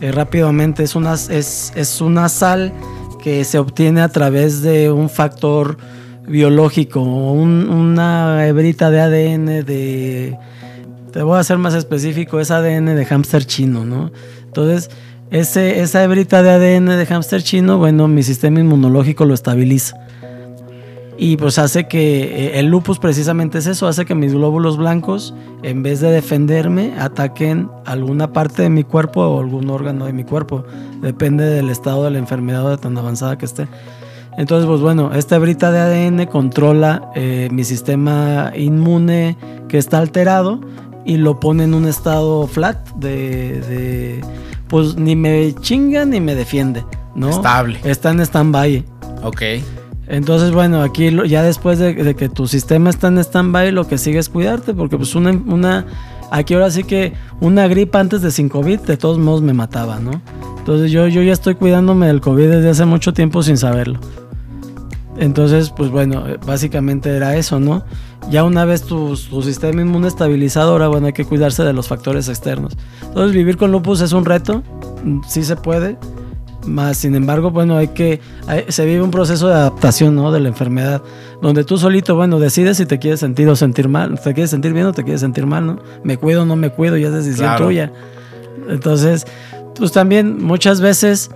Eh, 0.00 0.12
rápidamente 0.12 0.84
es 0.84 0.94
una, 0.94 1.14
es, 1.14 1.72
es 1.74 2.00
una 2.00 2.28
sal 2.28 2.72
que 3.22 3.44
se 3.44 3.58
obtiene 3.58 4.00
a 4.00 4.08
través 4.08 4.62
de 4.62 4.90
un 4.90 5.08
factor 5.08 5.76
biológico, 6.26 7.02
una 7.02 8.46
hebrita 8.46 8.90
de 8.90 9.00
ADN 9.00 9.46
de... 9.64 10.38
Te 11.12 11.22
voy 11.22 11.38
a 11.38 11.44
ser 11.44 11.58
más 11.58 11.74
específico, 11.74 12.40
es 12.40 12.50
ADN 12.50 12.96
de 12.96 13.04
hámster 13.04 13.44
chino, 13.44 13.84
¿no? 13.84 14.12
Entonces, 14.44 14.88
ese, 15.30 15.80
esa 15.80 16.02
hebrita 16.02 16.42
de 16.42 16.50
ADN 16.50 16.86
de 16.86 17.06
hámster 17.06 17.42
chino, 17.42 17.76
bueno, 17.76 18.08
mi 18.08 18.22
sistema 18.22 18.60
inmunológico 18.60 19.24
lo 19.24 19.34
estabiliza 19.34 19.96
y 21.18 21.36
pues 21.36 21.58
hace 21.58 21.86
que 21.88 22.22
eh, 22.22 22.58
el 22.58 22.66
lupus 22.66 22.98
precisamente 22.98 23.58
es 23.58 23.66
eso, 23.66 23.86
hace 23.86 24.04
que 24.04 24.14
mis 24.14 24.32
glóbulos 24.32 24.76
blancos, 24.76 25.34
en 25.62 25.82
vez 25.82 26.00
de 26.00 26.10
defenderme, 26.10 26.94
ataquen 26.98 27.68
alguna 27.84 28.32
parte 28.32 28.62
de 28.62 28.70
mi 28.70 28.82
cuerpo 28.84 29.20
o 29.20 29.40
algún 29.40 29.68
órgano 29.70 30.06
de 30.06 30.12
mi 30.12 30.24
cuerpo. 30.24 30.64
Depende 31.00 31.44
del 31.44 31.70
estado 31.70 32.04
de 32.04 32.12
la 32.12 32.18
enfermedad 32.18 32.66
o 32.66 32.70
de 32.70 32.78
tan 32.78 32.96
avanzada 32.96 33.36
que 33.36 33.44
esté. 33.44 33.68
Entonces, 34.38 34.66
pues 34.66 34.80
bueno, 34.80 35.12
esta 35.12 35.36
hebrita 35.36 35.70
de 35.70 35.80
ADN 35.80 36.26
controla 36.26 37.10
eh, 37.14 37.48
mi 37.52 37.64
sistema 37.64 38.52
inmune 38.56 39.36
que 39.68 39.76
está 39.76 39.98
alterado 39.98 40.60
y 41.04 41.18
lo 41.18 41.38
pone 41.38 41.64
en 41.64 41.74
un 41.74 41.86
estado 41.86 42.46
flat 42.46 42.88
de, 42.94 43.60
de 43.60 44.20
pues 44.68 44.96
ni 44.96 45.14
me 45.14 45.54
chinga 45.60 46.06
ni 46.06 46.20
me 46.20 46.34
defiende, 46.34 46.82
¿no? 47.14 47.28
Estable. 47.28 47.78
Está 47.84 48.10
en 48.10 48.20
stand-by. 48.20 48.84
Ok. 49.22 49.42
Entonces, 50.12 50.50
bueno, 50.50 50.82
aquí 50.82 51.10
ya 51.26 51.42
después 51.42 51.78
de, 51.78 52.14
que 52.14 52.28
tu 52.28 52.46
sistema 52.46 52.90
está 52.90 53.08
en 53.08 53.16
stand-by, 53.16 53.72
lo 53.72 53.88
que 53.88 53.96
sigue 53.96 54.18
es 54.18 54.28
cuidarte, 54.28 54.74
porque 54.74 54.98
pues 54.98 55.14
una, 55.14 55.86
aquí 56.30 56.52
ahora 56.52 56.70
sí 56.70 56.84
que 56.84 57.14
una 57.40 57.66
gripa 57.66 57.98
antes 57.98 58.20
de 58.20 58.30
sin 58.30 58.50
COVID, 58.50 58.80
de 58.80 58.98
todos 58.98 59.16
modos 59.16 59.40
me 59.40 59.54
mataba, 59.54 60.00
¿no? 60.00 60.20
Entonces 60.58 60.90
yo, 60.90 61.08
yo 61.08 61.22
ya 61.22 61.32
estoy 61.32 61.54
cuidándome 61.54 62.08
del 62.08 62.20
COVID 62.20 62.46
desde 62.46 62.68
hace 62.68 62.84
mucho 62.84 63.14
tiempo 63.14 63.42
sin 63.42 63.56
saberlo. 63.56 64.00
Entonces, 65.16 65.70
pues 65.70 65.88
bueno, 65.88 66.24
básicamente 66.46 67.08
era 67.16 67.34
eso, 67.36 67.58
¿no? 67.58 67.82
Ya 68.30 68.44
una 68.44 68.66
vez 68.66 68.82
tu, 68.82 69.16
tu 69.16 69.40
sistema 69.40 69.80
inmune 69.80 70.08
estabilizado, 70.08 70.72
ahora 70.72 70.88
bueno, 70.88 71.06
hay 71.06 71.14
que 71.14 71.24
cuidarse 71.24 71.64
de 71.64 71.72
los 71.72 71.88
factores 71.88 72.28
externos. 72.28 72.76
Entonces, 73.02 73.34
vivir 73.34 73.56
con 73.56 73.72
lupus 73.72 74.02
es 74.02 74.12
un 74.12 74.26
reto, 74.26 74.62
sí 75.26 75.42
se 75.42 75.56
puede, 75.56 75.96
más 76.66 76.98
sin 76.98 77.14
embargo, 77.14 77.50
bueno, 77.50 77.76
hay 77.76 77.88
que 77.88 78.20
se 78.68 78.84
vive 78.84 79.02
un 79.02 79.10
proceso 79.10 79.48
de 79.48 79.54
adaptación, 79.54 80.14
¿no? 80.14 80.32
De 80.32 80.40
la 80.40 80.48
enfermedad, 80.48 81.02
donde 81.40 81.64
tú 81.64 81.78
solito, 81.78 82.14
bueno, 82.14 82.38
decides 82.38 82.76
si 82.76 82.86
te 82.86 82.98
quieres 82.98 83.20
sentir 83.20 83.48
o 83.48 83.56
sentir 83.56 83.88
mal, 83.88 84.20
te 84.20 84.34
quieres 84.34 84.50
sentir 84.50 84.72
bien 84.72 84.86
o 84.86 84.92
te 84.92 85.02
quieres 85.02 85.20
sentir 85.20 85.46
mal, 85.46 85.66
¿no? 85.66 85.78
Me 86.04 86.16
cuido 86.16 86.42
o 86.42 86.46
no 86.46 86.56
me 86.56 86.70
cuido, 86.70 86.96
ya 86.96 87.08
es 87.08 87.14
decisión 87.14 87.56
tuya. 87.56 87.92
Entonces, 88.68 89.26
pues 89.76 89.92
también 89.92 90.42
muchas 90.42 90.80
veces 90.80 91.30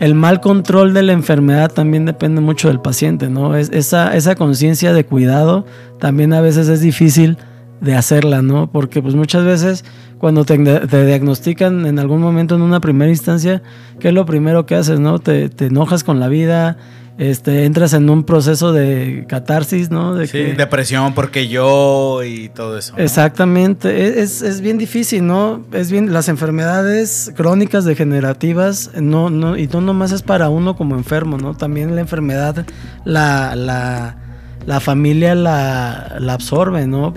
el 0.00 0.14
mal 0.14 0.40
control 0.40 0.92
de 0.92 1.02
la 1.02 1.12
enfermedad 1.12 1.70
también 1.72 2.04
depende 2.04 2.40
mucho 2.40 2.68
del 2.68 2.80
paciente, 2.80 3.28
¿no? 3.28 3.56
Es, 3.56 3.70
esa 3.70 4.16
esa 4.16 4.34
conciencia 4.34 4.92
de 4.92 5.04
cuidado 5.04 5.64
también 6.00 6.32
a 6.32 6.40
veces 6.40 6.68
es 6.68 6.80
difícil 6.80 7.38
de 7.84 7.94
hacerla, 7.94 8.42
¿no? 8.42 8.70
Porque 8.70 9.02
pues 9.02 9.14
muchas 9.14 9.44
veces 9.44 9.84
cuando 10.18 10.44
te, 10.44 10.56
diagnostican 10.56 11.84
en 11.84 11.98
algún 11.98 12.22
momento 12.22 12.54
en 12.54 12.62
una 12.62 12.80
primera 12.80 13.10
instancia, 13.10 13.62
¿qué 14.00 14.08
es 14.08 14.14
lo 14.14 14.24
primero 14.24 14.64
que 14.64 14.74
haces, 14.74 14.98
no? 14.98 15.18
Te, 15.18 15.50
enojas 15.58 16.02
con 16.02 16.18
la 16.18 16.28
vida, 16.28 16.78
este, 17.18 17.66
entras 17.66 17.92
en 17.92 18.08
un 18.08 18.24
proceso 18.24 18.72
de 18.72 19.26
catarsis, 19.28 19.90
¿no? 19.90 20.14
De 20.14 20.26
sí, 20.26 20.38
depresión 20.56 21.12
porque 21.12 21.46
yo 21.46 22.22
y 22.24 22.48
todo 22.48 22.78
eso. 22.78 22.94
Exactamente, 22.96 23.90
e, 23.90 24.22
es, 24.22 24.40
es, 24.40 24.62
bien 24.62 24.78
difícil, 24.78 25.26
¿no? 25.26 25.62
Es 25.72 25.90
bien, 25.90 26.10
las 26.10 26.30
enfermedades 26.30 27.30
crónicas 27.36 27.84
degenerativas, 27.84 28.92
no, 28.98 29.28
no, 29.28 29.58
y 29.58 29.66
no 29.66 29.82
nomás 29.82 30.10
es 30.12 30.22
para 30.22 30.48
uno 30.48 30.74
como 30.74 30.96
enfermo, 30.96 31.36
¿no? 31.36 31.54
También 31.54 31.94
la 31.94 32.00
enfermedad, 32.00 32.64
la, 33.04 33.54
la, 33.54 34.16
la 34.64 34.80
familia 34.80 35.34
la, 35.34 36.16
la 36.18 36.32
absorbe, 36.32 36.86
¿no? 36.86 37.12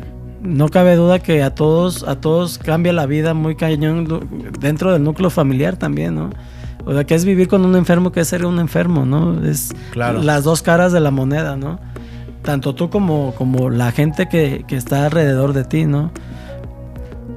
No 0.47 0.69
cabe 0.69 0.95
duda 0.95 1.19
que 1.19 1.43
a 1.43 1.53
todos, 1.53 2.03
a 2.03 2.15
todos 2.15 2.57
cambia 2.57 2.93
la 2.93 3.05
vida 3.05 3.33
muy 3.33 3.55
cañón 3.55 4.51
dentro 4.59 4.93
del 4.93 5.03
núcleo 5.03 5.29
familiar 5.29 5.77
también, 5.77 6.15
¿no? 6.15 6.29
O 6.85 6.93
sea, 6.93 7.03
que 7.03 7.15
es 7.15 7.25
vivir 7.25 7.49
con 7.49 7.65
un 7.65 7.75
enfermo, 7.75 8.11
que 8.11 8.21
es 8.21 8.27
ser 8.29 8.45
un 8.45 8.59
enfermo, 8.59 9.05
¿no? 9.05 9.45
Es 9.45 9.73
las 9.93 10.43
dos 10.45 10.61
caras 10.61 10.93
de 10.93 11.01
la 11.01 11.11
moneda, 11.11 11.57
¿no? 11.57 11.79
Tanto 12.43 12.75
tú 12.75 12.89
como, 12.89 13.35
como 13.35 13.69
la 13.69 13.91
gente 13.91 14.29
que, 14.29 14.63
que 14.67 14.77
está 14.77 15.05
alrededor 15.05 15.51
de 15.51 15.65
ti, 15.65 15.85
¿no? 15.85 16.11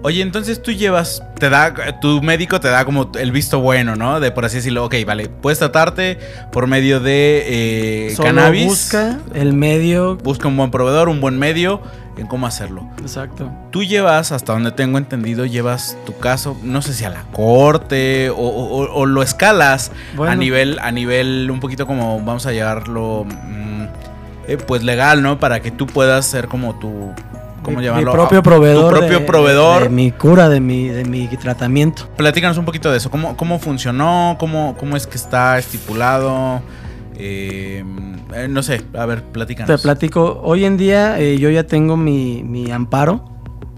Oye, 0.02 0.22
entonces 0.22 0.62
tú 0.62 0.72
llevas, 0.72 1.22
te 1.38 1.50
da, 1.50 1.74
tu 2.00 2.22
médico 2.22 2.58
te 2.58 2.68
da 2.68 2.86
como 2.86 3.10
el 3.18 3.32
visto 3.32 3.60
bueno, 3.60 3.96
¿no? 3.96 4.18
De 4.18 4.30
por 4.30 4.46
así 4.46 4.56
decirlo, 4.56 4.84
ok, 4.86 4.94
vale, 5.04 5.28
puedes 5.28 5.58
tratarte 5.58 6.18
por 6.52 6.66
medio 6.66 7.00
de 7.00 7.44
eh, 7.46 8.16
cannabis. 8.16 8.66
Busca 8.66 9.18
el 9.34 9.52
medio. 9.52 10.16
Busca 10.16 10.48
un 10.48 10.56
buen 10.56 10.70
proveedor, 10.70 11.10
un 11.10 11.20
buen 11.20 11.38
medio 11.38 11.82
en 12.16 12.26
cómo 12.26 12.46
hacerlo. 12.46 12.84
Exacto. 13.00 13.50
Tú 13.70 13.82
llevas, 13.82 14.32
hasta 14.32 14.52
donde 14.52 14.72
tengo 14.72 14.98
entendido, 14.98 15.46
llevas 15.46 15.96
tu 16.06 16.16
caso, 16.18 16.56
no 16.62 16.82
sé 16.82 16.94
si 16.94 17.04
a 17.04 17.10
la 17.10 17.24
corte 17.32 18.30
o, 18.34 19.06
lo 19.06 19.22
escalas 19.22 19.92
a 20.18 20.34
nivel, 20.34 20.78
a 20.80 20.90
nivel 20.92 21.50
un 21.50 21.60
poquito 21.60 21.86
como, 21.86 22.20
vamos 22.20 22.46
a 22.46 22.52
llevarlo, 22.52 23.24
mm, 23.24 23.84
eh, 24.48 24.56
pues 24.58 24.82
legal, 24.82 25.22
¿no? 25.22 25.38
Para 25.38 25.60
que 25.60 25.70
tú 25.70 25.86
puedas 25.86 26.26
ser 26.26 26.48
como 26.48 26.78
tu 26.78 27.12
¿cómo 27.62 27.80
llamarlo? 27.80 28.12
Mi 28.12 28.16
propio 28.16 28.42
proveedor. 28.42 28.92
Tu 28.92 28.98
propio 28.98 29.26
proveedor. 29.26 29.82
De, 29.84 29.88
mi 29.88 30.12
cura, 30.12 30.48
de 30.48 30.60
mi, 30.60 30.88
de 30.88 31.04
mi 31.04 31.26
tratamiento. 31.28 32.08
Platícanos 32.16 32.58
un 32.58 32.64
poquito 32.64 32.90
de 32.90 32.98
eso. 32.98 33.10
¿Cómo, 33.10 33.36
cómo 33.36 33.58
funcionó? 33.58 34.36
¿Cómo, 34.38 34.76
¿Cómo 34.78 34.96
es 34.96 35.06
que 35.06 35.16
está 35.16 35.58
estipulado? 35.58 36.62
Eh, 37.22 37.84
eh, 38.34 38.48
no 38.48 38.62
sé, 38.62 38.82
a 38.94 39.04
ver, 39.04 39.22
platícanos. 39.24 39.68
Te 39.68 39.82
platico. 39.82 40.40
Hoy 40.42 40.64
en 40.64 40.76
día 40.76 41.20
eh, 41.20 41.38
yo 41.38 41.50
ya 41.50 41.64
tengo 41.64 41.96
mi, 41.96 42.42
mi 42.42 42.70
amparo. 42.70 43.24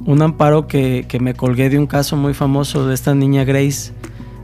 Un 0.04 0.22
amparo 0.22 0.66
que, 0.66 1.06
que, 1.08 1.20
me 1.20 1.34
colgué 1.34 1.68
de 1.70 1.78
un 1.78 1.86
caso 1.86 2.16
muy 2.16 2.34
famoso 2.34 2.86
de 2.86 2.94
esta 2.94 3.14
niña 3.14 3.44
Grace. 3.44 3.92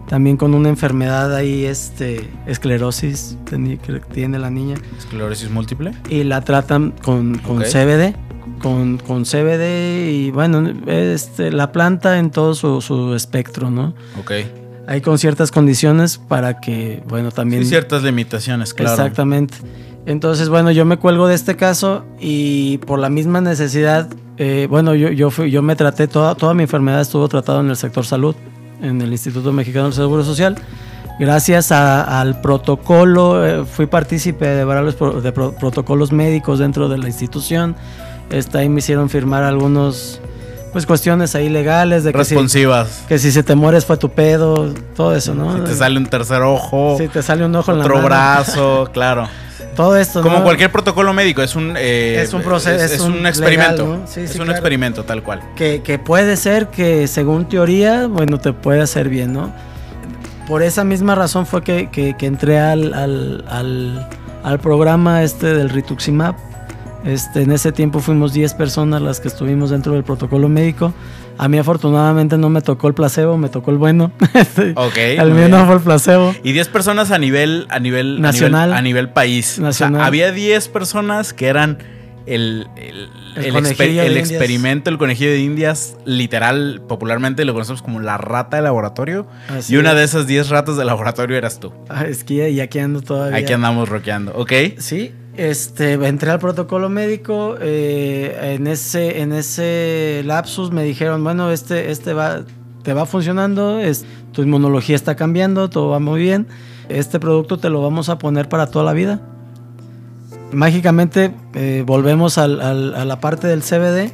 También 0.09 0.37
con 0.37 0.55
una 0.55 0.69
enfermedad 0.69 1.35
ahí, 1.35 1.65
este, 1.65 2.29
esclerosis, 2.47 3.37
que 3.51 4.01
tiene 4.13 4.39
la 4.39 4.51
niña. 4.51 4.77
¿Esclerosis 4.97 5.51
múltiple? 5.51 5.93
Y 6.09 6.25
la 6.25 6.41
tratan 6.41 6.93
con, 7.03 7.39
con 7.39 7.63
CBD 7.63 8.15
con, 8.59 8.99
con 8.99 9.25
CBD 9.25 10.11
y 10.11 10.31
bueno, 10.31 10.73
este, 10.87 11.51
la 11.53 11.73
planta 11.73 12.19
en 12.19 12.31
todo 12.31 12.55
su, 12.55 13.15
espectro, 13.15 13.71
¿no? 13.71 13.95
Ok. 14.19 14.33
Hay 14.89 15.01
con 15.03 15.18
ciertas 15.18 15.51
condiciones 15.51 16.18
para 16.18 16.61
que, 16.61 17.03
bueno, 17.09 17.30
también... 17.30 17.62
Sí, 17.62 17.68
ciertas 17.68 18.03
limitaciones, 18.03 18.74
claro. 18.74 18.93
Exactamente. 18.93 19.55
Entonces, 20.07 20.49
bueno, 20.49 20.70
yo 20.70 20.84
me 20.84 20.97
cuelgo 20.97 21.28
de 21.28 21.34
este 21.34 21.57
caso 21.57 22.05
y 22.18 22.78
por 22.78 22.99
la 22.99 23.11
misma 23.11 23.41
necesidad, 23.41 24.09
eh, 24.39 24.66
bueno, 24.68 24.95
yo, 24.95 25.11
yo, 25.11 25.30
fui, 25.30 25.51
yo 25.51 25.61
me 25.61 25.76
traté, 25.76 26.09
toda, 26.09 26.34
toda 26.34 26.55
mi 26.55 26.62
enfermedad 26.62 27.03
estuvo 27.03 27.28
tratada 27.28 27.61
en 27.61 27.68
el 27.68 27.76
sector 27.76 28.07
salud, 28.07 28.34
en 28.80 29.01
el 29.03 29.12
Instituto 29.12 29.53
Mexicano 29.53 29.84
del 29.84 29.93
Seguro 29.93 30.24
Social. 30.24 30.57
Gracias 31.20 31.70
al 31.70 32.41
protocolo, 32.41 33.47
eh, 33.47 33.64
fui 33.66 33.86
partícipe 33.86 34.47
de 34.47 34.64
varios 34.64 34.97
de 35.22 35.32
protocolos 35.32 36.12
médicos 36.12 36.59
dentro 36.61 36.89
de 36.89 36.97
la 36.97 37.09
institución 37.09 37.76
Está, 38.30 38.59
ahí 38.59 38.68
me 38.68 38.80
hicieron 38.80 39.09
firmar 39.09 39.43
algunos 39.43 40.20
pues 40.73 40.87
cuestiones 40.87 41.35
ahí 41.35 41.49
legales 41.49 42.05
de 42.05 42.12
que 42.12 42.19
responsivas. 42.19 43.05
que 43.09 43.19
si 43.19 43.33
se 43.33 43.43
te 43.43 43.55
mueres 43.55 43.85
fue 43.85 43.97
tu 43.97 44.11
pedo 44.11 44.73
todo 44.95 45.14
eso 45.14 45.35
no 45.35 45.57
si 45.57 45.64
te 45.64 45.75
sale 45.75 45.99
un 45.99 46.07
tercer 46.07 46.43
ojo 46.43 46.97
si 46.99 47.09
te 47.09 47.23
sale 47.23 47.45
un 47.45 47.55
ojo 47.55 47.73
en 47.73 47.79
la 47.79 47.85
otro 47.85 48.03
brazo 48.03 48.91
claro. 48.93 49.29
Todo 49.75 49.97
esto 49.97 50.23
como 50.23 50.43
cualquier 50.43 50.73
protocolo 50.73 51.12
médico 51.12 51.41
es 51.41 51.55
un 51.55 51.77
eh, 51.77 52.21
es 52.21 52.33
un 52.33 52.43
proceso 52.43 52.85
es, 52.85 53.01
un, 53.01 53.25
experimento. 53.27 54.05
es 54.16 54.35
un 54.37 54.51
experimento 54.51 55.05
tal 55.05 55.23
cual. 55.23 55.41
Que, 55.55 55.83
que, 55.83 56.01
puede 56.01 56.37
ser 56.37 56.66
que 56.66 57.07
según 57.07 57.49
teoría 57.49 58.09
bueno 58.09 58.39
te 58.39 58.53
puede 58.53 58.81
hacer 58.81 59.09
bien 59.09 59.33
no 59.33 59.53
por 60.49 60.62
esa 60.62 60.83
misma 60.83 61.14
razón 61.14 61.47
fue 61.47 61.62
que, 61.62 61.91
que, 61.91 62.16
que 62.16 62.27
entré 62.27 62.59
al, 62.59 62.93
al, 62.93 63.45
al, 63.49 64.09
al 64.43 64.59
programa 64.59 65.23
este 65.23 65.55
del 65.55 65.71
rituximab 65.71 66.35
este, 67.05 67.43
en 67.43 67.53
ese 67.53 67.73
tiempo 67.73 68.01
fuimos 68.01 68.33
10 68.33 68.55
personas 68.55 69.01
las 69.03 69.21
que 69.21 69.29
estuvimos 69.29 69.71
dentro 69.71 69.93
del 69.93 70.05
protocolo 70.05 70.49
médico. 70.49 70.93
A 71.39 71.47
mí 71.49 71.57
afortunadamente 71.59 72.37
no 72.37 72.51
me 72.51 72.61
tocó 72.63 72.89
el 72.89 72.95
placebo, 72.95 73.39
me 73.39 73.49
tocó 73.49 73.71
el 73.71 73.77
bueno. 73.79 74.11
Ok. 74.75 74.97
el 74.97 75.31
muy 75.31 75.39
mío 75.41 75.49
no 75.49 75.65
fue 75.67 75.77
el 75.77 75.81
placebo. 75.81 76.35
Y 76.43 76.53
10 76.53 76.69
personas 76.69 77.11
a 77.13 77.19
nivel, 77.19 77.67
a 77.71 77.79
nivel 77.79 78.21
Nacional. 78.21 78.63
A 78.63 78.67
nivel, 78.67 78.79
a 78.79 78.83
nivel 78.83 79.09
país. 79.11 79.59
Nacional. 79.59 79.95
O 79.95 79.99
sea, 79.99 80.07
había 80.07 80.33
10 80.33 80.69
personas 80.69 81.33
que 81.33 81.47
eran 81.47 81.79
el, 82.27 82.67
el, 82.77 83.09
El 83.37 83.57
el 83.57 83.65
exper- 83.65 83.99
el 84.01 84.17
experimento, 84.19 84.91
el 84.91 84.99
conejillo 84.99 85.31
de 85.31 85.39
indias, 85.41 85.97
literal, 86.05 86.83
popularmente 86.87 87.45
lo 87.47 87.53
conocemos 87.55 87.81
como 87.83 88.01
la 88.01 88.19
rata 88.19 88.57
de 88.59 88.63
laboratorio. 88.65 89.27
Así 89.49 89.75
y 89.75 89.77
una 89.79 89.91
es. 89.93 89.97
de 89.97 90.05
esas 90.05 90.27
10 90.27 90.49
ratas 90.51 90.77
de 90.77 90.85
laboratorio 90.85 91.37
eras 91.37 91.61
tú. 91.61 91.73
Ah, 91.89 92.05
es 92.07 92.25
que 92.25 92.51
y 92.51 92.61
aquí 92.61 92.81
ando 92.81 93.01
todavía. 93.01 93.39
Aquí 93.39 93.53
andamos 93.53 93.89
rockeando, 93.89 94.33
¿ok? 94.35 94.53
Sí, 94.79 95.13
este, 95.39 95.93
entré 95.95 96.30
al 96.30 96.39
protocolo 96.39 96.89
médico. 96.89 97.57
eh, 97.61 98.55
en, 98.57 98.66
ese, 98.66 99.20
en 99.22 99.32
ese 99.32 100.22
lapsus 100.24 100.70
me 100.72 100.82
dijeron, 100.84 101.22
bueno, 101.24 101.51
este, 101.51 101.91
este 101.91 102.12
va, 102.12 102.43
te 102.82 102.93
va 102.93 103.07
funcionando, 103.07 103.78
tu 104.32 104.43
inmunología 104.43 104.97
está 104.97 105.14
cambiando, 105.16 105.70
todo 105.70 105.89
va 105.91 105.99
muy 106.01 106.20
bien. 106.20 106.47
Este 106.89 107.18
producto 107.20 107.59
te 107.59 107.70
lo 107.70 107.82
vamos 107.82 108.09
a 108.09 108.18
poner 108.18 108.49
para 108.49 108.66
toda 108.66 108.84
la 108.84 108.93
vida. 108.93 109.20
Mágicamente 110.53 111.32
eh, 111.55 111.82
volvemos 111.86 112.39
al- 112.39 112.61
a 112.95 113.05
la 113.05 113.20
parte 113.20 113.47
del 113.47 113.62
CBD. 113.62 114.12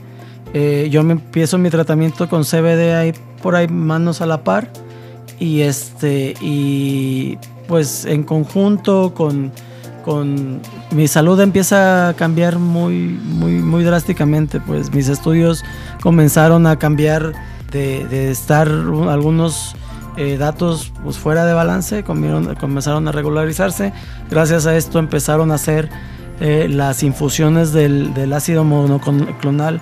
Eh, 0.52 0.88
yo 0.90 1.02
me 1.02 1.12
empiezo 1.14 1.58
mi 1.58 1.70
tratamiento 1.70 2.28
con 2.28 2.44
CBD 2.44 2.94
ahí 2.94 3.12
por 3.42 3.56
ahí 3.56 3.68
manos 3.68 4.20
a 4.20 4.26
la 4.26 4.42
par 4.44 4.68
y 5.40 5.60
este 5.62 6.34
y 6.40 7.38
pues 7.68 8.04
en 8.04 8.22
conjunto 8.24 9.14
con, 9.14 9.52
con 10.04 10.60
mi 10.90 11.08
salud 11.08 11.40
empieza 11.40 12.08
a 12.10 12.14
cambiar 12.14 12.58
muy 12.58 12.94
muy 13.24 13.52
muy 13.54 13.84
drásticamente 13.84 14.60
pues 14.60 14.92
mis 14.92 15.08
estudios 15.08 15.64
comenzaron 16.02 16.66
a 16.66 16.76
cambiar 16.78 17.32
de, 17.72 18.04
estar 18.30 18.68
un- 18.68 19.08
algunos 19.08 19.74
eh, 20.16 20.36
datos 20.38 20.92
pues 21.02 21.18
fuera 21.18 21.44
de 21.44 21.54
balance 21.54 22.04
comieron- 22.04 22.54
comenzaron 22.58 23.08
a 23.08 23.12
regularizarse. 23.12 23.92
Gracias 24.30 24.66
a 24.66 24.76
esto 24.76 24.98
empezaron 25.00 25.50
a 25.50 25.54
hacer 25.54 25.88
eh, 26.40 26.68
las 26.70 27.02
infusiones 27.02 27.72
del, 27.72 28.12
ácido 28.32 28.62
monoclonal. 28.62 29.80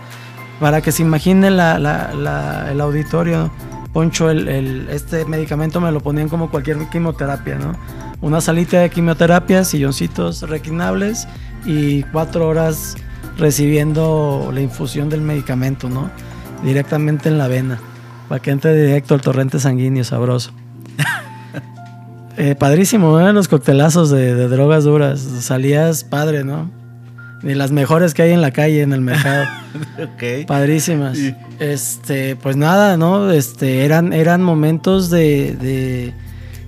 Para 0.61 0.81
que 0.81 0.93
se 0.93 1.03
imagine 1.03 1.49
el 1.49 2.81
auditorio, 2.81 3.51
Poncho, 3.93 4.31
el, 4.31 4.89
este 4.91 5.25
medicamento 5.27 5.81
me 5.81 5.93
lo 5.93 6.01
ponían 6.01 6.29
como 6.29 6.51
cualquier 6.51 6.79
quimioterapia, 6.89 7.57
¿no? 7.57 7.73
Una 8.23 8.41
salita 8.41 8.81
de 8.81 8.89
quimioterapia, 8.89 9.65
silloncitos 9.65 10.43
reclinables 10.43 11.29
y 11.67 12.03
cuatro 12.05 12.49
horas 12.49 12.97
recibiendo 13.37 14.51
la 14.53 14.61
infusión 14.61 15.11
del 15.11 15.21
medicamento, 15.21 15.91
¿no? 15.91 16.11
Directamente 16.65 17.29
en 17.29 17.37
la 17.37 17.49
vena, 17.49 17.81
para 18.29 18.41
que 18.41 18.51
entre 18.51 18.75
directo 18.75 19.15
al 19.15 19.21
torrente 19.21 19.59
sanguíneo 19.61 20.05
sabroso. 20.05 20.53
Eh, 22.39 22.55
padrísimo, 22.55 23.21
¿eh? 23.21 23.31
Los 23.35 23.47
coctelazos 23.47 24.09
de 24.09 24.49
drogas 24.49 24.85
duras. 24.85 25.21
Salías 25.21 26.03
padre, 26.03 26.45
¿no? 26.45 26.71
Ni 27.43 27.55
las 27.55 27.73
mejores 27.73 28.15
que 28.15 28.23
hay 28.23 28.31
en 28.33 28.41
la 28.41 28.51
calle, 28.53 28.83
en 28.83 28.93
el 28.93 29.01
mercado. 29.01 29.45
Ok. 29.99 30.47
Padrísimas. 30.47 31.19
Este, 31.59 32.37
pues 32.37 32.57
nada, 32.57 32.97
¿no? 32.97 33.31
Este, 33.31 33.85
eran, 33.85 34.13
eran 34.13 34.43
momentos 34.43 35.09
de, 35.11 35.57
de, 35.61 36.13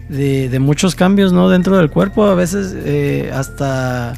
de- 0.08 0.48
de 0.48 0.58
muchos 0.58 0.94
cambios, 0.94 1.32
¿no? 1.32 1.48
Dentro 1.50 1.76
del 1.76 1.90
cuerpo. 1.90 2.24
A 2.24 2.34
veces 2.34 2.74
eh, 2.76 3.30
hasta 3.34 4.14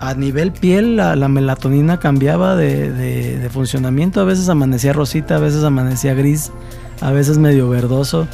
a 0.00 0.14
nivel 0.14 0.52
piel 0.52 0.96
la, 0.96 1.16
la 1.16 1.28
melatonina 1.28 1.98
cambiaba 1.98 2.54
de, 2.56 2.92
de- 2.92 3.38
de 3.38 3.50
funcionamiento. 3.50 4.20
A 4.20 4.24
veces 4.24 4.48
amanecía 4.48 4.92
rosita, 4.92 5.36
a 5.36 5.40
veces 5.40 5.64
amanecía 5.64 6.14
gris, 6.14 6.52
a 7.00 7.10
veces 7.10 7.38
medio 7.38 7.68
verdoso. 7.68 8.28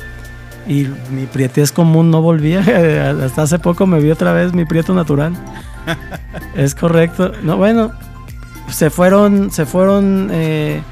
Y 0.69 0.87
mi 1.11 1.27
prietez 1.33 1.73
común 1.73 2.11
no 2.11 2.21
volvía. 2.23 2.61
Hasta 3.25 3.43
hace 3.43 3.59
poco 3.59 3.87
me 3.87 3.99
vi 4.01 4.11
otra 4.11 4.33
vez 4.33 4.53
mi 4.53 4.65
prieto 4.65 4.95
natural. 4.95 5.33
Es 6.55 6.75
correcto. 6.75 7.33
No, 7.43 7.57
bueno, 7.57 7.93
se 8.71 8.91
fueron, 8.91 9.51
se 9.51 9.67
fueron 9.67 10.29
eh, 10.33 10.83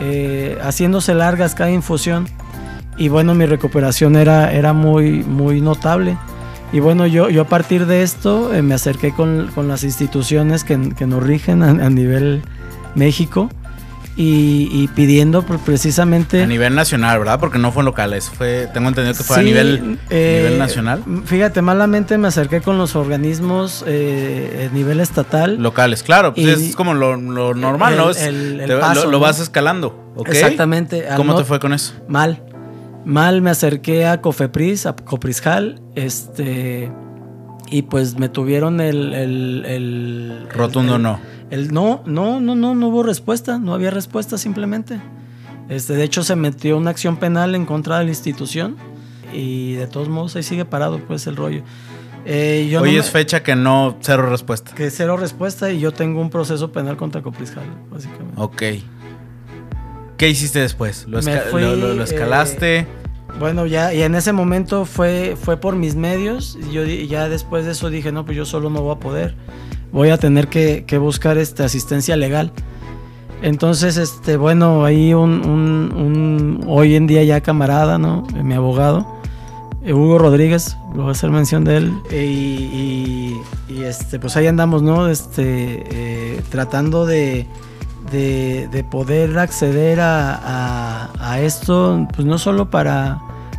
eh, 0.00 0.58
haciéndose 0.62 1.14
largas 1.14 1.54
cada 1.54 1.70
infusión. 1.70 2.26
Y 2.96 3.08
bueno, 3.08 3.34
mi 3.34 3.46
recuperación 3.46 4.16
era, 4.16 4.52
era 4.52 4.72
muy, 4.72 5.22
muy 5.24 5.60
notable. 5.60 6.16
Y 6.72 6.80
bueno, 6.80 7.06
yo, 7.06 7.28
yo 7.28 7.42
a 7.42 7.46
partir 7.46 7.86
de 7.86 8.02
esto 8.02 8.54
eh, 8.54 8.62
me 8.62 8.74
acerqué 8.74 9.12
con, 9.12 9.50
con 9.54 9.68
las 9.68 9.84
instituciones 9.84 10.64
que, 10.64 10.94
que 10.94 11.06
nos 11.06 11.22
rigen 11.22 11.62
a, 11.62 11.70
a 11.70 11.90
nivel 11.90 12.42
México 12.94 13.50
y, 14.16 14.68
y 14.72 14.88
pidiendo 14.88 15.42
precisamente... 15.42 16.42
A 16.42 16.46
nivel 16.46 16.74
nacional, 16.74 17.18
¿verdad? 17.18 17.38
Porque 17.38 17.58
no 17.58 17.70
fue 17.70 17.84
locales. 17.84 18.30
Fue, 18.30 18.66
tengo 18.72 18.88
entendido 18.88 19.14
que 19.14 19.22
fue 19.22 19.38
a 19.38 19.42
nivel, 19.42 19.98
eh, 20.08 20.38
nivel 20.42 20.58
nacional. 20.58 21.02
Fíjate, 21.26 21.60
malamente 21.60 22.16
me 22.16 22.28
acerqué 22.28 22.62
con 22.62 22.78
los 22.78 22.96
organismos 22.96 23.84
eh, 23.86 24.68
a 24.70 24.74
nivel 24.74 25.00
estatal. 25.00 25.56
Locales, 25.62 26.02
claro. 26.02 26.32
Pues 26.34 26.60
Y- 26.60 26.68
es 26.70 26.76
como 26.76 26.94
lo, 26.94 27.16
lo 27.16 27.54
normal, 27.54 27.92
el- 27.92 27.98
¿no? 27.98 28.10
Es- 28.10 28.22
el- 28.22 28.60
el 28.60 28.66
te- 28.66 28.74
lo- 28.74 28.80
paso, 28.80 29.04
lo, 29.04 29.10
¿no? 29.12 29.20
vas 29.20 29.38
escalando, 29.38 30.12
¿ok? 30.16 30.28
Exactamente. 30.30 31.04
¿Cómo 31.16 31.36
te 31.36 31.44
fue 31.44 31.60
con 31.60 31.72
eso? 31.74 31.92
Mal. 32.08 32.42
Mal 33.04 33.42
me 33.42 33.50
acerqué 33.50 34.06
a 34.06 34.20
Cofepris, 34.22 34.86
a 34.86 34.96
Coprisjal, 34.96 35.80
este... 35.94 36.90
Y 37.68 37.82
pues 37.82 38.16
me 38.18 38.28
tuvieron 38.28 38.80
el... 38.80 40.46
Rotundo 40.54 40.98
no. 40.98 41.20
El- 41.50 41.72
no, 41.72 42.02
no, 42.06 42.40
no, 42.40 42.54
no, 42.54 42.74
no 42.74 42.88
hubo 42.88 43.02
respuesta, 43.02 43.58
no 43.58 43.74
había 43.74 43.90
respuesta 43.90 44.38
simplemente. 44.38 45.00
Este, 45.68 45.94
de 45.94 46.04
hecho, 46.04 46.22
se 46.22 46.36
metió 46.36 46.76
una 46.76 46.90
acción 46.90 47.16
penal 47.16 47.54
en 47.54 47.66
contra 47.66 47.98
de 47.98 48.04
la 48.04 48.10
institución 48.10 48.76
y 49.32 49.74
de 49.74 49.86
todos 49.86 50.08
modos 50.08 50.36
ahí 50.36 50.42
sigue 50.42 50.64
parado 50.64 50.98
pues 51.00 51.26
el 51.26 51.36
rollo. 51.36 51.62
Eh, 52.24 52.68
yo 52.70 52.80
no 52.80 52.84
Hoy 52.84 52.92
me- 52.92 52.98
es 52.98 53.10
fecha 53.10 53.42
que 53.42 53.54
no, 53.56 53.96
cero 54.00 54.28
respuesta. 54.30 54.74
que 54.74 54.90
cero 54.90 55.16
respuesta 55.16 55.70
y 55.70 55.78
yo 55.80 55.92
tengo 55.92 56.20
un 56.20 56.30
proceso 56.30 56.72
penal 56.72 56.96
contra 56.96 57.22
Coprisjal, 57.22 57.64
básicamente. 57.90 58.34
Ok. 58.36 58.62
¿Qué 60.16 60.28
hiciste 60.30 60.60
después? 60.60 61.06
¿Lo, 61.08 61.20
Me 61.22 61.34
esca- 61.34 61.50
fui, 61.50 61.60
lo- 61.62 61.76
lo- 61.76 61.94
lo 61.94 62.00
eh, 62.00 62.04
escalaste? 62.04 62.86
Bueno, 63.38 63.66
ya, 63.66 63.92
y 63.92 64.02
en 64.02 64.14
ese 64.14 64.32
momento 64.32 64.86
fue, 64.86 65.36
fue 65.40 65.58
por 65.58 65.76
mis 65.76 65.94
medios. 65.94 66.56
y 66.68 66.72
Yo 66.72 66.84
ya 66.84 67.28
después 67.28 67.64
de 67.66 67.72
eso 67.72 67.90
dije, 67.90 68.12
no, 68.12 68.24
pues 68.24 68.36
yo 68.36 68.44
solo 68.46 68.70
no 68.70 68.80
voy 68.82 68.96
a 68.96 68.98
poder. 68.98 69.34
Voy 69.96 70.10
a 70.10 70.18
tener 70.18 70.48
que, 70.48 70.84
buscar 70.98 71.38
este, 71.38 71.64
asistencia 71.64 72.16
legal. 72.16 72.52
Entonces, 73.40 73.96
este, 73.96 74.36
bueno, 74.36 74.84
ahí 74.84 75.14
un, 75.14 76.62
hoy 76.68 76.96
en 76.96 77.06
día 77.06 77.24
ya 77.24 77.40
camarada, 77.40 77.96
¿no? 77.96 78.26
Mi 78.42 78.52
abogado, 78.52 79.06
eh, 79.82 79.94
Hugo 79.94 80.18
Rodríguez, 80.18 80.76
voy 80.94 81.08
a 81.08 81.12
hacer 81.12 81.30
mención 81.30 81.64
de 81.64 81.76
él. 81.78 81.92
Y, 82.12 83.36
este, 83.82 84.18
pues 84.18 84.36
ahí 84.36 84.46
andamos, 84.46 84.82
¿no? 84.82 85.08
Este, 85.08 85.84
eh, 85.90 86.42
tratando 86.50 87.06
de, 87.06 87.46
de, 88.12 88.68
de 88.70 88.84
poder 88.84 89.38
acceder 89.38 90.00
a, 90.00 90.34
a- 90.34 91.10
a 91.18 91.40
esto, 91.40 92.06
pues 92.14 92.26
no 92.26 92.36
solo 92.36 92.68
para, 92.70 93.18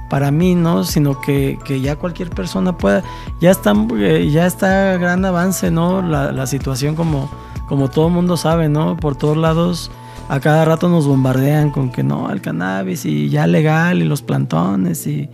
para 0.10 0.32
mí, 0.32 0.56
¿no? 0.56 0.84
Sino 0.84 1.20
que, 1.22 1.60
que 1.66 1.82
ya 1.82 1.96
cualquier 1.96 2.30
persona 2.30 2.78
pueda. 2.78 3.04
Ya 3.42 3.52
está, 3.52 3.74
eh, 3.98 4.30
ya 4.32 4.46
está 4.46 4.98
gran 4.98 5.24
avance, 5.26 5.72
¿no? 5.72 6.02
La, 6.02 6.32
la 6.32 6.48
situación 6.48 6.96
como, 6.96 7.30
como 7.68 7.90
todo 7.90 8.10
mundo 8.10 8.38
sabe, 8.38 8.70
¿no? 8.70 8.98
Por 8.98 9.16
todos 9.16 9.38
lados. 9.38 9.92
A 10.30 10.42
cada 10.42 10.66
rato 10.66 10.90
nos 10.90 11.08
bombardean 11.08 11.72
con 11.72 11.90
que 11.90 12.04
no, 12.04 12.30
el 12.32 12.42
cannabis 12.42 13.06
y 13.06 13.30
ya 13.30 13.48
legal 13.48 14.02
y 14.02 14.06
los 14.06 14.22
plantones 14.22 15.08
y, 15.08 15.30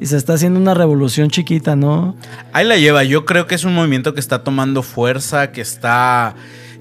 y 0.00 0.06
se 0.06 0.16
está 0.16 0.34
haciendo 0.34 0.58
una 0.58 0.72
revolución 0.72 1.28
chiquita, 1.28 1.76
¿no? 1.76 2.16
Ahí 2.52 2.66
la 2.66 2.76
lleva. 2.76 3.04
Yo 3.04 3.26
creo 3.26 3.46
que 3.46 3.54
es 3.54 3.64
un 3.64 3.74
movimiento 3.74 4.14
que 4.14 4.20
está 4.20 4.44
tomando 4.44 4.82
fuerza, 4.82 5.52
que 5.52 5.60
está... 5.60 6.34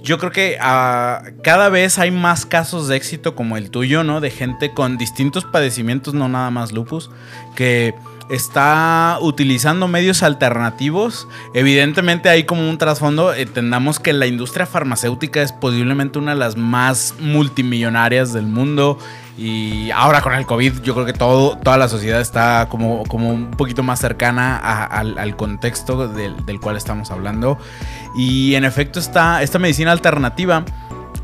Yo 0.07 0.17
creo 0.17 0.31
que 0.31 0.57
ah, 0.61 1.21
cada 1.43 1.67
vez 1.67 1.99
hay 1.99 2.11
más 2.11 2.45
casos 2.45 2.87
de 2.87 2.95
éxito 2.95 3.35
como 3.35 3.57
el 3.57 3.69
tuyo, 3.69 4.05
¿no? 4.05 4.21
De 4.21 4.31
gente 4.31 4.73
con 4.73 4.97
distintos 4.97 5.43
padecimientos, 5.43 6.13
no 6.13 6.29
nada 6.29 6.49
más 6.49 6.71
lupus, 6.71 7.09
que 7.57 7.93
está 8.29 9.17
utilizando 9.19 9.89
medios 9.89 10.23
alternativos. 10.23 11.27
Evidentemente 11.53 12.29
hay 12.29 12.45
como 12.45 12.69
un 12.69 12.77
trasfondo. 12.77 13.33
Entendamos 13.33 13.99
que 13.99 14.13
la 14.13 14.27
industria 14.27 14.65
farmacéutica 14.65 15.41
es 15.41 15.51
posiblemente 15.51 16.19
una 16.19 16.35
de 16.35 16.39
las 16.39 16.55
más 16.55 17.15
multimillonarias 17.19 18.31
del 18.31 18.45
mundo. 18.45 18.99
Y 19.37 19.91
ahora 19.91 20.21
con 20.21 20.33
el 20.33 20.47
COVID, 20.47 20.81
yo 20.81 20.95
creo 20.95 21.05
que 21.05 21.13
todo, 21.13 21.57
toda 21.57 21.77
la 21.77 21.87
sociedad 21.87 22.19
está 22.19 22.67
como, 22.69 23.03
como 23.05 23.29
un 23.29 23.51
poquito 23.51 23.83
más 23.83 23.99
cercana 23.99 24.57
al, 24.57 25.17
al 25.19 25.35
contexto 25.35 26.07
del, 26.07 26.43
del 26.45 26.59
cual 26.59 26.75
estamos 26.75 27.11
hablando. 27.11 27.59
Y 28.15 28.55
en 28.55 28.65
efecto, 28.65 28.99
está 28.99 29.43
esta 29.43 29.59
medicina 29.59 29.91
alternativa, 29.91 30.65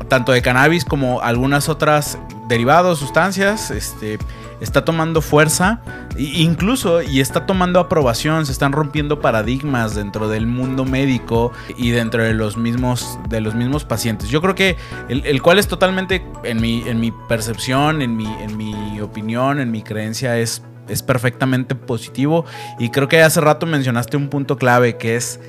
tanto 0.08 0.32
de 0.32 0.42
cannabis 0.42 0.84
como 0.84 1.20
algunas 1.20 1.68
otras 1.68 2.18
derivados, 2.48 2.98
sustancias, 2.98 3.70
este, 3.70 4.18
está 4.60 4.84
tomando 4.84 5.20
fuerza, 5.22 5.80
incluso 6.16 7.02
y 7.02 7.20
está 7.20 7.46
tomando 7.46 7.80
aprobación, 7.80 8.46
se 8.46 8.52
están 8.52 8.72
rompiendo 8.72 9.20
paradigmas 9.20 9.94
dentro 9.94 10.28
del 10.28 10.46
mundo 10.46 10.84
médico 10.84 11.52
y 11.76 11.90
dentro 11.90 12.22
de 12.22 12.34
los 12.34 12.56
mismos, 12.56 13.18
de 13.28 13.40
los 13.40 13.54
mismos 13.54 13.84
pacientes. 13.84 14.28
Yo 14.28 14.40
creo 14.40 14.54
que 14.54 14.76
el, 15.08 15.42
cual 15.42 15.58
es 15.58 15.68
totalmente, 15.68 16.24
en 16.44 16.60
mi, 16.60 16.82
en 16.86 17.00
mi 17.00 17.10
percepción, 17.10 18.02
en 18.02 18.16
mi, 18.16 18.26
en 18.26 18.56
mi 18.56 19.00
opinión, 19.00 19.60
en 19.60 19.70
mi 19.70 19.82
creencia, 19.82 20.38
es, 20.38 20.62
es 20.88 21.02
perfectamente 21.02 21.74
positivo. 21.74 22.44
Y 22.78 22.90
creo 22.90 23.08
que 23.08 23.22
hace 23.22 23.40
rato 23.40 23.66
mencionaste 23.66 24.16
un 24.16 24.28
punto 24.28 24.56
clave 24.56 24.96
que 24.96 25.16
es 25.16 25.40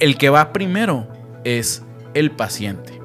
el 0.00 0.16
que 0.16 0.30
va 0.30 0.52
primero 0.52 1.08
es 1.44 1.82
el 2.14 2.30
paciente. 2.30 2.97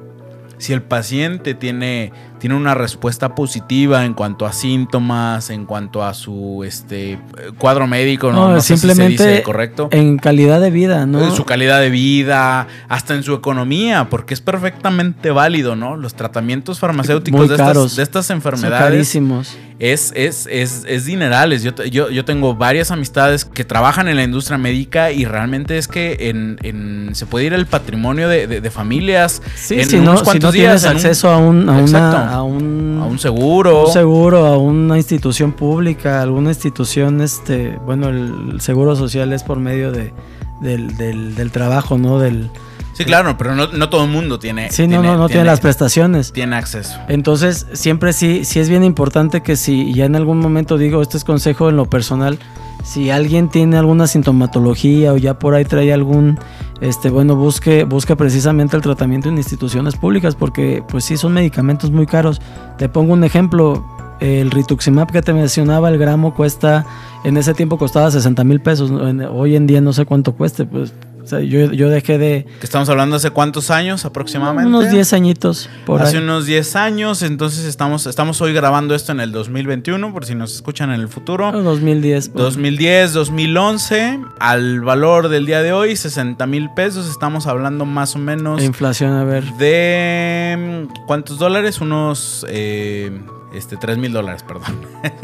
Si 0.64 0.72
el 0.72 0.80
paciente 0.80 1.52
tiene 1.52 2.10
tiene 2.44 2.56
una 2.56 2.74
respuesta 2.74 3.34
positiva 3.34 4.04
en 4.04 4.12
cuanto 4.12 4.44
a 4.44 4.52
síntomas, 4.52 5.48
en 5.48 5.64
cuanto 5.64 6.04
a 6.04 6.12
su 6.12 6.62
este 6.62 7.18
cuadro 7.56 7.86
médico, 7.86 8.32
no, 8.32 8.60
simplemente 8.60 9.42
correcto. 9.42 9.88
En 9.90 10.18
calidad 10.18 10.60
de 10.60 10.70
vida, 10.70 11.06
¿no? 11.06 11.24
En 11.24 11.32
su 11.32 11.46
calidad 11.46 11.80
de 11.80 11.88
vida, 11.88 12.68
hasta 12.90 13.14
en 13.14 13.22
su 13.22 13.32
economía, 13.32 14.10
porque 14.10 14.34
es 14.34 14.42
perfectamente 14.42 15.30
válido, 15.30 15.74
¿no? 15.74 15.96
Los 15.96 16.16
tratamientos 16.16 16.80
farmacéuticos 16.80 17.48
de, 17.48 17.54
estas, 17.54 17.96
de 17.96 18.02
estas 18.02 18.28
enfermedades. 18.28 18.90
carísimos. 18.90 19.56
Es, 19.80 20.12
es, 20.14 20.46
es, 20.50 20.84
es 20.86 21.04
dinerales. 21.04 21.64
Yo, 21.64 21.74
yo, 21.84 22.08
yo, 22.08 22.24
tengo 22.24 22.54
varias 22.54 22.92
amistades 22.92 23.44
que 23.44 23.64
trabajan 23.64 24.06
en 24.06 24.16
la 24.16 24.22
industria 24.22 24.56
médica 24.56 25.10
y 25.10 25.24
realmente 25.24 25.78
es 25.78 25.88
que 25.88 26.30
en, 26.30 27.10
se 27.12 27.26
puede 27.26 27.46
ir 27.46 27.54
el 27.54 27.66
patrimonio 27.66 28.28
de, 28.28 28.70
familias. 28.70 29.42
Sí, 29.56 29.80
en 29.80 29.88
si, 29.88 29.98
no, 29.98 30.16
si 30.24 30.38
no 30.38 30.52
tienes 30.52 30.84
acceso 30.84 31.28
a, 31.28 31.38
un, 31.38 31.68
a 31.68 31.72
una 31.72 32.33
a 32.34 32.42
un, 32.42 32.98
a 33.02 33.06
un 33.06 33.18
seguro. 33.18 33.86
Un 33.86 33.92
seguro, 33.92 34.46
a 34.46 34.58
una 34.58 34.96
institución 34.96 35.52
pública, 35.52 36.22
alguna 36.22 36.50
institución, 36.50 37.20
este, 37.20 37.78
bueno, 37.84 38.08
el 38.08 38.60
seguro 38.60 38.96
social 38.96 39.32
es 39.32 39.42
por 39.42 39.58
medio 39.58 39.92
de, 39.92 40.12
del, 40.60 41.50
trabajo, 41.52 41.98
¿no? 41.98 42.18
Del, 42.18 42.50
Sí, 42.94 43.04
claro, 43.04 43.36
pero 43.36 43.56
no, 43.56 43.88
todo 43.88 44.04
el 44.04 44.10
mundo 44.10 44.38
tiene. 44.38 44.70
Sí, 44.70 44.86
no, 44.86 45.02
no, 45.02 45.16
no 45.16 45.28
tiene, 45.28 45.44
las 45.44 45.58
prestaciones. 45.58 46.32
Tiene 46.32 46.54
acceso. 46.54 46.96
Entonces, 47.08 47.66
siempre 47.72 48.12
sí, 48.12 48.44
sí 48.44 48.60
es 48.60 48.68
bien 48.68 48.84
importante 48.84 49.42
que 49.42 49.56
si 49.56 49.92
ya 49.92 50.04
en 50.04 50.14
algún 50.14 50.38
momento 50.38 50.78
digo, 50.78 51.02
este 51.02 51.16
es 51.16 51.24
consejo 51.24 51.68
en 51.68 51.76
lo 51.76 51.86
personal, 51.86 52.38
si 52.84 53.10
alguien 53.10 53.48
tiene 53.48 53.78
alguna 53.78 54.06
sintomatología 54.06 55.12
o 55.12 55.16
ya 55.16 55.38
por 55.38 55.54
ahí 55.54 55.64
trae 55.64 55.92
algún 55.92 56.38
este, 56.84 57.08
bueno, 57.08 57.34
busque, 57.34 57.84
busque 57.84 58.14
precisamente 58.14 58.76
el 58.76 58.82
tratamiento 58.82 59.30
en 59.30 59.38
instituciones 59.38 59.96
públicas 59.96 60.34
porque 60.34 60.84
pues 60.86 61.04
sí 61.04 61.16
son 61.16 61.32
medicamentos 61.32 61.90
muy 61.90 62.04
caros. 62.04 62.42
Te 62.76 62.90
pongo 62.90 63.14
un 63.14 63.24
ejemplo, 63.24 63.82
el 64.20 64.50
rituximab 64.50 65.10
que 65.10 65.22
te 65.22 65.32
mencionaba, 65.32 65.88
el 65.88 65.96
gramo 65.96 66.34
cuesta, 66.34 66.84
en 67.24 67.38
ese 67.38 67.54
tiempo 67.54 67.78
costaba 67.78 68.10
60 68.10 68.44
mil 68.44 68.60
pesos, 68.60 68.90
hoy 68.90 69.56
en 69.56 69.66
día 69.66 69.80
no 69.80 69.94
sé 69.94 70.04
cuánto 70.04 70.34
cueste, 70.34 70.66
pues 70.66 70.92
yo, 71.30 71.90
dejé 71.90 72.18
de... 72.18 72.46
¿Que 72.60 72.64
estamos 72.64 72.88
hablando 72.88 73.16
hace 73.16 73.30
cuántos 73.30 73.70
años 73.70 74.04
aproximadamente? 74.04 74.68
Unos 74.68 74.90
10 74.90 75.12
añitos. 75.12 75.68
Por 75.86 76.02
hace 76.02 76.18
unos 76.18 76.46
10 76.46 76.76
años, 76.76 77.22
entonces 77.22 77.64
estamos, 77.64 78.06
estamos 78.06 78.40
hoy 78.40 78.52
grabando 78.52 78.94
esto 78.94 79.12
en 79.12 79.20
el 79.20 79.32
2021, 79.32 80.12
por 80.12 80.26
si 80.26 80.34
nos 80.34 80.54
escuchan 80.54 80.90
en 80.90 81.00
el 81.00 81.08
futuro. 81.08 81.50
2010. 81.52 82.34
2010, 82.34 83.12
2011, 83.12 84.20
al 84.38 84.80
valor 84.80 85.28
del 85.28 85.46
día 85.46 85.62
de 85.62 85.72
hoy, 85.72 85.96
60 85.96 86.46
mil 86.46 86.70
pesos, 86.74 87.08
estamos 87.08 87.46
hablando 87.46 87.84
más 87.84 88.16
o 88.16 88.18
menos... 88.18 88.62
inflación, 88.62 89.12
a 89.12 89.24
ver. 89.24 89.44
De... 89.54 90.86
¿Cuántos 91.06 91.38
dólares? 91.38 91.80
Unos... 91.80 92.46
Eh, 92.48 93.10
este, 93.54 93.76
3 93.76 93.98
mil 93.98 94.12
dólares, 94.12 94.42
perdón. 94.42 94.80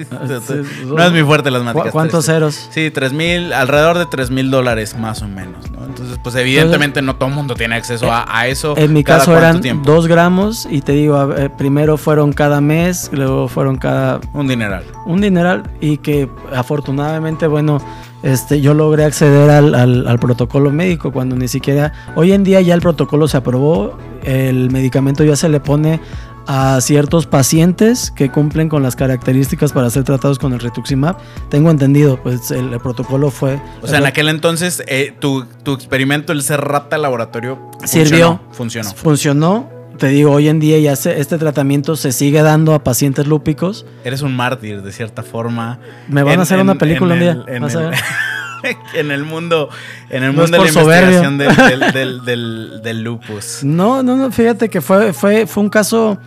no 0.87 1.03
es 1.03 1.12
muy 1.12 1.22
fuerte 1.22 1.51
las 1.51 1.62
matemáticas. 1.62 1.93
¿Cuántos 1.93 2.26
ceros? 2.26 2.68
Sí, 2.70 2.91
3 2.91 3.12
mil, 3.12 3.53
alrededor 3.53 3.99
de 3.99 4.07
3 4.07 4.31
mil 4.31 4.51
dólares 4.51 4.97
más 4.97 5.22
o 5.22 5.28
menos, 5.28 5.70
¿no? 5.70 5.85
Entonces, 5.85 6.18
pues 6.22 6.35
evidentemente 6.37 7.03
no 7.03 7.16
todo 7.16 7.28
el 7.28 7.35
mundo 7.35 7.55
tiene 7.55 7.74
acceso 7.74 8.09
a, 8.11 8.47
eso. 8.47 8.76
En 8.76 8.93
mi 8.93 9.05
caso 9.05 9.37
eran 9.37 9.61
2 9.83 10.07
gramos 10.07 10.66
y 10.70 10.81
te 10.83 10.93
digo, 10.93 11.35
primero 11.59 11.97
fueron 11.97 12.33
cada 12.33 12.61
mes, 12.61 13.11
luego 13.12 13.49
fueron 13.49 13.76
cada... 13.76 14.20
Un 14.33 14.47
dineral. 14.47 14.85
Un 15.07 15.20
dineral 15.20 15.64
y 15.81 15.99
que 15.99 16.28
afortunadamente, 16.55 17.47
bueno, 17.47 17.83
este, 18.22 18.61
yo 18.61 18.74
logré 18.74 19.05
acceder 19.05 19.51
al, 19.51 19.74
al, 19.74 20.18
protocolo 20.18 20.70
médico 20.70 21.12
cuando 21.12 21.37
ni 21.37 21.49
siquiera... 21.49 21.93
Hoy 22.14 22.33
en 22.33 22.45
día 22.45 22.61
ya 22.61 22.74
el 22.74 22.81
protocolo 22.81 23.28
se 23.28 23.37
aprobó, 23.37 23.99
el 24.22 24.70
medicamento 24.70 25.24
ya 25.24 25.37
se 25.37 25.49
le 25.49 25.61
pone 25.61 26.01
a 26.47 26.80
ciertos 26.80 27.26
pacientes 27.26 28.11
que 28.11 28.30
cumplen 28.30 28.68
con 28.68 28.82
las 28.82 28.97
características 28.97 29.72
para 29.72 29.91
ser 29.91 30.05
tratados 30.05 30.38
con 30.38 30.53
el 30.53 30.61
rituximab. 30.61 31.16
Tengo 31.49 31.70
entendido, 31.70 32.22
pues 32.22 32.51
el, 32.51 32.70
protocolo 32.80 33.30
fue... 33.30 33.61
O 33.82 33.86
sea, 33.86 33.99
en 33.99 34.07
aquel 34.07 34.28
entonces 34.28 34.82
eh, 34.86 35.14
tu, 35.18 35.47
experimento, 35.66 36.32
el 36.32 36.43
ser 36.43 36.61
rata 36.61 36.99
laboratorio, 36.99 37.59
sirvió. 37.84 38.41
Funcionó. 38.53 38.91
Funcionó. 38.91 39.80
Te 39.99 40.09
digo, 40.09 40.32
hoy 40.32 40.49
en 40.49 40.61
día 40.61 40.78
ya 40.78 40.93
este 40.93 41.36
tratamiento 41.36 41.95
se 41.95 42.12
sigue 42.12 42.41
dando 42.41 42.72
a 42.74 42.82
pacientes 42.82 43.26
lúpicos. 43.26 43.84
Eres 44.03 44.22
un 44.22 44.34
mártir, 44.34 44.80
de 44.80 44.93
cierta 44.93 45.22
forma. 45.22 45.78
Me 46.09 46.22
van 46.22 46.38
a 46.38 46.43
hacer 46.43 46.59
una 46.59 46.76
película 46.76 47.14
un 47.14 47.20
día. 47.20 47.45
en 47.49 47.64
el 47.64 47.70
mundo, 49.24 49.68
en 50.08 50.22
el 50.22 50.32
mundo 50.32 50.50
de 50.50 50.58
la 50.58 50.68
investigación 50.68 51.38
del, 52.82 53.02
lupus. 53.02 53.62
No, 53.62 54.02
no, 54.02 54.16
no, 54.16 54.30
fíjate 54.30 54.68
que 54.68 54.80
fue, 54.80 55.12
fue, 55.12 55.46
fue 55.46 55.62
un 55.62 55.70
caso. 55.70 56.18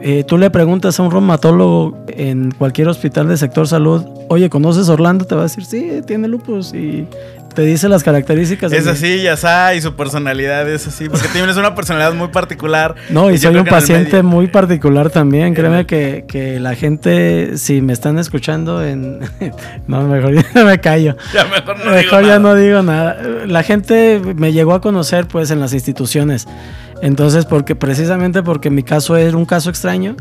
Eh, 0.00 0.22
tú 0.22 0.38
le 0.38 0.48
preguntas 0.50 1.00
a 1.00 1.02
un 1.02 1.10
reumatólogo 1.10 2.04
en 2.08 2.52
cualquier 2.52 2.86
hospital 2.86 3.26
de 3.26 3.36
sector 3.36 3.66
salud, 3.66 4.04
oye, 4.28 4.48
¿conoces 4.48 4.88
Orlando? 4.88 5.24
Te 5.24 5.34
va 5.34 5.40
a 5.40 5.44
decir, 5.44 5.64
sí, 5.64 6.02
tiene 6.06 6.28
lupus. 6.28 6.72
Y 6.72 7.06
te 7.58 7.64
dice 7.64 7.88
las 7.88 8.04
características. 8.04 8.70
Es 8.70 8.86
así, 8.86 9.20
ya 9.20 9.32
está, 9.32 9.74
y 9.74 9.80
su 9.80 9.96
personalidad 9.96 10.70
es 10.70 10.86
así, 10.86 11.08
porque 11.08 11.26
tienes 11.26 11.56
una 11.56 11.74
personalidad 11.74 12.14
muy 12.14 12.28
particular. 12.28 12.94
No, 13.10 13.32
y, 13.32 13.38
soy 13.38 13.56
un 13.56 13.64
paciente 13.64 14.22
muy 14.22 14.46
particular 14.46 15.10
también. 15.10 15.54
Créeme 15.54 15.84
que, 15.84 16.24
que, 16.28 16.60
la 16.60 16.76
gente, 16.76 17.58
si 17.58 17.82
me 17.82 17.92
están 17.92 18.16
escuchando 18.16 18.86
en... 18.86 19.18
no, 19.88 20.06
mejor 20.06 20.34
ya 20.54 20.64
me 20.64 20.78
callo. 20.78 21.16
Ya 21.34 21.46
mejor 21.46 21.84
no 21.84 21.90
mejor 21.90 22.24
ya 22.24 22.38
no 22.38 22.54
digo 22.54 22.80
nada. 22.84 23.20
La 23.48 23.64
gente 23.64 24.20
me 24.36 24.52
llegó 24.52 24.72
a 24.74 24.80
conocer 24.80 25.26
pues 25.26 25.50
en 25.50 25.58
las 25.58 25.72
instituciones. 25.72 26.46
Entonces, 27.02 27.44
porque 27.44 27.74
precisamente 27.74 28.44
porque 28.44 28.70
mi 28.70 28.84
caso 28.84 29.16
era 29.16 29.36
un 29.36 29.46
caso 29.46 29.68
extraño, 29.68 30.14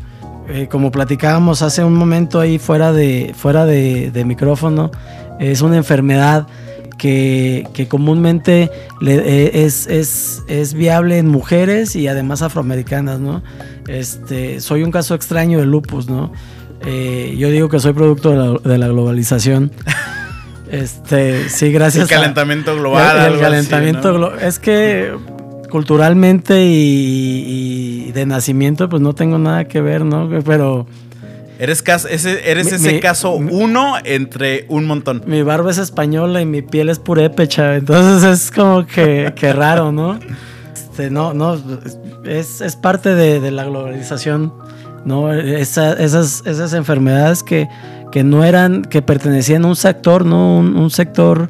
eh, 0.50 0.68
como 0.72 0.90
platicábamos 0.90 1.62
hace 1.62 1.84
un 1.84 1.94
momento 1.94 2.40
ahí 2.40 2.58
fuera 2.58 2.92
de, 2.94 3.36
fuera 3.38 3.68
de, 3.68 4.10
de 4.10 4.26
micrófono, 4.26 4.90
es 5.40 5.62
una 5.62 5.78
enfermedad 5.78 6.48
que, 6.98 7.88
comúnmente 7.90 8.72
eh, 9.06 9.52
es, 9.54 9.88
es, 9.88 10.74
viable 10.74 11.18
en 11.18 11.28
mujeres 11.28 11.96
y 11.96 12.08
además 12.08 12.42
afroamericanas, 12.42 13.20
¿no? 13.20 13.44
Este, 13.88 14.60
soy 14.60 14.84
un 14.84 14.92
caso 14.92 15.16
extraño 15.16 15.60
de 15.60 15.66
lupus, 15.66 16.10
¿no? 16.10 16.32
Eh, 16.86 17.36
yo 17.38 17.50
digo 17.50 17.70
que 17.70 17.80
soy 17.80 17.94
producto 17.94 18.60
de 18.60 18.78
la, 18.78 18.88
globalización. 18.88 19.72
Este, 20.70 21.48
sí, 21.48 21.72
gracias. 21.72 22.12
El 22.12 22.18
calentamiento 22.18 22.76
global. 22.76 23.36
El, 23.36 23.40
calentamiento 23.40 24.36
Es 24.36 24.60
que 24.60 25.14
culturalmente 25.72 26.66
y, 26.66 28.08
y, 28.08 28.12
de 28.12 28.26
nacimiento, 28.26 28.90
pues 28.90 29.02
no 29.02 29.16
tengo 29.16 29.38
nada 29.38 29.70
que 29.70 29.80
ver, 29.80 30.04
¿no? 30.04 30.30
Pero 30.46 30.86
Eres, 31.60 31.84
ese, 32.10 32.52
eres 32.52 32.72
ese 32.72 33.00
caso 33.00 33.34
uno 33.34 33.96
entre 34.04 34.66
un 34.70 34.86
montón. 34.86 35.24
Mi 35.26 35.42
barba 35.42 35.72
es 35.72 35.80
española 35.80 36.42
y 36.42 36.46
mi 36.46 36.62
piel 36.62 36.90
es 36.90 37.00
purépecha. 37.00 37.76
Entonces 37.76 38.42
es 38.42 38.52
como 38.52 38.86
que, 38.86 39.32
raro, 39.54 39.92
¿no? 39.92 40.20
Este, 40.74 41.10
no, 41.10 41.34
no, 41.34 41.60
es, 42.26 42.76
parte 42.82 43.16
de, 43.16 43.52
la 43.52 43.66
globalización, 43.66 44.54
¿no? 45.06 45.34
esas, 45.34 46.44
esas 46.46 46.74
enfermedades 46.74 47.42
que, 47.42 47.68
que 48.12 48.24
no 48.24 48.44
eran, 48.44 48.84
que 48.84 49.02
pertenecían 49.02 49.66
a 49.66 49.68
un 49.68 49.76
sector, 49.76 50.26
¿no? 50.26 50.58
Un, 50.58 50.76
un 50.76 50.92
sector, 50.92 51.50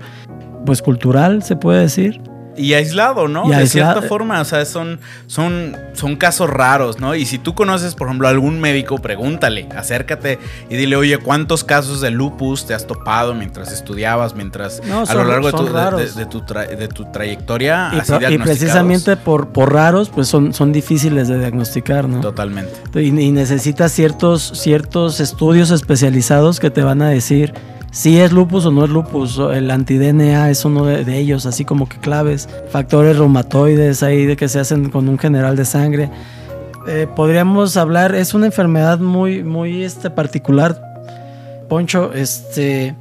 pues 0.65 0.81
cultural, 0.81 1.43
se 1.43 1.55
puede 1.55 1.81
decir. 1.81 2.21
Y 2.57 2.73
aislado, 2.73 3.27
¿no? 3.27 3.47
de 3.49 3.67
cierta 3.67 4.01
forma, 4.01 4.41
o 4.41 4.45
sea, 4.45 4.65
son, 4.65 4.99
son, 5.27 5.75
son 5.93 6.15
casos 6.15 6.49
raros, 6.49 6.99
¿no? 6.99 7.15
Y 7.15 7.25
si 7.25 7.37
tú 7.37 7.55
conoces, 7.55 7.95
por 7.95 8.07
ejemplo, 8.07 8.27
a 8.27 8.31
algún 8.31 8.59
médico, 8.59 8.97
pregúntale, 8.97 9.67
acércate 9.75 10.39
y 10.69 10.75
dile, 10.75 10.95
oye, 10.95 11.17
¿cuántos 11.17 11.63
casos 11.63 12.01
de 12.01 12.11
lupus 12.11 12.65
te 12.65 12.73
has 12.73 12.87
topado 12.87 13.33
mientras 13.33 13.71
estudiabas, 13.71 14.35
mientras 14.35 14.81
a 14.81 15.13
lo 15.13 15.23
largo 15.23 15.47
de 15.47 15.57
tu, 15.57 15.65
de, 15.65 16.25
tu 16.25 16.43
de, 16.43 16.87
tu, 16.87 17.05
trayectoria? 17.11 17.91
Y, 17.93 18.33
y 18.33 18.37
precisamente 18.37 19.17
por, 19.17 19.49
por 19.49 19.73
raros, 19.73 20.09
pues 20.09 20.27
son, 20.27 20.53
son 20.53 20.71
difíciles 20.71 21.27
de 21.27 21.39
diagnosticar, 21.39 22.07
¿no? 22.07 22.21
Totalmente. 22.21 22.73
Y, 22.95 23.07
y 23.07 23.31
necesitas 23.31 23.91
ciertos, 23.91 24.51
ciertos 24.55 25.19
estudios 25.19 25.71
especializados 25.71 26.59
que 26.59 26.69
te 26.69 26.83
van 26.83 27.01
a 27.01 27.09
decir 27.09 27.53
si 27.91 28.19
es 28.19 28.31
lupus 28.31 28.65
o 28.65 28.71
no 28.71 28.83
es 28.83 28.89
lupus, 28.89 29.39
el 29.39 29.71
anti-DNA 29.71 30.49
es 30.49 30.65
uno 30.65 30.85
de, 30.85 31.17
ellos, 31.17 31.45
así 31.45 31.65
como 31.65 31.87
que 31.87 31.97
claves, 31.97 32.47
factores 32.69 33.17
reumatoides 33.17 34.03
ahí 34.03 34.25
de 34.25 34.35
que 34.35 34.49
se 34.49 34.59
hacen 34.59 34.89
con 34.89 35.09
un 35.09 35.17
general 35.17 35.55
de 35.55 35.65
sangre. 35.65 36.09
eh, 36.87 37.07
podríamos 37.15 37.75
hablar, 37.77 38.15
es 38.15 38.33
una 38.33 38.45
enfermedad 38.45 38.99
muy, 38.99 39.43
muy 39.43 39.83
este, 39.83 40.09
particular, 40.09 40.81
Poncho, 41.67 42.13
este, 42.13 42.95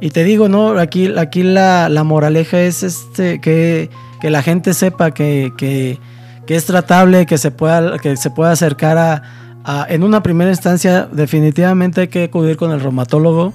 y 0.00 0.10
te 0.10 0.24
digo, 0.24 0.48
¿no? 0.48 0.78
Aquí, 0.78 1.12
aquí 1.16 1.42
la, 1.42 1.88
moraleja 2.04 2.60
es 2.60 2.82
este, 2.82 3.40
que, 3.40 3.88
la 4.22 4.42
gente 4.42 4.74
sepa 4.74 5.12
que, 5.12 5.52
que, 5.56 5.98
es 6.48 6.66
tratable, 6.66 7.24
que 7.24 7.38
se 7.38 7.50
pueda, 7.50 7.98
que 7.98 8.16
se 8.16 8.30
pueda 8.30 8.50
acercar 8.50 8.98
a, 8.98 9.86
en 9.88 10.02
una 10.02 10.22
primera 10.22 10.50
instancia, 10.50 11.08
definitivamente 11.10 12.02
hay 12.02 12.08
que 12.08 12.24
acudir 12.24 12.56
con 12.56 12.72
el 12.72 12.80
reumatólogo, 12.80 13.52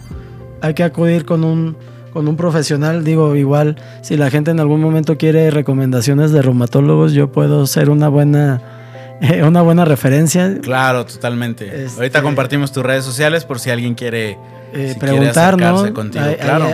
hay 0.61 0.73
que 0.73 0.83
acudir 0.83 1.25
con 1.25 1.43
un, 1.43 1.77
con 2.13 2.27
un 2.27 2.35
profesional, 2.35 3.03
digo, 3.03 3.35
igual, 3.35 3.77
si 4.01 4.17
la 4.17 4.29
gente 4.29 4.51
en 4.51 4.59
algún 4.59 4.81
momento 4.81 5.17
quiere 5.17 5.51
recomendaciones 5.51 6.31
de 6.31 6.41
reumatólogos, 6.41 7.13
yo 7.13 7.31
puedo 7.31 7.67
ser 7.67 7.89
una 7.89 8.09
buena 8.09 8.61
una 9.43 9.61
buena 9.61 9.85
referencia. 9.85 10.57
Claro, 10.61 11.05
totalmente. 11.05 11.85
Este, 11.85 11.99
Ahorita 11.99 12.21
compartimos 12.21 12.71
tus 12.71 12.83
redes 12.83 13.03
sociales 13.03 13.45
por 13.45 13.59
si 13.59 13.69
alguien 13.69 13.95
quiere, 13.95 14.37
eh, 14.73 14.95
preguntarnos. 14.99 15.91
Contigo. 15.91 16.23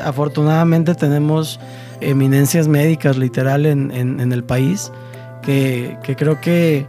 afortunadamente 0.04 0.96
tenemos 0.96 1.60
eminencias 2.02 2.68
médicas 2.68 3.18
literal 3.18 3.66
en, 3.66 4.32
el 4.32 4.44
país 4.44 4.92
que, 5.42 5.98
creo 6.18 6.42
que, 6.42 6.86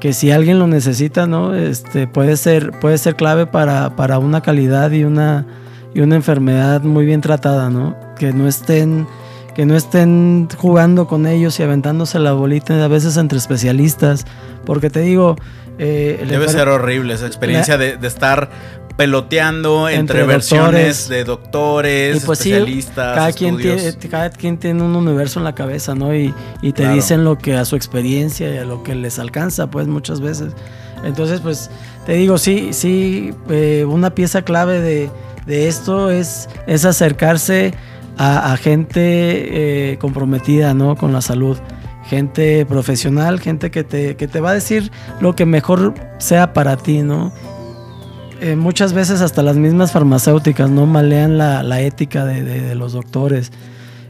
que, 0.00 0.12
si 0.12 0.30
alguien 0.30 0.58
lo 0.58 0.66
necesita, 0.66 1.26
¿no? 1.26 1.54
Este, 1.54 2.06
puede, 2.06 2.36
ser, 2.36 2.72
puede 2.72 2.98
ser 2.98 3.16
clave 3.16 3.46
para, 3.46 3.96
para 3.96 4.18
una 4.18 4.40
calidad 4.40 4.90
y 4.92 5.04
una, 5.04 5.46
y 5.94 6.00
una 6.00 6.16
enfermedad 6.16 6.82
muy 6.82 7.04
bien 7.04 7.20
tratada, 7.20 7.70
¿no? 7.70 7.96
Que 8.16 8.32
no 8.32 8.48
estén 8.48 9.06
que 9.54 9.66
no 9.66 9.76
estén 9.76 10.48
jugando 10.56 11.06
con 11.06 11.26
ellos 11.26 11.58
y 11.60 11.62
aventándose 11.62 12.18
la 12.18 12.32
bolita 12.32 12.82
a 12.82 12.88
veces 12.88 13.16
entre 13.16 13.38
especialistas, 13.38 14.24
porque 14.64 14.90
te 14.90 15.00
digo... 15.00 15.36
Eh, 15.78 16.24
Debe 16.28 16.48
ser 16.48 16.68
horrible 16.68 17.14
esa 17.14 17.26
experiencia 17.26 17.76
de, 17.76 17.98
estar 18.02 18.50
peloteando 18.96 19.88
entre, 19.88 20.24
versiones 20.24 21.08
de 21.08 21.24
doctores, 21.24 22.24
pues 22.24 22.40
especialistas. 22.40 23.14
cada, 23.16 23.32
quien 23.32 23.56
tiene, 23.56 23.96
cada 24.10 24.30
quien 24.30 24.58
tiene 24.58 24.82
un 24.82 24.94
universo 24.94 25.40
en 25.40 25.44
la 25.44 25.54
cabeza, 25.54 25.94
¿no? 25.94 26.14
Y, 26.14 26.34
te 26.74 26.88
dicen 26.88 27.24
lo 27.24 27.38
que 27.38 27.56
a 27.56 27.64
su 27.64 27.74
experiencia 27.74 28.54
y 28.54 28.58
a 28.58 28.64
lo 28.64 28.82
que 28.82 28.94
les 28.94 29.18
alcanza, 29.18 29.68
pues 29.68 29.86
muchas 29.86 30.20
veces. 30.20 30.52
Entonces, 31.04 31.40
pues 31.40 31.70
te 32.06 32.12
digo, 32.12 32.38
sí, 32.38 32.72
sí, 32.72 33.34
eh, 33.48 33.84
una 33.88 34.14
pieza 34.14 34.42
clave 34.42 34.80
de, 34.80 35.10
de 35.46 35.68
esto 35.68 36.10
es, 36.10 36.48
es 36.66 36.84
acercarse 36.84 37.72
a, 38.18 38.56
gente 38.56 39.92
eh, 39.92 39.98
comprometida 39.98 40.74
¿no? 40.74 40.96
con 40.96 41.12
la 41.12 41.22
salud, 41.22 41.58
gente 42.04 42.64
profesional, 42.66 43.40
gente 43.40 43.70
que 43.70 43.84
te, 43.84 44.16
que 44.16 44.28
te 44.28 44.40
va 44.40 44.50
a 44.50 44.54
decir 44.54 44.90
lo 45.20 45.34
que 45.34 45.46
mejor 45.46 45.94
sea 46.18 46.52
para 46.52 46.76
ti, 46.76 47.02
¿no? 47.02 47.32
Eh, 48.40 48.56
muchas 48.56 48.92
veces 48.92 49.20
hasta 49.20 49.42
las 49.42 49.56
mismas 49.56 49.92
farmacéuticas 49.92 50.68
no 50.68 50.84
malean 50.84 51.38
la, 51.38 51.80
ética 51.80 52.24
de, 52.24 52.74
los 52.74 52.92
doctores. 52.92 53.52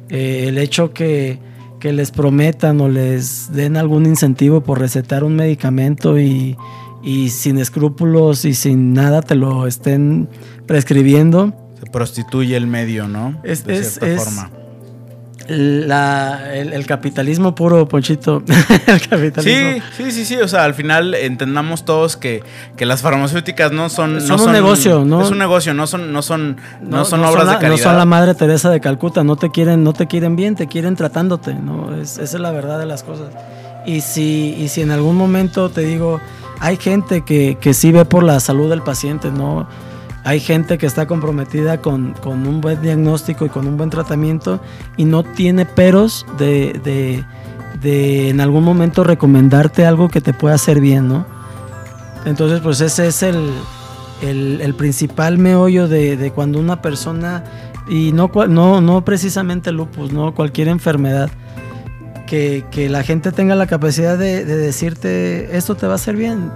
Eh, 0.08 0.46
el 0.48 0.56
hecho 0.56 0.94
que, 0.94 1.38
que, 1.80 1.92
les 1.92 2.10
prometan 2.10 2.80
o 2.80 2.88
les 2.88 3.52
den 3.52 3.76
algún 3.76 4.06
incentivo 4.06 4.62
por 4.62 4.80
recetar 4.80 5.22
un 5.22 5.36
medicamento 5.36 6.18
y, 6.18 6.56
y 7.02 7.30
sin 7.30 7.58
escrúpulos 7.58 8.44
y 8.44 8.54
sin 8.54 8.92
nada 8.92 9.22
te 9.22 9.34
lo 9.34 9.66
estén 9.66 10.28
prescribiendo, 10.66 11.52
prostituye 11.90 12.56
el 12.56 12.66
medio, 12.66 13.08
¿no? 13.08 13.40
Es, 13.42 13.64
de 13.64 13.82
cierta 13.82 14.22
forma. 14.22 14.50
el, 15.48 16.84
capitalismo 16.86 17.54
puro, 17.54 17.88
Ponchito. 17.88 18.42
el 18.86 19.00
capitalismo. 19.08 19.82
Sí, 19.96 20.04
sí, 20.04 20.12
sí, 20.12 20.24
sí. 20.24 20.36
O 20.36 20.48
sea, 20.48 20.64
al 20.64 20.74
final 20.74 21.14
entendamos 21.14 21.84
todos 21.84 22.16
que, 22.16 22.42
que 22.76 22.86
las 22.86 23.02
farmacéuticas 23.02 23.72
no 23.72 23.88
son. 23.88 24.20
Son 24.20 24.40
un 24.40 24.52
negocio, 24.52 25.04
¿no? 25.04 25.22
Es 25.22 25.30
un 25.30 25.38
negocio, 25.38 25.74
no 25.74 25.86
son, 25.86 26.12
no 26.12 26.22
son, 26.22 26.56
no, 26.82 27.04
son 27.04 27.24
obras 27.24 27.46
de 27.48 27.54
caridad. 27.54 27.70
No 27.70 27.76
son 27.78 27.96
la 27.96 28.04
madre 28.04 28.34
Teresa 28.34 28.70
de 28.70 28.80
Calcuta, 28.80 29.24
no 29.24 29.36
te 29.36 29.50
quieren, 29.50 29.82
no 29.84 29.92
te 29.92 30.06
quieren 30.06 30.36
bien, 30.36 30.54
te 30.54 30.66
quieren 30.68 30.96
tratándote, 30.96 31.54
¿no? 31.54 31.94
esa 31.94 32.22
es 32.22 32.32
la 32.34 32.52
verdad 32.52 32.78
de 32.78 32.86
las 32.86 33.02
cosas. 33.02 33.28
Y 33.84 34.00
si, 34.00 34.54
y 34.58 34.68
si 34.68 34.80
en 34.82 34.92
algún 34.92 35.16
momento 35.16 35.68
te 35.68 35.80
digo, 35.80 36.20
hay 36.62 36.76
gente 36.76 37.22
que, 37.22 37.58
que 37.60 37.74
sí 37.74 37.90
ve 37.90 38.04
por 38.04 38.22
la 38.22 38.38
salud 38.38 38.70
del 38.70 38.82
paciente, 38.82 39.32
¿no? 39.32 39.66
Hay 40.22 40.38
gente 40.38 40.78
que 40.78 40.86
está 40.86 41.08
comprometida 41.08 41.78
con, 41.78 42.14
un 42.24 42.60
buen 42.60 42.80
diagnóstico 42.80 43.44
y 43.44 43.48
con 43.48 43.66
un 43.66 43.76
buen 43.76 43.90
tratamiento 43.90 44.60
y 44.96 45.04
no 45.04 45.24
tiene 45.24 45.66
peros 45.66 46.24
de, 46.38 47.24
en 47.82 48.40
algún 48.40 48.62
momento 48.62 49.02
recomendarte 49.02 49.84
algo 49.84 50.08
que 50.08 50.20
te 50.20 50.32
pueda 50.32 50.54
hacer 50.54 50.80
bien, 50.80 51.08
¿no? 51.08 51.26
Entonces, 52.26 52.60
pues 52.60 52.80
ese 52.80 53.08
es 53.08 53.24
el, 53.24 53.50
el, 54.22 54.74
principal 54.76 55.38
meollo 55.38 55.88
de, 55.88 56.30
cuando 56.32 56.60
una 56.60 56.80
persona, 56.80 57.42
y 57.88 58.12
no, 58.12 58.30
no, 58.48 58.80
no 58.80 59.04
precisamente 59.04 59.72
lupus, 59.72 60.12
¿no? 60.12 60.32
Cualquier 60.32 60.68
enfermedad, 60.68 61.28
que, 62.26 62.88
la 62.90 63.02
gente 63.02 63.32
tenga 63.32 63.54
la 63.54 63.66
capacidad 63.66 64.18
de, 64.18 64.44
decirte, 64.44 65.56
esto 65.56 65.74
te 65.74 65.86
va 65.86 65.92
a 65.92 65.96
hacer 65.96 66.16
bien, 66.16 66.50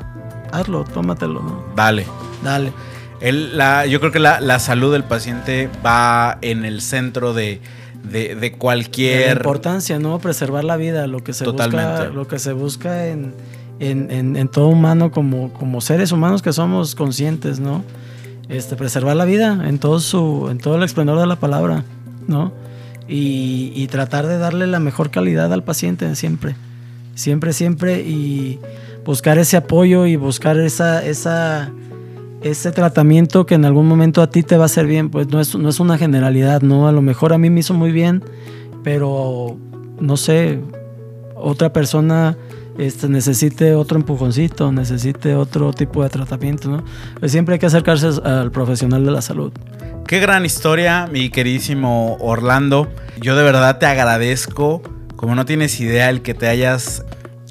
hazlo, 0.53 0.85
tómatelo, 0.85 1.43
¿no? 1.43 1.65
Dale. 1.75 2.07
Dale 2.43 2.73
la, 3.21 3.87
yo 3.87 4.01
creo 4.01 4.13
que 4.13 4.19
la, 4.19 4.59
salud 4.59 4.93
del 4.93 5.05
paciente 5.05 5.69
va 5.85 6.39
en 6.43 6.65
el 6.65 6.81
centro 6.81 7.33
de, 7.33 7.61
cualquier... 8.59 9.27
la 9.27 9.33
importancia, 9.33 9.99
¿no? 9.99 10.19
Preservar 10.19 10.65
la 10.65 10.77
vida, 10.77 11.07
lo 11.07 11.23
que 11.23 11.33
se 11.33 11.47
busca, 11.47 12.05
lo 12.11 12.27
que 12.29 12.39
se 12.39 12.53
busca 12.53 13.07
en, 13.07 13.35
en, 13.79 14.49
todo 14.49 14.69
humano 14.69 15.11
como, 15.11 15.53
como 15.53 15.81
seres 15.81 16.13
humanos 16.13 16.43
que 16.43 16.53
somos 16.53 16.95
conscientes, 16.95 17.59
¿no? 17.61 17.83
Este, 18.49 18.77
preservar 18.77 19.17
la 19.17 19.25
vida 19.25 19.61
en 19.67 19.79
todo 19.79 19.99
su, 19.99 20.49
en 20.51 20.59
todo 20.59 20.77
el 20.77 20.85
esplendor 20.85 21.19
de 21.19 21.27
la 21.27 21.37
palabra, 21.37 21.85
¿no? 22.29 22.53
Y, 23.09 23.87
tratar 23.89 24.27
de 24.27 24.37
darle 24.37 24.67
la 24.67 24.81
mejor 24.81 25.11
calidad 25.11 25.53
al 25.53 25.63
paciente 25.63 26.13
siempre, 26.17 26.57
siempre, 27.15 27.53
siempre, 27.53 28.01
y 28.01 28.59
buscar 29.05 29.39
ese 29.39 29.57
apoyo 29.57 30.07
y 30.07 30.17
buscar 30.17 30.59
esa, 30.59 31.05
esa, 31.07 31.71
ese 32.43 32.73
tratamiento 32.73 33.47
que 33.47 33.55
en 33.55 33.65
algún 33.65 33.87
momento 33.87 34.23
a 34.23 34.31
ti 34.31 34.43
te 34.43 34.57
va 34.57 34.65
a 34.65 34.67
hacer 34.67 34.87
bien, 34.87 35.11
pues 35.11 35.29
no 35.29 35.41
es, 35.41 35.55
no 35.55 35.69
es 35.69 35.79
una 35.79 35.99
generalidad, 35.99 36.63
¿no? 36.63 36.89
A 36.89 36.93
lo 36.93 37.01
mejor 37.01 37.33
a 37.33 37.39
mí 37.39 37.49
me 37.49 37.61
hizo 37.61 37.75
muy 37.75 37.93
bien, 37.93 38.25
pero 38.83 39.57
no 40.01 40.17
sé, 40.17 40.61
otra 41.37 41.73
persona 41.73 42.37
este, 42.79 43.09
necesite 43.09 43.75
otro 43.75 43.99
empujoncito, 43.99 44.73
necesite 44.73 45.35
otro 45.35 45.73
tipo 45.73 46.03
de 46.03 46.11
tratamiento, 46.11 46.71
¿no? 46.71 46.85
Pues 47.19 47.33
siempre 47.33 47.55
hay 47.55 47.59
que 47.59 47.67
acercarse 47.67 48.09
al 48.25 48.51
profesional 48.51 49.05
de 49.05 49.11
la 49.11 49.23
salud. 49.23 49.53
Qué 50.07 50.21
gran 50.21 50.45
historia, 50.45 51.09
mi 51.11 51.31
queridísimo 51.31 52.17
Orlando. 52.21 52.89
Yo 53.21 53.35
de 53.35 53.43
verdad 53.43 53.79
te 53.79 53.87
agradezco, 53.87 54.83
como 55.17 55.35
no 55.35 55.45
tienes 55.45 55.81
idea, 55.81 56.11
el 56.11 56.23
que 56.23 56.35
te 56.35 56.49
hayas 56.49 57.05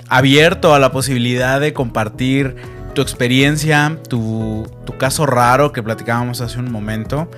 abierto 0.07 0.73
a 0.73 0.79
la 0.79 0.91
posibilidad 0.91 1.59
de 1.59 1.73
compartir 1.73 2.55
tu 2.93 3.01
experiencia, 3.01 3.99
tu, 4.07 4.65
caso 4.97 5.25
raro 5.25 5.73
que 5.73 5.83
platicábamos 5.83 6.41
hace 6.41 6.59
un 6.59 6.71
momento. 6.71 7.29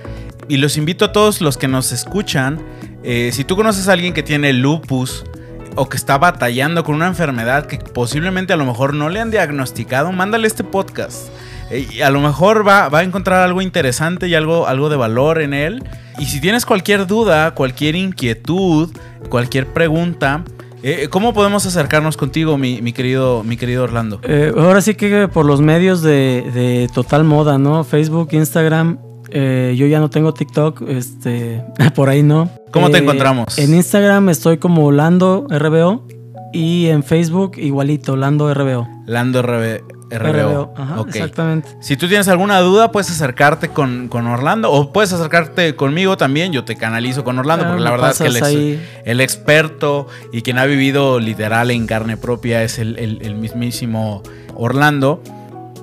Y 0.48 0.58
los 0.58 0.78
invito 0.78 1.06
a 1.06 1.12
todos 1.12 1.42
los 1.42 1.58
que 1.58 1.68
nos 1.68 1.92
escuchan, 1.92 2.62
eh, 3.04 3.32
si 3.34 3.44
tú 3.44 3.56
conoces 3.56 3.88
a 3.88 3.94
alguien 3.94 4.14
que 4.14 4.24
tiene 4.24 4.54
lupus 4.54 5.26
o 5.78 5.88
que 5.88 5.96
está 5.96 6.18
batallando 6.18 6.84
con 6.84 6.96
una 6.96 7.08
enfermedad 7.08 7.66
que 7.68 7.78
posiblemente 7.78 8.52
a 8.52 8.58
lo 8.58 8.66
mejor 8.66 8.94
no 8.94 9.10
le 9.10 9.22
han 9.22 9.32
diagnosticado, 9.32 10.12
mándale 10.12 10.48
este 10.48 10.64
podcast. 10.64 11.30
Y 11.72 12.02
a 12.02 12.10
lo 12.10 12.20
mejor 12.20 12.68
va, 12.68 12.90
va, 12.90 13.00
a 13.00 13.04
encontrar 13.04 13.42
algo 13.44 13.62
interesante 13.62 14.28
y 14.28 14.36
algo, 14.36 14.68
algo 14.68 14.90
de 14.90 14.96
valor 14.96 15.42
en 15.42 15.54
él. 15.54 15.84
Y 16.18 16.26
si 16.26 16.42
tienes 16.42 16.66
cualquier 16.66 17.08
duda, 17.08 17.52
cualquier 17.52 17.96
inquietud, 17.96 18.90
cualquier 19.30 19.68
pregunta, 19.68 20.44
eh, 20.84 21.08
¿Cómo 21.10 21.34
podemos 21.34 21.66
acercarnos 21.66 22.18
contigo, 22.18 22.58
mi, 22.58 22.94
querido, 22.94 23.44
mi 23.44 23.58
querido 23.58 23.84
Orlando? 23.84 24.20
Eh, 24.24 24.54
ahora 24.56 24.82
sí 24.82 24.94
que 24.96 25.28
por 25.28 25.46
los 25.46 25.60
medios 25.60 26.02
de, 26.02 26.88
total 26.94 27.24
moda, 27.24 27.58
¿no? 27.58 27.84
Facebook, 27.84 28.30
Instagram. 28.32 29.00
Eh, 29.32 29.76
yo 29.78 29.88
ya 29.88 30.00
no 30.00 30.10
tengo 30.10 30.34
TikTok, 30.34 30.84
este, 30.88 31.64
por 31.96 32.10
ahí 32.10 32.24
no. 32.24 32.50
¿Cómo 32.72 32.90
te 32.90 33.00
encontramos? 33.00 33.58
En 33.58 33.74
Instagram 33.74 34.30
estoy 34.30 34.58
como 34.58 34.92
Lando 34.92 35.48
RBO 35.50 36.08
y 36.54 36.88
en 36.88 37.04
Facebook 37.04 37.58
igualito, 37.58 38.16
Lando 38.16 38.54
RBO. 38.54 38.88
Lando 39.06 39.42
RBO. 39.42 39.98
RBO. 40.10 40.74
Exactamente. 41.08 41.70
Si 41.82 41.98
tú 41.98 42.08
tienes 42.08 42.28
alguna 42.28 42.60
duda, 42.60 42.92
puedes 42.92 43.10
acercarte 43.10 43.70
con, 43.70 44.10
Orlando 44.12 44.72
o 44.72 44.92
puedes 44.92 45.12
acercarte 45.14 45.76
conmigo 45.76 46.18
también. 46.18 46.52
Yo 46.54 46.64
te 46.64 46.76
canalizo 46.76 47.24
con 47.24 47.38
Orlando 47.40 47.66
porque 47.66 47.84
la 47.84 47.92
verdad 47.92 48.12
es 48.12 48.20
que 48.20 48.80
el, 49.06 49.22
experto 49.22 50.08
y 50.32 50.42
quien 50.42 50.58
ha 50.60 50.66
vivido 50.66 51.20
literal 51.20 51.72
en 51.72 51.88
carne 51.88 52.18
propia 52.18 52.64
es 52.64 52.80
el, 52.80 53.36
mismísimo 53.36 54.24
Orlando. 54.56 55.22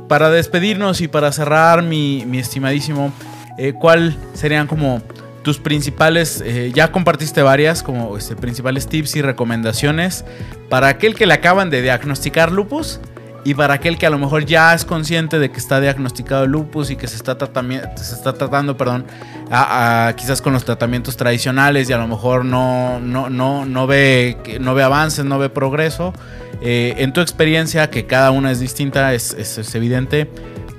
Para 0.09 0.31
despedirnos 0.31 1.01
y 1.01 1.09
para 1.09 1.33
cerrar, 1.33 1.83
mi, 1.83 2.25
estimadísimo, 2.39 3.13
eh, 3.59 3.73
¿cuál 3.73 4.17
serían 4.35 4.67
como 4.67 5.03
tus 5.43 5.59
principales, 5.59 6.43
eh, 6.45 6.73
ya 6.75 6.91
compartiste 6.91 7.43
varias 7.43 7.83
como 7.83 8.17
este, 8.17 8.35
principales 8.35 8.87
tips 8.87 9.17
y 9.17 9.23
recomendaciones 9.23 10.25
para 10.71 10.89
aquel 10.89 11.15
que 11.15 11.27
le 11.27 11.35
acaban 11.35 11.71
de 11.71 11.83
diagnosticar 11.83 12.53
lupus? 12.53 13.01
Y 13.47 13.53
para 13.53 13.75
aquel 13.75 13.99
que 13.99 14.07
a 14.07 14.11
lo 14.11 14.17
mejor 14.17 14.47
ya 14.47 14.73
es 14.73 14.87
consciente 14.87 15.39
de 15.39 15.51
que 15.51 15.59
está 15.59 15.79
diagnosticado 15.79 16.47
lupus 16.47 16.91
y 16.91 16.97
que 16.97 17.07
se 17.07 17.17
está, 17.17 17.37
se 17.37 18.15
está 18.15 18.33
tratando, 18.33 18.75
perdón, 18.79 19.05
quizás 20.17 20.41
con 20.41 20.55
los 20.55 20.65
tratamientos 20.65 21.19
tradicionales 21.19 21.91
y 21.91 21.93
a 21.93 21.99
lo 21.99 22.09
mejor 22.09 22.47
no, 22.47 23.01
no, 23.01 23.29
no, 23.29 23.67
no, 23.67 23.87
ve, 23.87 24.39
no 24.61 24.75
ve 24.75 24.83
avances, 24.83 25.27
no 25.27 25.39
ve 25.39 25.51
progreso. 25.51 26.15
Eh, 26.63 26.95
en 26.99 27.13
tu 27.13 27.21
experiencia, 27.21 27.91
que 27.91 28.07
cada 28.07 28.31
una 28.31 28.51
es 28.51 28.61
distinta, 28.61 29.13
es, 29.13 29.35
es, 29.35 29.75
evidente, 29.75 30.31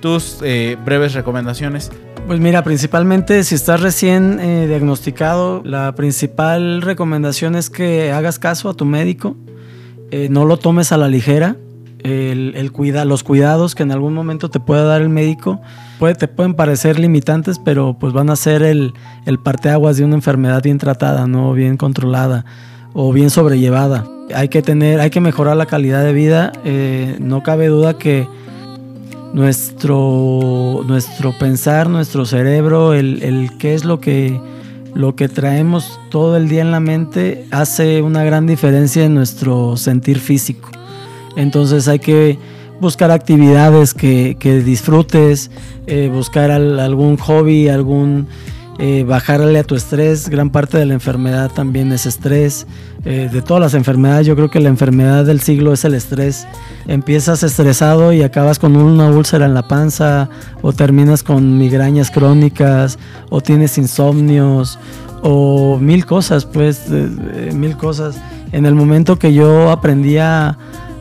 tus 0.01 0.39
eh, 0.41 0.78
breves 0.84 1.13
recomendaciones. 1.13 1.91
Pues 2.28 2.39
mira, 2.39 2.63
principalmente 2.63 3.43
si 3.43 3.55
estás 3.55 3.82
recién 3.82 4.39
eh, 4.39 4.67
diagnosticado, 4.67 5.61
la 5.63 5.93
principal 5.95 6.82
recomendación 6.82 7.55
es 7.55 7.69
que 7.69 8.11
hagas 8.11 8.39
caso 8.39 8.69
a 8.69 8.73
tu 8.73 8.86
médico, 8.86 9.38
no 10.30 10.45
lo 10.45 10.55
tomes 10.55 10.93
a 10.93 10.97
la 10.97 11.09
ligera 11.09 11.57
cuida, 12.71 13.05
los 13.05 13.23
cuidados 13.23 13.73
que 13.73 13.84
en 13.84 13.91
algún 13.91 14.13
momento 14.13 14.49
te 14.49 14.59
pueda 14.59 14.84
dar 14.84 15.01
el 15.01 15.09
médico 15.09 15.61
te 16.19 16.28
pueden 16.28 16.53
parecer 16.53 16.99
limitantes, 16.99 17.57
pero 17.57 17.97
pues 17.97 18.13
van 18.13 18.30
a 18.30 18.36
ser 18.36 18.61
el, 18.61 18.93
el 19.26 19.39
parteaguas 19.39 19.97
de 19.97 20.03
una 20.03 20.15
enfermedad 20.15 20.61
bien 20.61 20.78
tratada, 20.78 21.26
¿no? 21.26 21.53
bien 21.53 21.78
controlada 21.78 22.45
o 22.93 23.11
bien 23.11 23.30
sobrellevada. 23.30 24.05
Hay 24.36 24.49
que 24.49 24.61
tener, 24.61 24.99
hay 24.99 25.09
que 25.09 25.21
mejorar 25.21 25.55
la 25.55 25.65
calidad 25.65 26.03
de 26.03 26.13
vida. 26.13 26.51
Eh, 26.65 27.17
no 27.19 27.43
cabe 27.43 27.67
duda 27.67 27.97
que 27.97 28.28
nuestro, 29.36 30.86
nuestro 30.88 31.38
pensar, 31.38 31.89
nuestro 31.89 32.25
cerebro, 32.25 32.93
el, 32.93 33.21
el 33.21 33.57
qué 33.57 33.73
es 33.73 33.83
lo 33.83 33.99
que, 33.99 34.39
lo 34.93 35.17
que 35.17 35.27
traemos 35.27 35.99
todo 36.09 36.38
el 36.38 36.47
día 36.47 36.61
en 36.61 36.71
la 36.71 36.79
mente, 36.79 37.45
hace 37.51 38.01
una 38.01 38.23
gran 38.23 38.47
diferencia 38.47 39.03
en 39.03 39.13
nuestro 39.13 39.75
sentir 39.75 40.19
físico. 40.19 40.69
Entonces 41.36 41.89
hay 41.89 41.99
que 41.99 42.39
buscar 42.79 43.11
actividades 43.11 43.93
que, 43.93 44.38
disfrutes, 44.65 45.51
eh, 45.86 46.09
buscar 46.11 46.49
algún 46.49 47.17
hobby, 47.17 47.67
algún 47.67 48.27
eh, 48.78 49.03
bajarle 49.07 49.59
a 49.59 49.63
tu 49.63 49.76
estrés. 49.76 50.30
Gran 50.30 50.49
parte 50.49 50.78
de 50.78 50.86
la 50.86 50.93
enfermedad 50.93 51.51
también 51.51 51.91
es 51.91 52.05
estrés. 52.05 52.67
Eh, 53.05 53.30
de 53.32 53.41
todas 53.41 53.61
las 53.61 53.73
enfermedades, 53.73 54.28
yo 54.28 54.36
creo 54.36 54.49
que 54.49 54.59
la 54.59 54.69
enfermedad 54.69 55.26
del 55.26 55.39
siglo 55.39 55.73
es 55.73 55.86
el 55.86 55.93
estrés. 55.93 56.47
Empiezas 56.88 57.43
estresado 57.43 58.13
y 58.13 58.23
acabas 58.23 58.59
con 58.59 58.76
una 58.76 59.09
úlcera 59.09 59.45
en 59.45 59.53
la 59.53 59.67
panza, 59.67 60.30
o 60.61 60.73
terminas 60.73 61.23
con 61.23 61.57
migrañas 61.57 62.11
crónicas, 62.11 62.99
o 63.30 63.41
tienes 63.41 63.78
insomnios, 63.78 64.80
o 65.21 65.78
mil 65.80 66.05
cosas, 66.05 66.45
pues, 66.45 66.89
mil 67.53 67.78
cosas. 67.78 68.17
En 68.51 68.65
el 68.65 68.76
momento 68.76 69.17
que 69.17 69.34
yo 69.34 69.71
aprendí 69.71 70.17
a 70.17 70.57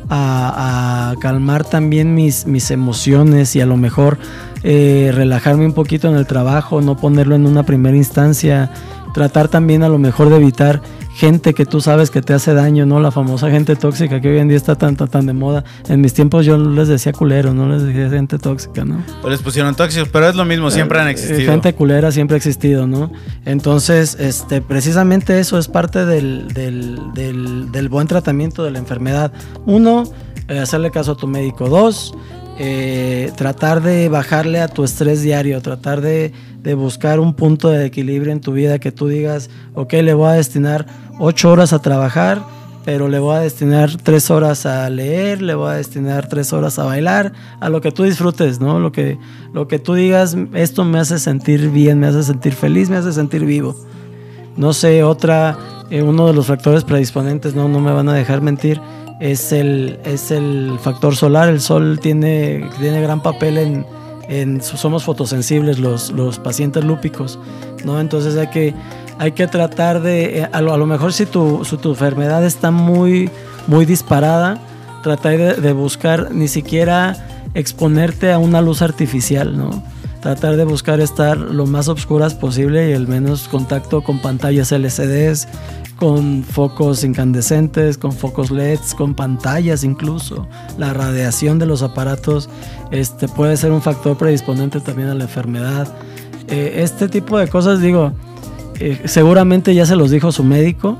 a, 0.09 1.15
calmar 1.21 1.65
también 1.65 2.15
mis, 2.15 2.47
mis, 2.47 2.71
emociones 2.71 3.57
y 3.57 3.61
a 3.61 3.67
lo 3.67 3.77
mejor 3.77 4.19
eh, 4.65 5.13
relajarme 5.15 5.67
un 5.67 5.75
poquito 5.75 6.09
en 6.09 6.17
el 6.17 6.27
trabajo, 6.27 6.81
no 6.81 6.97
ponerlo 6.97 7.35
en 7.35 7.47
una 7.47 7.65
primera 7.65 7.97
instancia, 7.97 8.71
tratar 9.13 9.49
también 9.49 9.83
a 9.83 9.89
lo 9.89 9.99
mejor 9.99 10.31
de 10.31 10.37
evitar 10.37 10.83
gente 11.15 11.55
que 11.55 11.65
tú 11.65 11.81
sabes 11.81 12.11
que 12.11 12.23
te 12.23 12.35
hace 12.35 12.55
daño, 12.55 12.87
¿no? 12.87 12.99
La 12.99 13.13
famosa 13.13 13.49
gente 13.51 13.77
tóxica 13.77 14.21
que 14.21 14.29
hoy 14.29 14.39
en 14.39 14.49
día 14.49 14.57
está 14.57 14.75
tan, 14.75 14.97
tan, 14.97 15.27
de 15.27 15.33
moda. 15.33 15.65
En 15.89 16.01
mis 16.01 16.13
tiempos 16.13 16.45
yo 16.45 16.59
les 16.59 16.89
decía 16.89 17.13
culero, 17.13 17.55
no 17.55 17.69
les 17.69 17.83
decía 17.83 18.11
gente 18.11 18.39
tóxica, 18.39 18.85
¿no? 18.85 19.05
O 19.23 19.31
les 19.31 19.41
pusieron 19.41 19.75
tóxicos, 19.77 20.09
pero 20.09 20.29
es 20.29 20.35
lo 20.35 20.45
mismo, 20.45 20.71
siempre 20.71 20.99
han 20.99 21.09
eh, 21.09 21.13
existido. 21.13 21.53
Gente 21.53 21.75
culera 21.75 22.11
siempre 22.11 22.35
ha 22.35 22.39
existido, 22.39 22.87
¿no? 22.87 23.13
Entonces, 23.45 24.17
este, 24.19 24.61
precisamente 24.61 25.39
eso 25.39 25.59
es 25.59 25.69
parte 25.69 26.05
del, 26.05 26.49
del, 26.49 27.89
buen 27.89 28.09
tratamiento 28.09 28.65
de 28.65 28.73
la 28.73 28.79
enfermedad. 28.79 29.31
Uno, 29.67 30.05
eh, 30.49 30.59
hacerle 30.59 30.91
caso 30.91 31.13
a 31.13 31.17
tu 31.17 31.29
médico. 31.29 31.69
Dos, 31.69 32.15
eh, 32.59 33.33
tratar 33.37 33.83
de 33.83 34.09
bajarle 34.09 34.61
a 34.61 34.69
tu 34.69 34.85
estrés 34.85 35.23
diario, 35.23 35.61
tratar 35.61 36.01
de 36.01 36.33
de 36.65 36.73
buscar 36.73 37.21
un 37.21 37.35
punto 37.35 37.69
de 37.69 37.85
equilibrio 37.85 38.33
en 38.33 38.41
tu 38.41 38.53
vida 38.53 38.79
que 38.79 38.91
tú 38.91 39.07
digas, 39.07 39.51
ok, 39.75 39.93
le 40.03 40.15
voy 40.15 40.31
a 40.31 40.33
destinar 40.33 40.87
ocho 41.19 41.53
horas 41.53 41.75
a 41.75 41.83
trabajar, 41.83 42.43
pero 42.87 43.09
le 43.09 43.19
voy 43.19 43.37
a 43.37 43.41
destinar 43.41 43.91
tres 44.03 44.31
horas 44.31 44.65
a 44.65 44.89
leer, 44.89 45.43
le 45.43 45.55
voy 45.55 45.73
a 45.73 45.75
destinar 45.75 46.27
tres 46.27 46.55
horas 46.55 46.79
a 46.79 46.85
bailar, 46.85 47.35
a 47.61 47.69
lo 47.69 47.83
que 47.83 47.93
tú 47.93 48.05
disfrutes, 48.05 48.61
¿no? 48.61 48.81
Lo 48.81 48.93
que, 48.93 49.19
lo 49.53 49.69
que 49.69 49.79
tú 49.79 49.93
digas, 49.93 50.39
esto 50.55 50.87
me 50.87 50.99
hace 50.99 51.19
sentir 51.19 51.69
bien, 51.69 52.01
me 52.01 52.07
hace 52.07 52.23
sentir 52.23 52.55
feliz, 52.55 52.89
me 52.89 52.97
hace 52.97 53.13
sentir 53.13 53.45
vivo. 53.45 53.77
No 54.57 54.73
sé, 54.73 55.03
otra, 55.03 55.59
eh, 55.91 56.03
uno 56.03 56.27
de 56.27 56.33
los 56.33 56.47
factores 56.47 56.83
predisponentes, 56.83 57.55
no, 57.55 57.69
no 57.69 57.79
me 57.79 57.93
van 57.93 58.09
a 58.09 58.15
dejar 58.15 58.41
mentir, 58.41 58.81
es 59.21 59.53
el, 59.53 59.99
es 60.05 60.31
el 60.31 60.79
factor 60.81 61.17
solar. 61.17 61.49
El 61.49 61.61
sol 61.61 61.99
tiene, 62.01 62.69
tiene 62.81 63.01
gran 63.01 63.23
papel 63.23 63.85
en, 64.29 64.63
somos 64.63 65.05
fotosensibles 65.05 65.79
los, 65.79 66.11
los 66.11 66.39
pacientes 66.39 66.85
lúpicos, 66.85 67.39
¿no? 67.85 68.01
Entonces 68.01 68.37
hay 68.37 68.49
que, 68.49 68.75
hay 69.19 69.33
que 69.33 69.47
tratar 69.47 70.01
de, 70.01 70.41
eh, 70.41 70.49
a 70.51 70.61
lo, 70.61 70.73
a 70.73 70.79
lo 70.79 70.87
mejor 70.87 71.13
si 71.13 71.27
tu, 71.27 71.63
tu, 71.81 71.91
enfermedad 71.91 72.45
está 72.45 72.71
muy, 72.71 73.31
muy 73.67 73.85
disparada, 73.85 74.59
tratar 75.03 75.61
de, 75.61 75.73
buscar 75.73 76.33
ni 76.33 76.49
siquiera 76.49 77.17
exponerte 77.55 78.33
a 78.33 78.39
una 78.39 78.63
luz 78.63 78.83
artificial, 78.83 79.57
¿no? 79.57 79.83
Tratar 80.23 80.57
de 80.57 80.65
buscar 80.65 81.01
estar 81.01 81.37
lo 81.37 81.67
más 81.67 81.89
oscuras 81.89 82.35
posible 82.35 82.89
y 82.89 82.93
el 82.93 83.07
menos 83.07 83.47
contacto 83.47 84.03
con 84.03 84.21
pantallas 84.21 84.73
LCDs, 84.73 85.47
con 85.99 86.43
focos 86.43 87.05
incandescentes, 87.05 87.99
con 87.99 88.13
focos 88.13 88.51
LEDs, 88.51 88.95
con 88.95 89.15
pantallas 89.15 89.85
incluso. 89.85 90.47
La 90.79 90.93
radiación 90.93 91.59
de 91.59 91.67
los 91.67 91.83
aparatos 91.83 92.49
este, 92.91 93.29
puede 93.29 93.57
ser 93.57 93.73
un 93.73 93.83
factor 93.83 94.17
predisponente 94.17 94.81
también 94.81 95.09
a 95.09 95.15
la 95.15 95.25
enfermedad. 95.25 95.89
Eh, 96.49 96.83
este 96.83 97.09
tipo 97.09 97.39
de 97.39 97.49
cosas, 97.49 97.81
digo, 97.81 98.13
eh, 98.81 99.03
seguramente 99.05 99.75
ya 99.75 99.87
se 99.87 99.97
los 99.97 100.11
dijo 100.11 100.33
su 100.33 100.45
médico. 100.45 100.99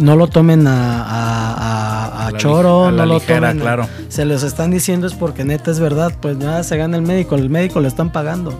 No 0.00 0.16
lo 0.16 0.26
tomen 0.26 0.64
a, 0.66 2.32
choro, 2.36 2.90
no 2.90 3.06
lo 3.06 3.20
tomen. 3.20 3.60
Claro. 3.60 3.86
se 4.08 4.24
los 4.24 4.42
están 4.42 4.72
diciendo 4.72 5.06
es 5.06 5.14
porque 5.14 5.44
neta 5.44 5.70
es 5.70 5.78
verdad. 5.78 6.12
Pues 6.20 6.36
nada, 6.36 6.64
se 6.64 6.76
gana 6.76 6.96
el 6.96 7.02
médico, 7.02 7.36
el 7.36 7.48
médico 7.48 7.80
le 7.80 7.88
están 7.88 8.10
pagando. 8.10 8.58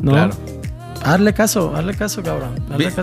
¿no? 0.00 0.12
Claro. 0.12 0.34
Hazle 1.04 1.34
caso, 1.34 1.74
hazle 1.74 1.94
caso, 1.94 2.22
cabrón. 2.22 2.54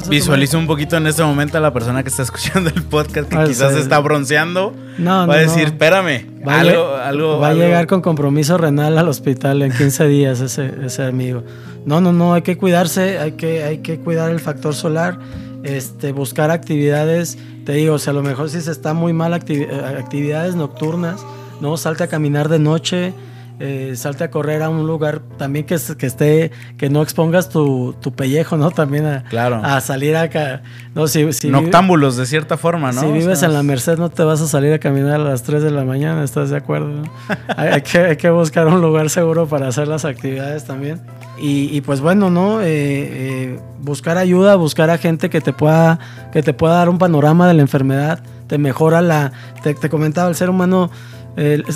visualiza 0.10 0.58
un 0.58 0.68
poquito 0.68 0.98
en 0.98 1.08
este 1.08 1.24
momento 1.24 1.58
a 1.58 1.62
la 1.62 1.74
persona 1.74 2.02
que 2.04 2.10
está 2.10 2.24
escuchando 2.24 2.70
el 2.70 2.84
podcast 2.84 3.30
que 3.30 3.44
quizás 3.46 3.74
está 3.74 4.00
bronceando. 4.00 4.74
No, 4.98 5.28
va 5.28 5.36
a 5.36 5.38
decir, 5.38 5.66
espérame, 5.66 6.26
va 6.48 6.62
algo, 6.62 6.96
algo, 6.96 7.40
Va 7.40 7.50
a 7.50 7.54
llegar 7.54 7.88
con 7.88 8.02
compromiso 8.02 8.58
renal 8.58 8.98
al 8.98 9.08
hospital 9.08 9.62
en 9.62 9.72
15 9.72 10.08
días 10.08 10.40
ese, 10.40 10.74
ese 10.86 11.04
amigo. 11.04 11.44
No, 11.86 12.02
no, 12.02 12.14
no, 12.14 12.34
hay 12.34 12.42
que 12.42 12.58
cuidarse, 12.58 13.20
hay 13.20 13.34
que, 13.34 13.64
hay 13.64 13.80
que 13.80 14.00
cuidar 14.00 14.32
el 14.32 14.40
factor 14.40 14.76
solar, 14.76 15.20
este, 15.64 16.12
buscar 16.12 16.52
actividades. 16.52 17.38
Te 17.66 17.74
digo, 17.74 17.96
o 17.96 18.00
sea, 18.00 18.12
a 18.12 18.14
lo 18.14 18.24
mejor 18.24 18.50
si 18.50 18.62
se 18.62 18.72
está 18.72 18.94
muy 18.94 19.14
mal 19.14 19.34
actividades 19.34 20.56
nocturnas, 20.56 21.22
¿no? 21.62 21.76
Salte 21.78 22.04
a 22.04 22.08
caminar 22.08 22.50
de 22.50 22.60
noche 22.60 23.14
eh, 23.60 23.94
salte 23.96 24.24
a 24.24 24.32
correr 24.32 24.62
a 24.62 24.70
un 24.70 24.88
lugar 24.88 25.20
también 25.38 25.66
que, 25.66 25.78
que 25.98 26.06
esté, 26.06 26.52
que 26.78 26.90
no 26.90 27.02
expongas 27.02 27.50
tu, 27.50 27.94
pellejo, 28.16 28.56
¿no? 28.56 28.72
También 28.72 29.06
a, 29.06 29.24
claro. 29.26 29.62
a 29.64 29.82
salir 29.82 30.16
acá. 30.16 30.62
No, 30.96 31.08
si, 31.08 31.34
si 31.34 31.50
Noctámbulos, 31.50 32.16
de 32.16 32.26
cierta 32.26 32.56
forma, 32.56 32.94
¿no? 32.94 33.02
Si 33.02 33.08
vives 33.08 33.44
en 33.44 33.54
la 33.54 33.62
Merced, 33.62 33.98
no 33.98 34.10
te 34.10 34.24
vas 34.24 34.40
a 34.42 34.48
salir 34.48 34.72
a 34.74 34.80
caminar 34.80 35.16
a 35.16 35.24
las 35.24 35.44
3 35.44 35.62
de 35.62 35.72
la 35.72 35.84
mañana, 35.84 36.24
¿estás 36.24 36.50
de 36.50 36.58
acuerdo? 36.58 37.04
hay, 37.58 37.82
que, 37.82 38.30
buscar 38.30 38.68
un 38.68 38.82
lugar 38.82 39.10
seguro 39.10 39.48
para 39.48 39.68
hacer 39.68 39.88
las 39.88 40.06
actividades 40.06 40.64
también. 40.64 41.02
Y, 41.42 41.80
pues 41.82 42.02
bueno, 42.02 42.30
¿no? 42.30 42.62
Eh, 42.62 42.68
eh, 42.68 43.60
buscar 43.80 44.18
ayuda, 44.18 44.56
buscar 44.56 44.90
a 44.90 44.98
gente 44.98 45.30
que 45.30 45.40
te 45.42 45.54
pueda, 45.54 46.00
que 46.34 46.44
te 46.44 46.54
pueda 46.54 46.76
dar 46.76 46.90
un 46.90 46.98
panorama 46.98 47.48
de 47.48 47.54
la 47.54 47.62
enfermedad, 47.62 48.20
te 48.48 48.58
mejora 48.58 49.02
la. 49.02 49.32
Te, 49.64 49.74
te 49.74 49.90
comentaba, 49.90 50.28
el 50.28 50.36
ser 50.36 50.50
humano 50.50 50.92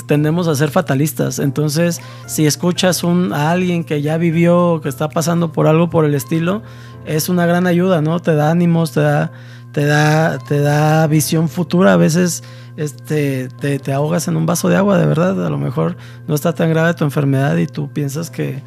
tendemos 0.07 0.47
a 0.47 0.55
ser 0.55 0.69
fatalistas. 0.69 1.39
Entonces, 1.39 2.01
si 2.25 2.45
escuchas 2.45 3.03
un, 3.03 3.33
a 3.33 3.51
alguien 3.51 3.83
que 3.83 4.01
ya 4.01 4.17
vivió, 4.17 4.81
que 4.81 4.89
está 4.89 5.09
pasando 5.09 5.51
por 5.51 5.67
algo 5.67 5.89
por 5.89 6.05
el 6.05 6.15
estilo, 6.15 6.61
es 7.05 7.29
una 7.29 7.45
gran 7.45 7.67
ayuda, 7.67 8.01
¿no? 8.01 8.19
Te 8.19 8.35
da 8.35 8.51
ánimos, 8.51 8.91
te 8.91 9.01
da, 9.01 9.31
te 9.71 9.85
da, 9.85 10.37
te 10.39 10.59
da 10.59 11.07
visión 11.07 11.49
futura. 11.49 11.93
A 11.93 11.97
veces 11.97 12.43
este, 12.77 13.49
te, 13.59 13.79
te 13.79 13.93
ahogas 13.93 14.27
en 14.27 14.37
un 14.37 14.45
vaso 14.45 14.69
de 14.69 14.77
agua, 14.77 14.97
de 14.97 15.05
verdad. 15.05 15.45
A 15.45 15.49
lo 15.49 15.57
mejor 15.57 15.97
no 16.27 16.35
está 16.35 16.53
tan 16.53 16.69
grave 16.69 16.93
tu 16.93 17.03
enfermedad 17.03 17.55
y 17.57 17.67
tú 17.67 17.91
piensas 17.91 18.29
que, 18.29 18.61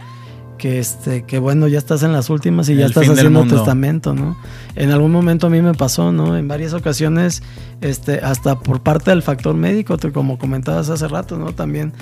que 0.57 0.79
este 0.79 1.23
que 1.25 1.39
bueno 1.39 1.69
ya 1.69 1.79
estás 1.79 2.03
en 2.03 2.13
las 2.13 2.31
últimas 2.31 2.69
y 2.69 2.77
ya 2.77 2.87
estás 2.87 3.09
haciendo 3.09 3.45
testamento 3.45 4.15
no 4.15 4.37
en 4.75 4.91
algún 4.91 5.13
momento 5.13 5.47
a 5.47 5.51
mí 5.51 5.63
me 5.63 5.75
pasó 5.75 6.13
no 6.13 6.37
en 6.37 6.49
varias 6.49 6.73
ocasiones 6.73 7.43
este 7.81 8.21
hasta 8.21 8.59
por 8.59 8.83
parte 8.83 9.11
del 9.11 9.23
factor 9.23 9.55
médico 9.55 9.97
como 10.13 10.39
comentabas 10.39 10.89
hace 10.91 11.09
rato 11.09 11.39
no 11.39 11.53
también 11.53 11.93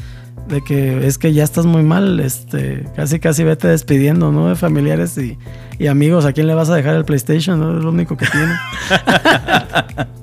de 0.48 0.62
que 0.62 1.06
es 1.06 1.18
que 1.18 1.32
ya 1.32 1.44
estás 1.44 1.66
muy 1.66 1.82
mal 1.82 2.20
este 2.20 2.86
casi 2.96 3.18
casi 3.18 3.44
vete 3.44 3.68
despidiendo 3.68 4.32
no 4.32 4.48
de 4.48 4.56
familiares 4.56 5.16
y, 5.18 5.38
y 5.78 5.86
amigos 5.86 6.24
a 6.24 6.32
quién 6.32 6.46
le 6.46 6.54
vas 6.54 6.70
a 6.70 6.74
dejar 6.74 6.96
el 6.96 7.04
PlayStation 7.04 7.58
no 7.58 7.78
es 7.78 7.84
lo 7.84 7.90
único 7.90 8.16
que 8.16 8.26
tiene. 8.26 8.54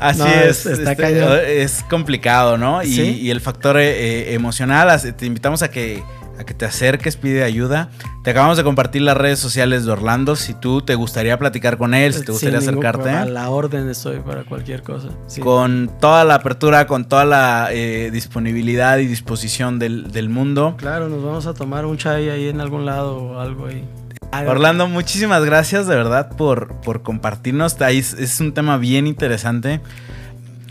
Así 0.00 0.22
es, 0.22 0.64
está 0.64 0.92
este, 0.92 1.62
es 1.62 1.84
complicado, 1.88 2.56
¿no? 2.56 2.82
Y, 2.82 3.30
el 3.30 3.40
factor 3.40 3.76
eh, 3.78 4.32
emocional, 4.32 4.98
te 5.14 5.26
invitamos 5.26 5.62
a 5.62 5.70
que 5.70 6.02
a 6.40 6.44
que 6.44 6.54
te 6.54 6.64
acerques, 6.64 7.16
pide 7.16 7.44
ayuda. 7.44 7.90
Te 8.24 8.30
acabamos 8.30 8.56
de 8.56 8.64
compartir 8.64 9.02
las 9.02 9.16
redes 9.16 9.38
sociales 9.38 9.84
de 9.84 9.92
Orlando. 9.92 10.36
Si 10.36 10.54
tú 10.54 10.80
te 10.80 10.94
gustaría 10.94 11.38
platicar 11.38 11.76
con 11.76 11.92
él, 11.92 12.14
si 12.14 12.24
te 12.24 12.32
gustaría 12.32 12.58
acercarte. 12.58 13.10
A 13.10 13.26
la 13.26 13.50
orden 13.50 13.88
estoy 13.90 14.20
para 14.20 14.44
cualquier 14.44 14.82
cosa. 14.82 15.08
Con 15.40 15.90
toda 16.00 16.24
la 16.24 16.36
apertura, 16.36 16.86
con 16.86 17.04
toda 17.04 17.26
la 17.26 17.68
eh, 17.72 18.10
disponibilidad 18.10 18.98
y 18.98 19.06
disposición 19.06 19.78
del, 19.78 20.28
mundo. 20.30 20.76
Claro, 20.78 21.08
nos 21.08 21.22
vamos 21.22 21.46
a 21.46 21.54
tomar 21.54 21.84
un 21.84 21.98
chai 21.98 22.30
ahí 22.30 22.48
en 22.48 22.60
algún 22.60 22.86
lado 22.86 23.16
o 23.16 23.38
algo 23.38 23.66
ahí. 23.66 23.84
Orlando, 24.32 24.86
muchísimas 24.86 25.44
gracias 25.44 25.86
de 25.88 25.96
verdad 25.96 26.34
por, 26.36 26.80
por 26.80 27.02
compartirnos. 27.02 27.76
es 27.80 28.40
un 28.40 28.54
tema 28.54 28.78
bien 28.78 29.06
interesante 29.06 29.80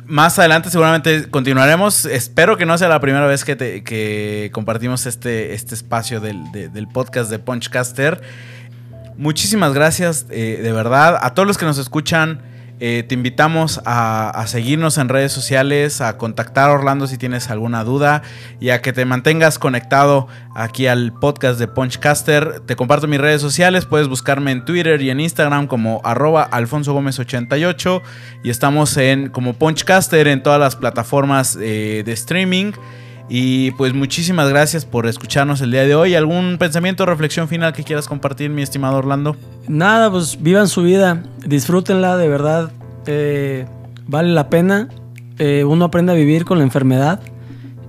más 0.10 0.38
adelante 0.40 0.70
seguramente 0.70 1.30
continuaremos. 1.30 2.06
Espero 2.06 2.58
que 2.58 2.66
no 2.66 2.78
sea 2.78 2.90
la 2.90 3.00
primera 3.00 3.28
vez 3.28 3.46
que, 3.46 4.50
compartimos 4.52 5.06
este, 5.06 5.54
este 5.54 5.76
espacio 5.76 6.20
del, 6.20 6.52
del, 6.52 6.88
podcast 6.88 7.30
de 7.30 7.40
Punchcaster. 7.40 8.22
Muchísimas 9.16 9.74
gracias, 9.74 10.26
eh, 10.30 10.60
de 10.62 10.72
verdad. 10.72 11.20
A 11.22 11.34
todos 11.34 11.48
los 11.48 11.58
que 11.58 11.66
nos 11.66 11.78
escuchan, 11.78 12.42
eh, 12.82 13.04
te 13.08 13.14
invitamos 13.14 13.82
a, 13.86 14.44
seguirnos 14.48 14.98
en 14.98 15.10
redes 15.10 15.34
sociales, 15.34 16.00
a 16.00 16.18
contactar 16.18 16.70
a 16.70 16.74
Orlando 16.74 17.08
si 17.08 17.18
tienes 17.18 17.50
alguna 17.50 17.84
duda 17.84 18.22
y 18.62 18.70
a 18.70 18.82
que 18.82 18.94
te 18.94 19.04
mantengas 19.04 19.60
conectado 19.60 20.28
aquí 20.56 20.88
al 20.88 21.12
podcast 21.12 21.60
de 21.60 21.68
Punchcaster. 21.68 22.62
Te 22.62 22.78
comparto 22.78 23.08
mis 23.08 23.20
redes 23.20 23.42
sociales, 23.42 23.86
puedes 23.86 24.08
buscarme 24.08 24.52
en 24.52 24.64
Twitter 24.64 25.02
y 25.02 25.10
en 25.10 25.20
Instagram 25.20 25.68
como 25.68 26.02
arroba 26.06 26.44
Alfonso 26.44 26.94
Gómez 26.94 27.20
88 27.20 28.02
y 28.44 28.50
estamos 28.50 28.96
en 28.96 29.30
como 29.30 29.56
Punchcaster 29.56 30.28
en 30.28 30.42
todas 30.42 30.60
las 30.60 30.78
plataformas 30.78 31.58
eh, 31.60 32.04
de 32.06 32.12
streaming. 32.14 32.72
Y 33.30 33.72
pues 33.72 33.94
muchísimas 33.94 34.50
gracias 34.50 34.86
por 34.86 35.06
escucharnos 35.06 35.62
el 35.62 35.70
día 35.70 35.86
de 35.86 35.94
hoy. 35.94 36.16
¿Algún 36.16 36.58
pensamiento 36.58 37.04
o 37.04 37.06
reflexión 37.06 37.48
final 37.48 37.74
que 37.74 37.84
quieras 37.84 38.08
compartir, 38.08 38.50
mi 38.50 38.64
estimado 38.64 38.98
Orlando? 38.98 39.36
Nada, 39.68 40.10
pues 40.10 40.42
vivan 40.42 40.68
su 40.68 40.82
vida, 40.82 41.22
disfrútenla, 41.46 42.18
de 42.18 42.28
verdad. 42.28 42.72
Eh, 43.06 43.68
vale 44.08 44.30
la 44.30 44.50
pena. 44.50 44.90
Eh, 45.38 45.64
uno 45.64 45.86
aprende 45.86 46.12
a 46.12 46.16
vivir 46.16 46.44
con 46.44 46.58
la 46.58 46.64
enfermedad 46.64 47.22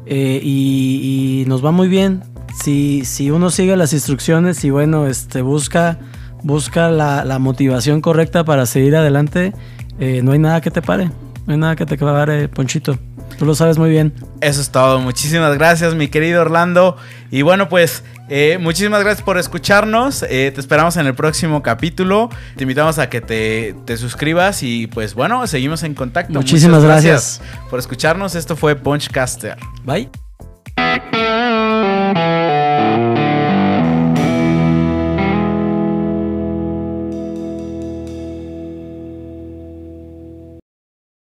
eh, 0.05 0.41
y, 0.43 1.45
nos 1.47 1.64
va 1.64 1.70
muy 1.70 1.88
bien. 1.88 2.22
Si, 2.62 3.07
si, 3.07 3.30
uno 3.30 3.49
sigue 3.49 3.74
las 3.76 3.95
instrucciones 3.95 4.62
y 4.64 4.70
bueno, 4.70 5.07
este, 5.07 5.41
busca, 5.41 5.99
busca 6.43 6.91
la, 6.91 7.38
motivación 7.38 8.03
correcta 8.03 8.45
para 8.45 8.66
seguir 8.66 8.95
adelante, 8.95 9.55
no 9.99 10.32
hay 10.32 10.38
nada 10.38 10.61
que 10.61 10.70
te 10.70 10.82
pare. 10.82 11.11
No 11.47 11.55
hay 11.55 11.59
nada 11.59 11.76
que 11.76 11.86
te 11.86 11.97
pare, 11.97 12.49
Ponchito. 12.49 12.99
Tú 13.39 13.47
lo 13.47 13.55
sabes 13.55 13.78
muy 13.78 13.91
bien. 13.91 14.12
Eso 14.41 14.61
es 14.61 14.70
todo. 14.70 14.99
Muchísimas 15.01 15.57
gracias, 15.57 15.95
mi 15.95 16.09
querido 16.09 16.43
Orlando. 16.43 16.97
Y 17.31 17.43
bueno, 17.43 17.68
pues 17.68 18.03
eh, 18.28 18.59
muchísimas 18.61 19.01
gracias 19.01 19.22
por 19.22 19.39
escucharnos. 19.39 20.22
Eh, 20.24 20.53
te 20.55 20.61
esperamos 20.61 20.97
en 20.97 21.07
el 21.07 21.14
próximo 21.14 21.62
capítulo. 21.62 22.31
Te 22.57 22.64
invitamos 22.64 22.99
a 22.99 23.09
que 23.09 23.20
te, 23.20 23.97
suscribas 23.97 24.62
y 24.62 24.87
pues 24.87 25.14
bueno, 25.14 25.47
seguimos 25.47 25.83
en 25.83 25.95
contacto. 25.95 26.33
Muchísimas 26.33 26.85
gracias. 26.85 27.41
por 27.68 27.78
escucharnos. 27.78 28.35
Esto 28.35 28.57
fue 28.57 28.76
Punchcaster. 28.76 29.57
Bye. 29.85 30.11